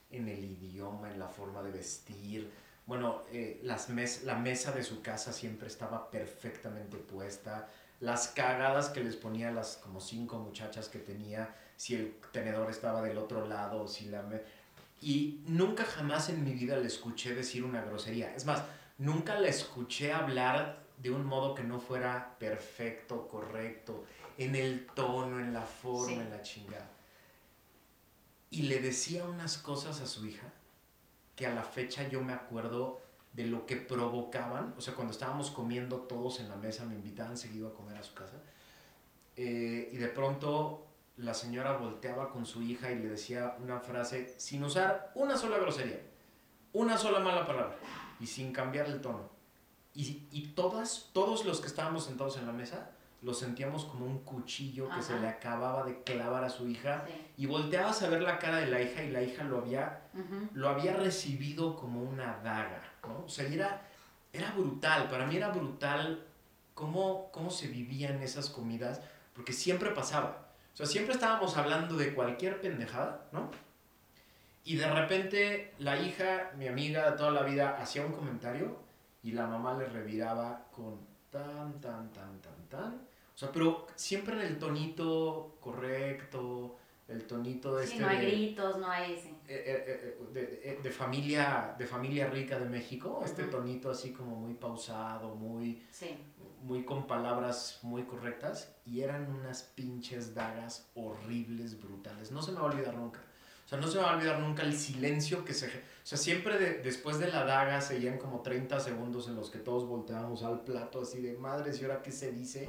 En 0.09 0.27
el 0.27 0.43
idioma, 0.43 1.11
en 1.11 1.19
la 1.19 1.27
forma 1.27 1.61
de 1.61 1.69
vestir. 1.69 2.49
Bueno, 2.87 3.21
eh, 3.31 3.59
las 3.61 3.89
mes 3.89 4.23
la 4.23 4.33
mesa 4.33 4.71
de 4.71 4.81
su 4.81 5.03
casa 5.03 5.31
siempre 5.31 5.67
estaba 5.67 6.09
perfectamente 6.09 6.97
puesta. 6.97 7.69
Las 7.99 8.29
cagadas 8.29 8.89
que 8.89 9.03
les 9.03 9.15
ponía 9.15 9.51
las 9.51 9.77
como 9.77 10.01
cinco 10.01 10.39
muchachas 10.39 10.89
que 10.89 10.97
tenía, 10.97 11.55
si 11.75 11.93
el 11.93 12.15
tenedor 12.31 12.71
estaba 12.71 13.03
del 13.03 13.19
otro 13.19 13.45
lado, 13.45 13.87
si 13.87 14.05
la... 14.05 14.23
Y 15.01 15.43
nunca 15.45 15.85
jamás 15.85 16.29
en 16.29 16.43
mi 16.43 16.53
vida 16.53 16.77
le 16.77 16.87
escuché 16.87 17.35
decir 17.35 17.63
una 17.63 17.83
grosería. 17.83 18.33
Es 18.33 18.47
más, 18.47 18.63
nunca 18.97 19.39
le 19.39 19.49
escuché 19.49 20.13
hablar 20.13 20.88
de 20.99 21.09
un 21.11 21.25
modo 21.25 21.55
que 21.55 21.63
no 21.63 21.79
fuera 21.79 22.35
perfecto, 22.39 23.27
correcto, 23.27 24.05
en 24.37 24.55
el 24.55 24.85
tono, 24.87 25.39
en 25.39 25.53
la 25.53 25.61
forma, 25.61 26.21
en 26.21 26.29
la 26.29 26.41
chingada. 26.41 26.89
Y 28.51 28.63
le 28.63 28.79
decía 28.79 29.23
unas 29.25 29.57
cosas 29.57 30.01
a 30.01 30.07
su 30.07 30.25
hija 30.25 30.51
que 31.35 31.47
a 31.47 31.53
la 31.53 31.63
fecha 31.63 32.07
yo 32.07 32.21
me 32.21 32.33
acuerdo 32.33 33.01
de 33.33 33.45
lo 33.45 33.65
que 33.65 33.77
provocaban. 33.77 34.73
O 34.77 34.81
sea, 34.81 34.95
cuando 34.95 35.13
estábamos 35.13 35.51
comiendo 35.51 36.01
todos 36.01 36.39
en 36.39 36.49
la 36.49 36.55
mesa, 36.55 36.85
me 36.85 36.95
invitaban 36.95 37.37
seguido 37.37 37.69
a 37.69 37.73
comer 37.73 37.97
a 37.97 38.03
su 38.03 38.13
casa. 38.13 38.41
Eh, 39.37 39.89
y 39.93 39.97
de 39.97 40.07
pronto 40.09 40.85
la 41.15 41.33
señora 41.33 41.77
volteaba 41.77 42.29
con 42.29 42.45
su 42.45 42.61
hija 42.61 42.91
y 42.91 42.99
le 42.99 43.09
decía 43.09 43.55
una 43.61 43.79
frase 43.79 44.33
sin 44.37 44.63
usar 44.63 45.11
una 45.15 45.37
sola 45.37 45.57
grosería, 45.57 46.01
una 46.73 46.97
sola 46.97 47.19
mala 47.19 47.45
palabra 47.45 47.77
y 48.19 48.27
sin 48.27 48.51
cambiar 48.51 48.87
el 48.87 48.99
tono. 48.99 49.38
Y, 49.93 50.27
y 50.31 50.49
todas, 50.55 51.09
todos 51.13 51.45
los 51.45 51.61
que 51.61 51.67
estábamos 51.67 52.05
sentados 52.05 52.37
en 52.37 52.45
la 52.45 52.53
mesa 52.53 52.91
lo 53.21 53.33
sentíamos 53.33 53.83
como 53.83 54.05
un 54.05 54.19
cuchillo 54.19 54.87
que 54.89 55.01
se 55.01 55.19
le 55.19 55.27
acababa 55.27 55.83
de 55.83 56.03
clavar 56.03 56.45
a 56.45 56.49
su 56.49 56.69
hija 56.69 57.05
y 57.35 57.47
volteabas 57.47 58.01
a 58.01 58.07
ver 58.07 58.21
la 58.21 58.39
cara 58.39 58.57
de 58.57 58.67
la 58.67 58.81
hija 58.81 59.03
y 59.03 59.11
la 59.11 59.21
hija 59.21 59.43
lo 59.43 59.57
había, 59.57 60.03
lo 60.53 60.69
había 60.69 60.93
recibido 60.93 61.75
como 61.75 62.01
una 62.01 62.37
daga, 62.43 62.81
¿no? 63.05 63.25
O 63.25 63.29
sea, 63.29 63.45
era, 63.45 63.81
era 64.31 64.51
brutal, 64.51 65.09
para 65.09 65.25
mí 65.25 65.35
era 65.35 65.49
brutal 65.49 66.25
cómo, 66.73 67.29
cómo 67.33 67.49
se 67.49 67.67
vivían 67.67 68.23
esas 68.23 68.49
comidas, 68.49 69.01
porque 69.33 69.51
siempre 69.51 69.89
pasaba 69.89 70.49
sea, 70.79 70.85
siempre 70.85 71.13
estábamos 71.13 71.57
hablando 71.57 71.97
de 71.97 72.13
cualquier 72.13 72.61
pendejada, 72.61 73.25
¿no? 73.33 73.51
Y 74.63 74.77
de 74.77 74.89
repente 74.89 75.73
la 75.79 75.99
hija, 75.99 76.51
mi 76.57 76.67
amiga 76.67 77.11
de 77.11 77.17
toda 77.17 77.31
la 77.31 77.43
vida, 77.43 77.77
hacía 77.81 78.05
un 78.05 78.13
comentario 78.13 78.77
y 79.23 79.31
la 79.31 79.47
mamá 79.47 79.77
le 79.77 79.85
reviraba 79.85 80.67
con 80.71 80.99
tan, 81.29 81.79
tan, 81.79 82.11
tan, 82.11 82.41
tan, 82.41 82.69
tan. 82.69 82.93
O 83.33 83.37
sea, 83.37 83.51
pero 83.51 83.87
siempre 83.95 84.35
en 84.35 84.41
el 84.41 84.59
tonito 84.59 85.57
correcto, 85.59 86.75
el 87.07 87.25
tonito 87.25 87.75
de 87.75 87.87
sí, 87.87 87.93
este 87.93 88.03
no 88.03 88.09
hay 88.09 88.25
gritos, 88.25 88.77
no 88.77 88.89
hay 88.89 89.13
ese. 89.13 89.29
Eh, 89.29 89.35
eh, 89.47 90.17
eh, 90.35 90.79
de, 90.83 90.91
familia, 90.91 91.75
de 91.77 91.85
familia 91.85 92.27
rica 92.27 92.59
de 92.59 92.65
México, 92.65 93.21
este 93.23 93.45
tonito 93.45 93.89
así 93.89 94.11
como 94.11 94.35
muy 94.35 94.53
pausado, 94.53 95.35
muy, 95.35 95.81
sí 95.89 96.17
muy 96.63 96.83
con 96.83 97.07
palabras 97.07 97.79
muy 97.83 98.03
correctas 98.03 98.75
y 98.85 99.01
eran 99.01 99.31
unas 99.31 99.63
pinches 99.63 100.33
dagas 100.33 100.89
horribles, 100.95 101.81
brutales. 101.81 102.31
No 102.31 102.41
se 102.41 102.51
me 102.51 102.59
va 102.59 102.67
a 102.67 102.71
olvidar 102.71 102.95
nunca. 102.95 103.21
O 103.69 103.71
sea, 103.71 103.79
no 103.79 103.87
se 103.87 103.97
me 103.97 104.03
va 104.03 104.13
a 104.13 104.15
olvidar 104.15 104.39
nunca 104.39 104.63
el 104.63 104.75
silencio 104.75 105.45
que 105.45 105.53
se... 105.53 105.67
O 105.67 105.69
sea, 106.01 106.17
siempre 106.17 106.57
después 106.57 107.19
de 107.19 107.31
la 107.31 107.45
daga 107.45 107.81
seguían 107.81 108.17
como 108.17 108.41
30 108.41 108.79
segundos 108.79 109.27
en 109.27 109.35
los 109.35 109.51
que 109.51 109.59
todos 109.59 109.87
volteábamos 109.87 110.41
al 110.41 110.61
plato 110.61 111.03
así 111.03 111.21
de 111.21 111.37
madre, 111.37 111.71
¿y 111.79 111.83
ahora 111.83 112.01
qué 112.01 112.11
se 112.11 112.31
dice? 112.31 112.67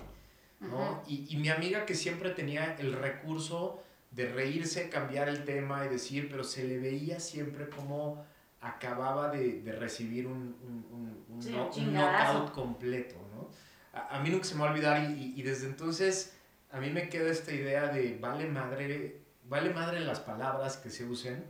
¿No? 0.60 1.02
y, 1.08 1.26
y 1.30 1.38
mi 1.38 1.48
amiga 1.48 1.86
que 1.86 1.94
siempre 1.94 2.28
tenía 2.28 2.76
el 2.78 2.92
recurso 2.92 3.82
de 4.10 4.30
reírse, 4.30 4.90
cambiar 4.90 5.30
el 5.30 5.46
tema 5.46 5.86
y 5.86 5.88
decir, 5.88 6.28
pero 6.30 6.44
se 6.44 6.64
le 6.64 6.78
veía 6.78 7.18
siempre 7.18 7.70
como 7.70 8.22
acababa 8.60 9.30
de, 9.30 9.62
de 9.62 9.72
recibir 9.72 10.26
un, 10.26 10.54
un, 10.62 11.24
un, 11.30 11.42
un, 11.78 11.94
knockout 11.94 12.52
completo, 12.52 13.16
¿no? 13.34 13.48
A, 13.98 14.18
a, 14.18 14.22
mí 14.22 14.28
nunca 14.28 14.44
se 14.44 14.54
me 14.54 14.60
va 14.60 14.68
a 14.68 14.72
olvidar 14.72 15.10
y, 15.10 15.32
y, 15.34 15.42
desde 15.42 15.66
entonces 15.66 16.34
a 16.70 16.78
mí 16.78 16.90
me 16.90 17.08
queda 17.08 17.30
esta 17.30 17.52
idea 17.52 17.88
de 17.88 18.18
vale 18.20 18.46
madre, 18.46 19.19
vale 19.50 19.74
madre 19.74 20.00
las 20.00 20.20
palabras 20.20 20.78
que 20.78 20.88
se 20.88 21.04
usen, 21.04 21.44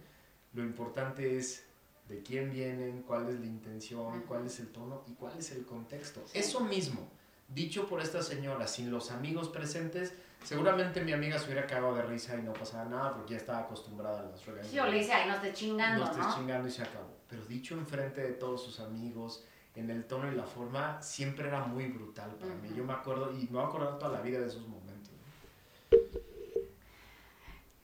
lo 0.53 0.65
importante 0.65 1.37
es 1.37 1.65
de 2.09 2.21
quién 2.25 2.51
vienen, 2.51 3.03
cuál 3.03 3.29
es 3.29 3.39
la 3.39 3.47
intención, 3.47 4.23
cuál 4.23 4.47
es 4.47 4.59
el 4.59 4.69
tono 4.73 5.05
y 5.07 5.13
cuál 5.13 5.39
es 5.39 5.53
el 5.53 5.65
contexto. 5.65 6.25
Eso 6.35 6.61
mismo, 6.61 7.09
dicho 7.47 7.87
por 7.87 8.01
esta 8.01 8.21
señora, 8.23 8.67
sin 8.67 8.91
los 8.91 9.13
amigos 9.13 9.49
presentes, 9.49 10.13
Seguramente 10.45 11.03
mi 11.03 11.13
amiga 11.13 11.39
se 11.39 11.45
hubiera 11.47 11.67
cagado 11.67 11.95
de 11.95 12.03
risa 12.03 12.35
y 12.35 12.43
no 12.43 12.53
pasaba 12.53 12.87
nada 12.87 13.15
porque 13.15 13.33
ya 13.33 13.37
estaba 13.37 13.59
acostumbrada 13.59 14.21
a 14.21 14.23
las 14.23 14.45
regañas. 14.47 14.71
Sí, 14.71 14.79
o 14.79 14.87
le 14.87 14.99
dice, 14.99 15.13
ay, 15.13 15.29
no 15.29 15.35
estés 15.35 15.55
chingando, 15.55 16.05
no 16.05 16.11
estés 16.11 16.35
chingando 16.35 16.67
y 16.67 16.71
se 16.71 16.83
acabó. 16.83 17.15
Pero 17.29 17.45
dicho 17.45 17.75
enfrente 17.75 18.23
de 18.23 18.33
todos 18.33 18.65
sus 18.65 18.81
amigos, 18.81 19.45
en 19.75 19.91
el 19.91 20.05
tono 20.07 20.33
y 20.33 20.35
la 20.35 20.45
forma, 20.45 21.01
siempre 21.03 21.49
era 21.49 21.67
muy 21.67 21.87
brutal 21.87 22.31
para 22.37 22.55
mí. 22.55 22.71
Yo 22.75 22.85
me 22.85 22.95
acuerdo, 22.95 23.33
y 23.33 23.45
me 23.45 23.51
voy 23.51 23.65
a 23.65 23.67
acordar 23.67 23.99
toda 23.99 24.13
la 24.13 24.21
vida 24.23 24.41
de 24.41 24.47
esos 24.47 24.67
momentos. 24.67 25.13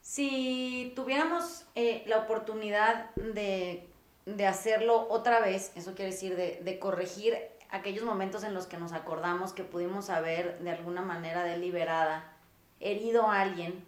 Si 0.06 0.92
tuviéramos 0.94 1.64
eh, 1.74 2.04
la 2.06 2.18
oportunidad 2.18 3.12
de, 3.16 3.88
de, 4.24 4.46
hacerlo 4.46 5.08
otra 5.10 5.40
vez, 5.40 5.72
eso 5.74 5.96
quiere 5.96 6.12
decir 6.12 6.36
de, 6.36 6.60
de 6.62 6.78
corregir 6.78 7.36
aquellos 7.70 8.04
momentos 8.04 8.44
en 8.44 8.54
los 8.54 8.68
que 8.68 8.76
nos 8.76 8.92
acordamos 8.92 9.52
que 9.52 9.64
pudimos 9.64 10.08
haber 10.08 10.60
de 10.60 10.70
alguna 10.70 11.02
manera 11.02 11.42
deliberada 11.42 12.32
herido 12.78 13.26
a 13.28 13.40
alguien, 13.40 13.84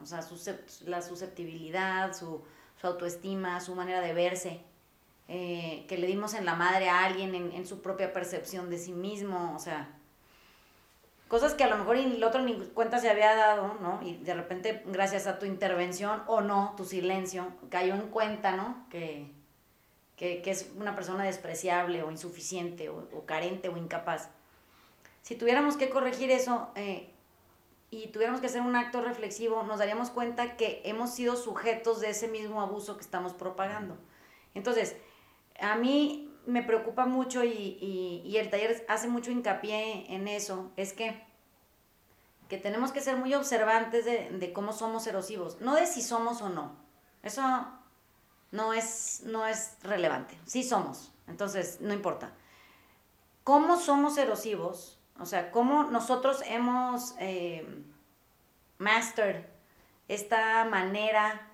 o 0.00 0.06
sea, 0.06 0.20
la 0.84 1.02
susceptibilidad, 1.02 2.14
su, 2.14 2.44
su, 2.80 2.86
autoestima, 2.86 3.60
su 3.60 3.74
manera 3.74 4.00
de 4.00 4.12
verse, 4.12 4.60
eh, 5.26 5.84
que 5.88 5.98
le 5.98 6.06
dimos 6.06 6.34
en 6.34 6.44
la 6.44 6.54
madre 6.54 6.88
a 6.88 7.04
alguien 7.04 7.34
en, 7.34 7.50
en, 7.50 7.66
su 7.66 7.82
propia 7.82 8.12
percepción 8.12 8.70
de 8.70 8.78
sí 8.78 8.92
mismo, 8.92 9.52
o 9.56 9.58
sea, 9.58 9.95
cosas 11.28 11.54
que 11.54 11.64
a 11.64 11.68
lo 11.68 11.76
mejor 11.76 11.96
el 11.96 12.22
otro 12.22 12.42
ni 12.42 12.54
cuenta 12.54 12.98
se 12.98 13.10
había 13.10 13.34
dado, 13.34 13.74
¿no? 13.80 14.00
Y 14.02 14.16
de 14.18 14.34
repente, 14.34 14.82
gracias 14.86 15.26
a 15.26 15.38
tu 15.38 15.46
intervención 15.46 16.22
o 16.26 16.40
no, 16.40 16.74
tu 16.76 16.84
silencio, 16.84 17.48
cayó 17.68 17.94
en 17.94 18.08
cuenta, 18.08 18.52
¿no? 18.56 18.86
Que, 18.90 19.30
que, 20.16 20.42
que 20.42 20.50
es 20.50 20.70
una 20.76 20.94
persona 20.94 21.24
despreciable 21.24 22.02
o 22.02 22.10
insuficiente 22.10 22.88
o, 22.88 23.08
o, 23.12 23.26
carente 23.26 23.68
o 23.68 23.76
incapaz. 23.76 24.30
Si 25.22 25.34
tuviéramos 25.34 25.76
que 25.76 25.90
corregir 25.90 26.30
eso, 26.30 26.68
eh, 26.76 27.10
y 27.90 28.08
tuviéramos 28.08 28.40
que 28.40 28.48
hacer 28.48 28.62
un 28.62 28.76
acto 28.76 29.00
reflexivo, 29.00 29.62
nos 29.62 29.78
daríamos 29.78 30.10
cuenta 30.10 30.56
que 30.56 30.82
hemos 30.84 31.14
sido 31.14 31.36
sujetos 31.36 32.00
de 32.00 32.10
ese 32.10 32.28
mismo 32.28 32.60
abuso 32.60 32.96
que 32.96 33.02
estamos 33.02 33.32
propagando. 33.32 33.96
Entonces, 34.54 34.96
a 35.60 35.76
mí 35.76 36.35
me 36.46 36.62
preocupa 36.62 37.06
mucho 37.06 37.44
y, 37.44 37.78
y, 38.24 38.36
el 38.36 38.50
taller 38.50 38.84
hace 38.88 39.08
mucho 39.08 39.30
hincapié 39.30 40.12
en 40.14 40.28
eso, 40.28 40.72
es 40.76 40.92
que, 40.92 41.22
que 42.48 42.56
tenemos 42.56 42.92
que 42.92 43.00
ser 43.00 43.16
muy 43.16 43.34
observantes 43.34 44.04
de, 44.04 44.30
de, 44.30 44.52
cómo 44.52 44.72
somos 44.72 45.06
erosivos, 45.06 45.60
no 45.60 45.74
de 45.74 45.86
si 45.86 46.02
somos 46.02 46.40
o 46.42 46.48
no. 46.48 46.76
Eso 47.22 47.42
no 48.52 48.72
es, 48.72 49.22
no 49.24 49.46
es 49.46 49.76
relevante, 49.82 50.38
sí 50.46 50.62
somos, 50.62 51.12
entonces 51.26 51.80
no 51.80 51.92
importa. 51.92 52.32
¿Cómo 53.42 53.76
somos 53.76 54.16
erosivos? 54.18 54.98
O 55.18 55.26
sea, 55.26 55.50
cómo 55.50 55.84
nosotros 55.84 56.42
hemos 56.46 57.14
eh, 57.18 57.84
mastered 58.78 59.44
esta 60.08 60.64
manera 60.64 61.48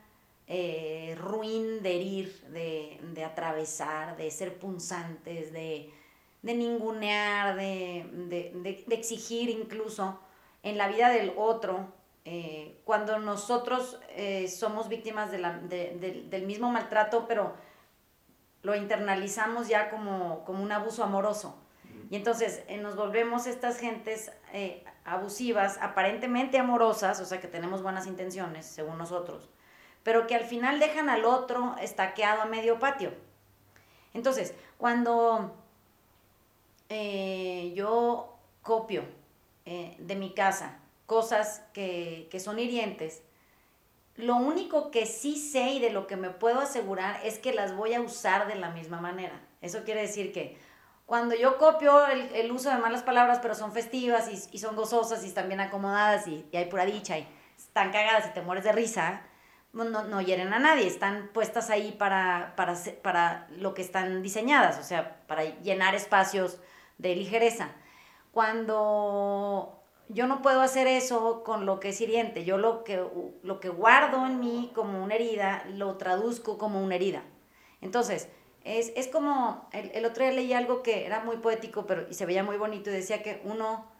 eh, 0.55 1.17
ruin 1.19 1.83
de 1.83 1.97
herir, 1.97 2.43
de, 2.51 3.01
de, 3.15 3.25
atravesar, 3.25 4.19
de 4.19 4.31
ser 4.31 4.59
punzantes, 4.59 5.51
de, 5.51 5.91
de 6.43 6.55
ningunear, 6.55 7.57
de, 7.57 8.05
de, 8.13 8.85
de, 8.87 8.95
exigir 8.95 9.49
incluso 9.49 10.21
en 10.63 10.77
la 10.77 10.89
vida 10.89 11.09
del 11.09 11.33
otro, 11.39 11.87
eh, 12.27 12.83
cuando 12.85 13.19
nosotros 13.19 13.99
eh, 14.11 14.47
somos 14.49 14.91
víctimas 14.91 15.31
de 15.31 15.39
la, 15.39 15.59
del 15.59 16.45
mismo 16.47 16.71
maltrato, 16.71 17.27
pero 17.27 17.55
lo 18.61 18.77
internalizamos 18.77 19.69
ya 19.69 19.89
como, 19.89 20.45
como 20.45 20.63
un 20.63 20.71
abuso 20.71 21.03
amoroso. 21.03 21.59
Y 22.11 22.17
entonces 22.17 22.63
eh, 22.69 22.77
nos 22.77 22.95
volvemos 22.95 23.47
estas 23.47 23.79
gentes 23.79 24.31
eh, 24.53 24.85
abusivas, 25.07 25.79
aparentemente 25.81 26.59
amorosas, 26.59 27.19
o 27.21 27.25
sea 27.25 27.41
que 27.41 27.49
tenemos 27.49 27.83
buenas 27.83 28.07
intenciones, 28.07 28.67
según 28.67 28.99
nosotros, 28.99 29.49
pero 30.03 30.27
que 30.27 30.35
al 30.35 30.45
final 30.45 30.79
dejan 30.79 31.09
al 31.09 31.25
otro 31.25 31.77
estaqueado 31.81 32.43
a 32.43 32.47
medio 32.47 32.79
patio. 32.79 33.13
Entonces, 34.15 34.55
cuando 34.79 35.55
eh, 36.89 37.73
yo 37.75 38.37
copio 38.63 39.05
de 39.65 40.17
mi 40.17 40.35
casa 40.35 40.79
cosas 41.07 41.63
que, 41.73 42.27
que 42.31 42.41
son 42.41 42.59
hirientes, 42.59 43.23
lo 44.17 44.37
único 44.37 44.91
que 44.91 45.07
sí 45.07 45.37
sé 45.37 45.71
y 45.71 45.81
de 45.81 45.91
lo 45.91 46.07
que 46.07 46.17
me 46.17 46.31
puedo 46.31 46.61
asegurar 46.61 47.21
es 47.25 47.39
que 47.39 47.55
las 47.55 47.75
voy 47.75 47.95
a 47.95 48.01
usar 48.01 48.47
de 48.47 48.57
la 48.57 48.71
misma 48.71 49.01
manera. 49.01 49.41
Eso 49.63 49.85
quiere 49.85 50.03
decir 50.03 50.33
que 50.33 50.59
cuando 51.07 51.35
yo 51.35 51.59
copio 51.59 52.07
el, 52.07 52.35
el, 52.35 52.53
uso 52.53 52.71
de 52.71 52.77
malas 52.77 53.03
palabras, 53.03 53.39
pero 53.41 53.55
son 53.55 53.73
festivas 53.73 54.29
y, 54.29 54.57
y 54.57 54.59
son 54.59 54.77
gozosas 54.77 55.25
y 55.25 55.29
están 55.29 55.49
bien 55.49 55.61
acomodadas 55.61 56.27
y, 56.27 56.47
y, 56.53 56.57
hay 56.57 56.67
pura 56.67 56.85
dicha 56.85 57.19
y 57.19 57.27
están 57.57 57.91
cagadas 57.91 58.29
y 58.29 58.35
te 58.35 58.43
mueres 58.43 58.65
de 58.65 58.73
risa, 58.73 59.23
no, 59.73 59.85
no 59.85 60.21
hieren 60.21 60.53
a 60.53 60.59
nadie, 60.59 60.87
están 60.87 61.31
puestas 61.33 61.71
ahí 61.71 61.93
para, 61.93 62.55
para, 62.57 62.77
para 63.03 63.49
lo 63.57 63.75
que 63.75 63.83
están 63.83 64.23
diseñadas, 64.23 64.79
o 64.79 64.83
sea, 64.83 65.17
para 65.27 65.45
llenar 65.61 65.95
espacios 65.95 66.59
de 66.99 67.17
ligereza. 67.17 67.71
Cuando 68.33 69.83
yo 70.09 70.27
no 70.27 70.43
puedo 70.43 70.61
hacer 70.61 70.87
eso 70.87 71.43
con 71.43 71.65
lo 71.65 71.81
que 71.81 71.91
es 71.91 72.01
hiriente, 72.01 72.45
yo 72.45 72.59
lo 72.59 72.85
que, 72.85 73.03
lo 73.43 73.61
que 73.61 73.69
guardo 73.71 74.27
en 74.27 74.41
mí 74.41 74.71
como 74.75 75.03
una 75.03 75.15
herida, 75.15 75.65
lo 75.71 75.97
traduzco 75.97 76.59
como 76.59 76.83
una 76.83 76.97
herida. 76.97 77.23
Entonces, 77.81 78.29
es, 78.65 78.93
es 78.95 79.09
como, 79.09 79.69
el, 79.73 79.91
el, 79.95 80.05
otro 80.05 80.23
día 80.23 80.33
leí 80.33 80.53
algo 80.53 80.83
que 80.83 81.05
era 81.05 81.25
muy 81.25 81.39
poético 81.39 81.85
pero, 81.85 82.07
y 82.09 82.15
se 82.15 82.27
veía 82.27 82.45
muy 82.45 82.59
bonito 82.59 82.91
y 82.91 82.93
decía 82.93 83.23
que 83.23 83.41
uno, 83.45 83.91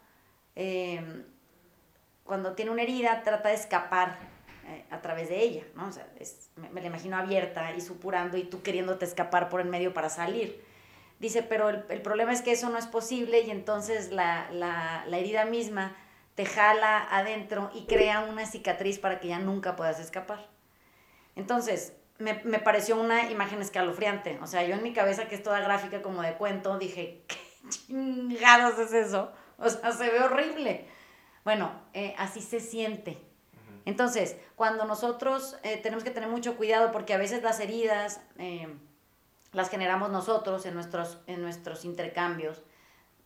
eh, 0.55 1.25
cuando 2.23 2.53
tiene 2.53 2.71
una 2.71 2.83
herida, 2.83 3.23
trata 3.23 3.49
de 3.49 3.55
escapar 3.55 4.32
eh, 4.65 4.85
a 4.89 5.01
través 5.01 5.29
de 5.29 5.41
ella, 5.41 5.63
¿no? 5.75 5.87
O 5.87 5.91
sea, 5.91 6.07
es, 6.19 6.49
me, 6.55 6.69
me, 6.69 6.81
la 6.81 6.87
imagino 6.87 7.17
abierta 7.17 7.71
y 7.73 7.81
supurando 7.81 8.37
y 8.37 8.43
tú 8.43 8.61
queriéndote 8.61 9.05
escapar 9.05 9.49
por 9.49 9.61
el 9.61 9.67
medio 9.67 9.93
para 9.93 10.09
salir. 10.09 10.63
Dice, 11.19 11.43
pero 11.43 11.69
el, 11.69 11.85
el 11.89 12.01
problema 12.01 12.33
es 12.33 12.41
que 12.41 12.51
eso 12.51 12.69
no 12.69 12.77
es 12.77 12.87
posible 12.87 13.41
y 13.41 13.51
entonces 13.51 14.11
la, 14.11 14.49
la, 14.51 15.05
la 15.07 15.17
herida 15.17 15.45
misma 15.45 15.95
te 16.35 16.45
jala 16.45 17.07
adentro 17.11 17.69
y 17.73 17.85
crea 17.85 18.21
una 18.21 18.45
cicatriz 18.45 18.99
para 18.99 19.19
que 19.19 19.29
ya 19.29 19.39
nunca 19.39 19.75
puedas 19.75 19.99
escapar. 19.99 20.49
Entonces, 21.35 21.93
me, 22.19 22.41
me, 22.43 22.59
pareció 22.59 22.99
una 22.99 23.29
imagen 23.29 23.61
escalofriante. 23.61 24.39
O 24.41 24.47
sea, 24.47 24.63
yo 24.63 24.75
en 24.75 24.83
mi 24.83 24.93
cabeza, 24.93 25.27
que 25.27 25.35
es 25.35 25.43
toda 25.43 25.59
gráfica 25.59 26.01
como 26.01 26.21
de 26.21 26.33
cuento, 26.33 26.77
dije, 26.77 27.23
¿qué 27.27 27.37
chingados 27.69 28.79
es 28.79 28.93
eso? 28.93 29.31
O 29.57 29.69
sea, 29.69 29.91
se 29.91 30.09
ve 30.09 30.19
horrible. 30.19 30.87
Bueno, 31.43 31.71
eh, 31.93 32.15
así 32.17 32.41
se 32.41 32.59
siente. 32.59 33.17
Entonces, 33.85 34.37
cuando 34.55 34.85
nosotros 34.85 35.57
eh, 35.63 35.77
tenemos 35.77 36.03
que 36.03 36.11
tener 36.11 36.29
mucho 36.29 36.55
cuidado 36.55 36.91
porque 36.91 37.13
a 37.13 37.17
veces 37.17 37.43
las 37.43 37.59
heridas 37.59 38.21
eh, 38.37 38.67
las 39.53 39.69
generamos 39.69 40.09
nosotros 40.09 40.65
en 40.65 40.73
nuestros, 40.73 41.19
en 41.27 41.41
nuestros 41.41 41.85
intercambios, 41.85 42.63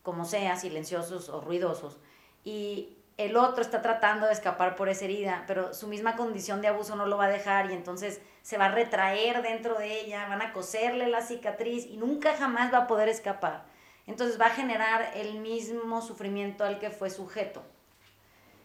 como 0.03 0.25
sea, 0.25 0.55
silenciosos 0.57 1.29
o 1.29 1.41
ruidosos. 1.41 1.97
Y 2.43 2.97
el 3.17 3.35
otro 3.35 3.61
está 3.61 3.81
tratando 3.81 4.27
de 4.27 4.33
escapar 4.33 4.75
por 4.75 4.89
esa 4.89 5.05
herida, 5.05 5.43
pero 5.47 5.73
su 5.73 5.87
misma 5.87 6.15
condición 6.15 6.61
de 6.61 6.67
abuso 6.67 6.95
no 6.95 7.07
lo 7.07 7.17
va 7.17 7.25
a 7.25 7.29
dejar 7.29 7.71
y 7.71 7.73
entonces 7.73 8.21
se 8.41 8.57
va 8.57 8.65
a 8.65 8.71
retraer 8.71 9.41
dentro 9.41 9.77
de 9.77 10.01
ella, 10.01 10.27
van 10.27 10.41
a 10.41 10.53
coserle 10.53 11.07
la 11.07 11.21
cicatriz 11.21 11.85
y 11.85 11.97
nunca 11.97 12.35
jamás 12.35 12.71
va 12.71 12.79
a 12.79 12.87
poder 12.87 13.09
escapar. 13.09 13.65
Entonces 14.05 14.39
va 14.39 14.47
a 14.47 14.51
generar 14.51 15.11
el 15.15 15.39
mismo 15.39 16.01
sufrimiento 16.01 16.63
al 16.63 16.79
que 16.79 16.91
fue 16.91 17.09
sujeto. 17.09 17.63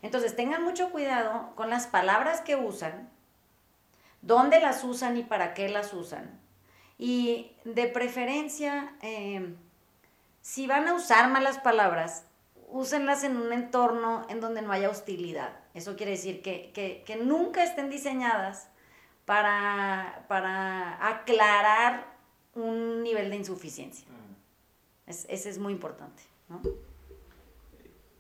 Entonces 0.03 0.35
tengan 0.37 0.65
mucho 0.65 0.91
cuidado 0.91 1.53
con 1.55 1.71
las 1.71 1.87
palabras 1.87 2.41
que 2.41 2.57
usan, 2.57 3.09
dónde 4.21 4.61
las 4.61 4.83
usan 4.85 5.17
y 5.17 5.23
para 5.23 5.55
qué 5.55 5.69
las 5.69 5.95
usan. 5.95 6.41
Y 6.99 7.53
de 7.65 7.87
preferencia, 7.87 8.95
eh, 9.01 9.55
si 10.41 10.67
van 10.67 10.89
a 10.89 10.95
usar 10.95 11.31
malas 11.31 11.59
palabras, 11.59 12.27
úsenlas 12.69 13.23
en 13.23 13.37
un 13.37 13.53
entorno 13.53 14.27
en 14.29 14.41
donde 14.41 14.63
no 14.63 14.73
haya 14.73 14.91
hostilidad. 14.91 15.57
Eso 15.75 15.97
quiere 15.97 16.13
decir 16.13 16.43
que, 16.43 16.73
que, 16.73 17.05
que 17.07 17.17
nunca 17.17 17.63
estén 17.63 17.89
diseñadas 17.89 18.69
para, 19.25 20.25
para 20.29 21.07
aclarar 21.09 22.13
un 22.55 23.03
nivel 23.03 23.31
de 23.31 23.37
insuficiencia. 23.37 24.07
Es, 25.07 25.27
ese 25.29 25.49
es 25.49 25.59
muy 25.59 25.73
importante. 25.73 26.23
¿no? 26.49 26.61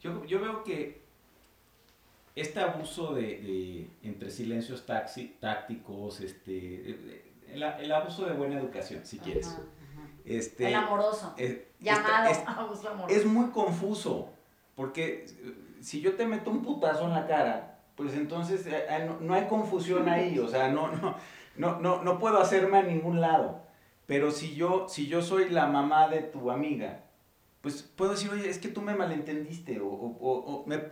Yo, 0.00 0.24
yo 0.24 0.40
veo 0.40 0.64
que 0.64 1.01
este 2.34 2.60
abuso 2.60 3.14
de, 3.14 3.22
de 3.22 3.90
entre 4.02 4.30
silencios 4.30 4.86
taxi, 4.86 5.36
tácticos, 5.40 6.20
este, 6.20 6.90
el, 7.48 7.62
el, 7.62 7.92
abuso 7.92 8.26
de 8.26 8.32
buena 8.32 8.58
educación, 8.58 9.04
si 9.04 9.18
quieres. 9.18 9.48
Ajá, 9.48 9.58
ajá. 9.58 10.08
Este, 10.24 10.68
el 10.68 10.74
amoroso. 10.74 11.34
Es, 11.36 11.58
llamado 11.80 12.30
es, 12.30 12.38
abuso 12.46 12.88
amoroso. 12.88 13.14
Es 13.14 13.26
muy 13.26 13.50
confuso, 13.50 14.30
porque 14.74 15.26
si 15.80 16.00
yo 16.00 16.14
te 16.14 16.26
meto 16.26 16.50
un 16.50 16.62
putazo 16.62 17.04
en 17.04 17.12
la 17.12 17.26
cara, 17.26 17.80
pues 17.96 18.14
entonces 18.14 18.66
eh, 18.66 18.86
eh, 18.88 19.04
no, 19.06 19.18
no 19.20 19.34
hay 19.34 19.46
confusión 19.46 20.08
ahí, 20.08 20.38
o 20.38 20.48
sea, 20.48 20.68
no, 20.68 20.88
no, 20.88 21.16
no, 21.56 21.80
no, 21.80 22.02
no 22.02 22.18
puedo 22.18 22.40
hacerme 22.40 22.78
a 22.78 22.82
ningún 22.82 23.20
lado. 23.20 23.60
Pero 24.06 24.30
si 24.30 24.54
yo, 24.54 24.88
si 24.88 25.06
yo 25.06 25.22
soy 25.22 25.48
la 25.48 25.66
mamá 25.66 26.08
de 26.08 26.22
tu 26.22 26.50
amiga, 26.50 27.04
pues 27.62 27.82
puedo 27.82 28.10
decir, 28.10 28.28
oye, 28.30 28.50
es 28.50 28.58
que 28.58 28.68
tú 28.68 28.82
me 28.82 28.94
malentendiste, 28.94 29.80
o, 29.80 29.86
o, 29.86 30.32
o 30.32 30.66
me, 30.66 30.82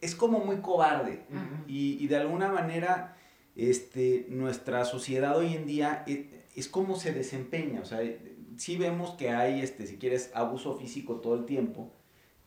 es 0.00 0.14
como 0.14 0.38
muy 0.38 0.58
cobarde. 0.58 1.26
Uh 1.28 1.34
-huh. 1.34 1.64
y, 1.66 2.02
y, 2.02 2.06
de 2.06 2.16
alguna 2.16 2.50
manera, 2.52 3.16
este, 3.56 4.26
nuestra 4.30 4.84
sociedad 4.84 5.36
hoy 5.36 5.54
en 5.54 5.66
día 5.66 6.04
es, 6.06 6.26
es, 6.54 6.68
como 6.68 6.94
se 6.96 7.12
desempeña, 7.12 7.80
o 7.80 7.84
sea, 7.84 8.00
sí 8.56 8.76
vemos 8.76 9.10
que 9.16 9.30
hay, 9.30 9.60
este, 9.60 9.88
si 9.88 9.98
quieres, 9.98 10.30
abuso 10.34 10.76
físico 10.78 11.16
todo 11.16 11.34
el 11.34 11.46
tiempo, 11.46 11.92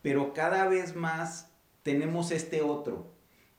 pero 0.01 0.33
cada 0.33 0.67
vez 0.69 0.95
más 0.95 1.51
tenemos 1.83 2.31
este 2.31 2.61
otro. 2.61 3.13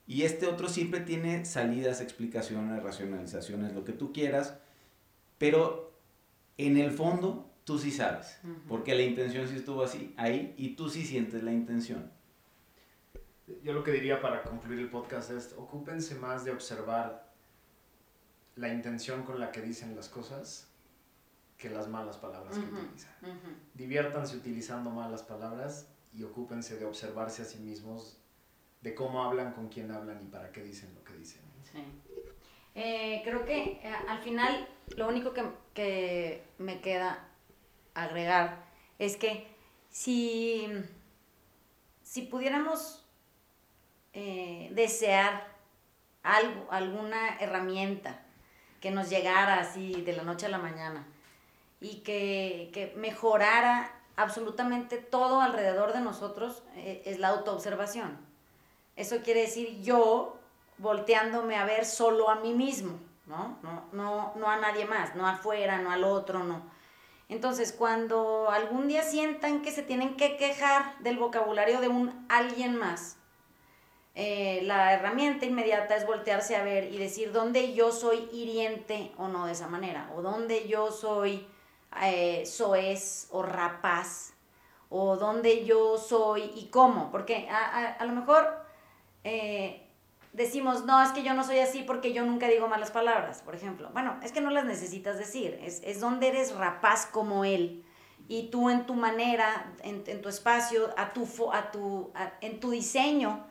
Y 0.06 0.22
este 0.22 0.46
otro 0.46 0.70
siempre 0.70 1.00
tiene 1.00 1.44
salidas, 1.44 2.00
explicaciones, 2.00 2.82
racionalizaciones, 2.82 3.74
lo 3.74 3.84
que 3.84 3.92
tú 3.92 4.14
quieras, 4.14 4.58
pero 5.36 5.92
en 6.56 6.78
el 6.78 6.92
fondo 6.92 7.47
tú 7.68 7.78
sí 7.78 7.90
sabes, 7.90 8.40
uh 8.44 8.46
-huh. 8.46 8.60
porque 8.66 8.94
la 8.94 9.02
intención 9.02 9.46
sí 9.46 9.56
estuvo 9.56 9.82
así, 9.82 10.14
ahí, 10.16 10.54
y 10.56 10.74
tú 10.74 10.88
sí 10.88 11.04
sientes 11.04 11.42
la 11.42 11.52
intención. 11.52 12.10
Yo 13.62 13.74
lo 13.74 13.84
que 13.84 13.92
diría 13.92 14.22
para 14.22 14.42
concluir 14.42 14.80
el 14.80 14.88
podcast 14.88 15.30
es, 15.30 15.54
ocúpense 15.54 16.14
más 16.14 16.46
de 16.46 16.50
observar 16.50 17.30
la 18.56 18.68
intención 18.72 19.22
con 19.22 19.38
la 19.38 19.52
que 19.52 19.60
dicen 19.60 19.94
las 19.94 20.08
cosas 20.08 20.72
que 21.58 21.68
las 21.68 21.88
malas 21.88 22.16
palabras 22.16 22.56
uh 22.56 22.60
-huh. 22.60 22.68
que 22.70 22.74
utilizan. 22.74 23.14
Uh 23.20 23.26
-huh. 23.26 23.54
Diviértanse 23.74 24.34
utilizando 24.38 24.88
malas 24.88 25.22
palabras 25.22 25.88
y 26.14 26.22
ocúpense 26.22 26.78
de 26.78 26.86
observarse 26.86 27.42
a 27.42 27.44
sí 27.44 27.58
mismos, 27.58 28.16
de 28.80 28.94
cómo 28.94 29.22
hablan, 29.24 29.52
con 29.52 29.68
quién 29.68 29.90
hablan 29.90 30.22
y 30.22 30.28
para 30.34 30.50
qué 30.52 30.62
dicen 30.62 30.88
lo 30.94 31.04
que 31.04 31.12
dicen. 31.22 31.42
Sí. 31.70 31.80
Eh, 32.74 33.20
creo 33.26 33.44
que 33.44 33.58
eh, 33.82 33.92
al 34.08 34.20
final 34.20 34.66
lo 34.96 35.06
único 35.06 35.34
que, 35.34 35.42
que 35.74 36.44
me 36.56 36.80
queda 36.80 37.28
agregar 38.02 38.64
es 38.98 39.16
que 39.16 39.46
si, 39.90 40.68
si 42.02 42.22
pudiéramos 42.22 43.04
eh, 44.12 44.70
desear 44.72 45.46
algo, 46.22 46.66
alguna 46.70 47.36
herramienta 47.38 48.20
que 48.80 48.90
nos 48.90 49.08
llegara 49.08 49.60
así 49.60 50.02
de 50.02 50.12
la 50.12 50.22
noche 50.22 50.46
a 50.46 50.50
la 50.50 50.58
mañana 50.58 51.06
y 51.80 52.00
que, 52.00 52.70
que 52.72 52.92
mejorara 52.96 53.92
absolutamente 54.16 54.98
todo 54.98 55.40
alrededor 55.40 55.92
de 55.92 56.00
nosotros, 56.00 56.62
eh, 56.74 57.02
es 57.06 57.18
la 57.18 57.28
autoobservación. 57.28 58.18
Eso 58.96 59.22
quiere 59.22 59.42
decir 59.42 59.80
yo 59.80 60.38
volteándome 60.78 61.56
a 61.56 61.64
ver 61.64 61.84
solo 61.84 62.30
a 62.30 62.36
mí 62.36 62.52
mismo, 62.52 62.98
¿no? 63.26 63.58
No, 63.62 63.84
no, 63.92 64.32
no 64.34 64.50
a 64.50 64.56
nadie 64.56 64.86
más, 64.86 65.14
no 65.14 65.26
afuera, 65.26 65.78
no 65.78 65.92
al 65.92 66.02
otro, 66.02 66.42
no 66.42 66.77
entonces, 67.28 67.72
cuando 67.72 68.50
algún 68.50 68.88
día 68.88 69.02
sientan 69.02 69.60
que 69.60 69.70
se 69.70 69.82
tienen 69.82 70.16
que 70.16 70.36
quejar 70.36 70.98
del 71.00 71.18
vocabulario 71.18 71.80
de 71.80 71.88
un 71.88 72.26
alguien 72.30 72.76
más, 72.76 73.18
eh, 74.14 74.62
la 74.64 74.94
herramienta 74.94 75.44
inmediata 75.44 75.94
es 75.94 76.06
voltearse 76.06 76.56
a 76.56 76.64
ver 76.64 76.92
y 76.92 76.96
decir 76.96 77.30
dónde 77.30 77.74
yo 77.74 77.92
soy 77.92 78.28
hiriente 78.32 79.12
o 79.18 79.28
no 79.28 79.46
de 79.46 79.52
esa 79.52 79.68
manera, 79.68 80.10
o 80.16 80.22
dónde 80.22 80.66
yo 80.66 80.90
soy 80.90 81.46
eh, 82.02 82.44
soez 82.46 83.28
o 83.30 83.42
rapaz, 83.42 84.32
o 84.88 85.16
dónde 85.16 85.64
yo 85.64 85.98
soy 85.98 86.50
y 86.56 86.68
cómo, 86.68 87.10
porque 87.10 87.48
a, 87.50 88.04
lo 88.06 88.12
mejor 88.12 88.64
eh, 89.22 89.87
decimos, 90.32 90.84
no, 90.84 91.02
es 91.02 91.10
que 91.10 91.22
yo 91.22 91.34
no 91.34 91.44
soy 91.44 91.58
así 91.58 91.82
porque 91.82 92.12
yo 92.12 92.24
nunca 92.24 92.48
digo 92.48 92.68
malas 92.68 92.90
palabras, 92.90 93.42
por 93.42 93.54
ejemplo. 93.54 93.90
Bueno, 93.92 94.18
es 94.22 94.32
que 94.32 94.40
no 94.40 94.50
las 94.50 94.64
necesitas 94.64 95.18
decir, 95.18 95.58
es, 95.62 95.80
es 95.84 96.00
donde 96.00 96.28
eres 96.28 96.54
rapaz 96.54 97.06
como 97.06 97.44
él. 97.44 97.84
Y 98.28 98.50
tú 98.50 98.68
en 98.68 98.84
tu 98.84 98.94
manera, 98.94 99.72
en, 99.82 100.04
en 100.06 100.20
tu 100.20 100.28
espacio, 100.28 100.90
a 100.98 101.12
tu, 101.12 101.26
a 101.52 101.70
tu, 101.70 102.12
en 102.40 102.60
tu 102.60 102.70
diseño, 102.70 103.46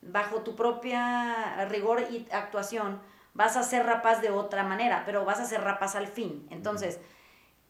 bajo 0.00 0.40
tu 0.40 0.56
propia 0.56 1.64
rigor 1.68 2.06
y 2.10 2.26
actuación, 2.32 3.00
vas 3.34 3.56
a 3.56 3.62
ser 3.62 3.86
rapaz 3.86 4.20
de 4.20 4.30
otra 4.30 4.64
manera, 4.64 5.02
pero 5.04 5.24
vas 5.24 5.40
a 5.40 5.44
ser 5.44 5.62
rapaz 5.62 5.96
al 5.96 6.06
fin. 6.06 6.46
Entonces, 6.50 6.98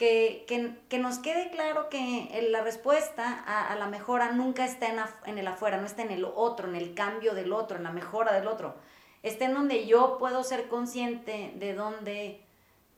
que, 0.03 0.45
que, 0.49 0.75
que 0.89 0.99
nos 0.99 1.21
quede 1.21 1.51
claro 1.51 1.89
que 1.89 2.49
la 2.51 2.61
respuesta 2.61 3.45
a, 3.47 3.73
a 3.73 3.77
la 3.77 3.87
mejora 3.87 4.33
nunca 4.33 4.65
está 4.65 4.89
en, 4.89 4.99
en, 5.27 5.39
el 5.39 5.47
afuera, 5.47 5.77
no 5.77 5.87
está 5.87 6.03
en 6.03 6.11
el 6.11 6.25
otro, 6.25 6.67
en 6.67 6.75
el 6.75 6.95
cambio 6.95 7.35
del 7.35 7.53
otro, 7.53 7.77
en 7.77 7.85
la 7.85 7.93
mejora 7.93 8.33
del 8.33 8.49
otro. 8.49 8.75
Está 9.23 9.45
en 9.45 9.55
donde 9.55 9.87
yo 9.87 10.19
puedo 10.19 10.43
ser 10.43 10.67
consciente 10.67 11.53
de 11.55 11.75
dónde 11.75 12.45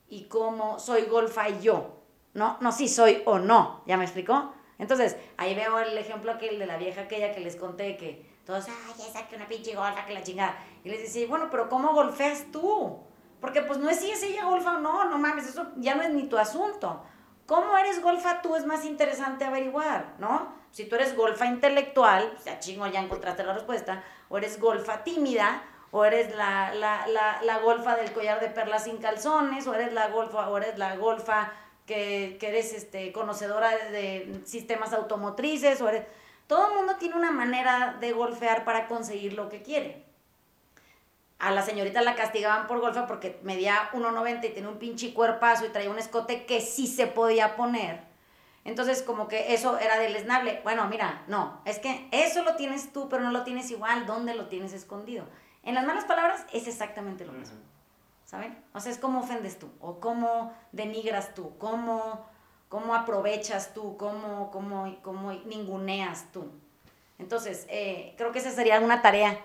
y 0.08 0.28
cómo 0.28 0.78
soy 0.78 1.02
golfa 1.02 1.50
y 1.50 1.60
yo. 1.60 1.98
No, 2.32 2.56
no 2.62 2.72
si 2.72 2.88
soy 2.88 3.20
o 3.26 3.38
no, 3.38 3.82
¿ya 3.84 3.98
me 3.98 4.04
explicó? 4.04 4.54
Entonces, 4.78 5.18
ahí 5.36 5.54
veo 5.54 5.78
el 5.80 5.98
ejemplo 5.98 6.32
aquel 6.32 6.58
de 6.58 6.64
la 6.64 6.78
vieja 6.78 7.02
aquella 7.02 7.34
que 7.34 7.40
les 7.40 7.56
conté 7.56 7.98
que 7.98 8.24
todos, 8.46 8.64
ay, 8.66 9.06
esa 9.06 9.28
que 9.28 9.36
una 9.36 9.46
pinche 9.46 9.74
golfa, 9.74 10.06
que 10.06 10.14
la 10.14 10.22
chingada. 10.22 10.56
Y 10.82 10.88
les 10.88 11.02
dice, 11.02 11.26
bueno, 11.26 11.48
pero 11.50 11.68
¿cómo 11.68 11.92
golfeas 11.92 12.46
tú? 12.50 12.98
Porque 13.44 13.60
pues 13.60 13.78
no 13.78 13.90
es 13.90 14.00
si 14.00 14.10
es 14.10 14.22
ella 14.22 14.46
golfa 14.46 14.76
o 14.76 14.80
no, 14.80 15.04
no 15.04 15.18
mames, 15.18 15.46
eso 15.46 15.66
ya 15.76 15.94
no 15.94 16.02
es 16.02 16.08
ni 16.08 16.28
tu 16.30 16.38
asunto. 16.38 17.04
¿Cómo 17.44 17.76
eres 17.76 18.00
golfa 18.00 18.40
tú? 18.40 18.56
Es 18.56 18.64
más 18.64 18.86
interesante 18.86 19.44
averiguar, 19.44 20.14
¿no? 20.18 20.54
Si 20.70 20.86
tú 20.86 20.94
eres 20.94 21.14
golfa 21.14 21.44
intelectual, 21.44 22.30
pues 22.32 22.46
ya 22.46 22.58
chingo, 22.58 22.86
ya 22.86 23.00
encontraste 23.00 23.44
la 23.44 23.52
respuesta, 23.52 24.02
o 24.30 24.38
eres 24.38 24.58
golfa 24.58 25.04
tímida, 25.04 25.62
o 25.90 26.06
eres 26.06 26.34
la, 26.34 26.72
la, 26.72 27.06
la, 27.06 27.42
la 27.42 27.58
golfa 27.58 27.96
del 27.96 28.14
collar 28.14 28.40
de 28.40 28.48
perlas 28.48 28.84
sin 28.84 28.96
calzones, 28.96 29.66
o 29.66 29.74
eres 29.74 29.92
la 29.92 30.08
golfa, 30.08 30.48
o 30.48 30.56
eres 30.56 30.78
la 30.78 30.96
golfa 30.96 31.52
que, 31.84 32.38
que 32.40 32.48
eres 32.48 32.72
este, 32.72 33.12
conocedora 33.12 33.76
de 33.90 34.40
sistemas 34.46 34.94
automotrices, 34.94 35.82
o 35.82 35.88
eres... 35.90 36.06
Todo 36.46 36.68
el 36.68 36.76
mundo 36.76 36.96
tiene 36.96 37.16
una 37.16 37.30
manera 37.30 37.98
de 38.00 38.12
golfear 38.12 38.64
para 38.64 38.86
conseguir 38.86 39.34
lo 39.34 39.50
que 39.50 39.60
quiere 39.60 40.03
a 41.44 41.50
la 41.50 41.62
señorita 41.62 42.00
la 42.00 42.14
castigaban 42.14 42.66
por 42.66 42.80
golfa 42.80 43.06
porque 43.06 43.38
medía 43.42 43.90
1,90 43.92 44.46
y 44.46 44.48
tenía 44.54 44.70
un 44.70 44.78
pinche 44.78 45.12
cuerpazo 45.12 45.66
y 45.66 45.68
traía 45.68 45.90
un 45.90 45.98
escote 45.98 46.46
que 46.46 46.62
sí 46.62 46.86
se 46.86 47.06
podía 47.06 47.54
poner. 47.54 48.00
Entonces, 48.64 49.02
como 49.02 49.28
que 49.28 49.52
eso 49.52 49.78
era 49.78 49.98
deleznable. 49.98 50.60
Bueno, 50.64 50.86
mira, 50.88 51.22
no, 51.28 51.60
es 51.66 51.78
que 51.78 52.08
eso 52.12 52.42
lo 52.42 52.56
tienes 52.56 52.94
tú, 52.94 53.10
pero 53.10 53.22
no 53.22 53.30
lo 53.30 53.44
tienes 53.44 53.70
igual. 53.70 54.06
¿Dónde 54.06 54.34
lo 54.34 54.46
tienes 54.46 54.72
escondido? 54.72 55.26
En 55.62 55.74
las 55.74 55.84
malas 55.84 56.06
palabras 56.06 56.46
es 56.50 56.66
exactamente 56.66 57.26
lo 57.26 57.32
mismo. 57.32 57.58
¿Saben? 58.24 58.64
O 58.72 58.80
sea, 58.80 58.90
es 58.90 58.98
cómo 58.98 59.20
ofendes 59.20 59.58
tú, 59.58 59.70
o 59.80 60.00
cómo 60.00 60.54
denigras 60.72 61.34
tú, 61.34 61.58
cómo, 61.58 62.26
cómo 62.70 62.94
aprovechas 62.94 63.74
tú, 63.74 63.98
cómo, 63.98 64.50
cómo, 64.50 64.96
cómo 65.02 65.32
ninguneas 65.32 66.32
tú. 66.32 66.50
Entonces, 67.18 67.66
eh, 67.68 68.14
creo 68.16 68.32
que 68.32 68.38
esa 68.38 68.50
sería 68.50 68.80
una 68.80 69.02
tarea 69.02 69.38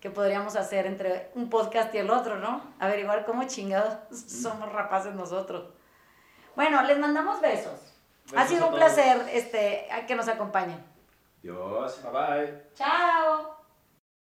que 0.00 0.10
podríamos 0.10 0.56
hacer 0.56 0.86
entre 0.86 1.30
un 1.34 1.48
podcast 1.48 1.94
y 1.94 1.98
el 1.98 2.10
otro, 2.10 2.36
¿no? 2.36 2.62
Averiguar 2.78 3.24
cómo 3.24 3.44
chingados 3.44 3.96
somos 4.10 4.72
rapaces 4.72 5.14
nosotros. 5.14 5.70
Bueno, 6.54 6.82
les 6.82 6.98
mandamos 6.98 7.40
besos. 7.40 7.94
besos 8.24 8.38
ha 8.38 8.46
sido 8.46 8.68
un 8.68 8.74
placer 8.74 9.28
este, 9.32 9.88
que 10.06 10.14
nos 10.14 10.28
acompañen. 10.28 10.84
Dios. 11.42 12.02
Bye 12.02 12.12
bye. 12.12 12.62
Chao. 12.74 13.55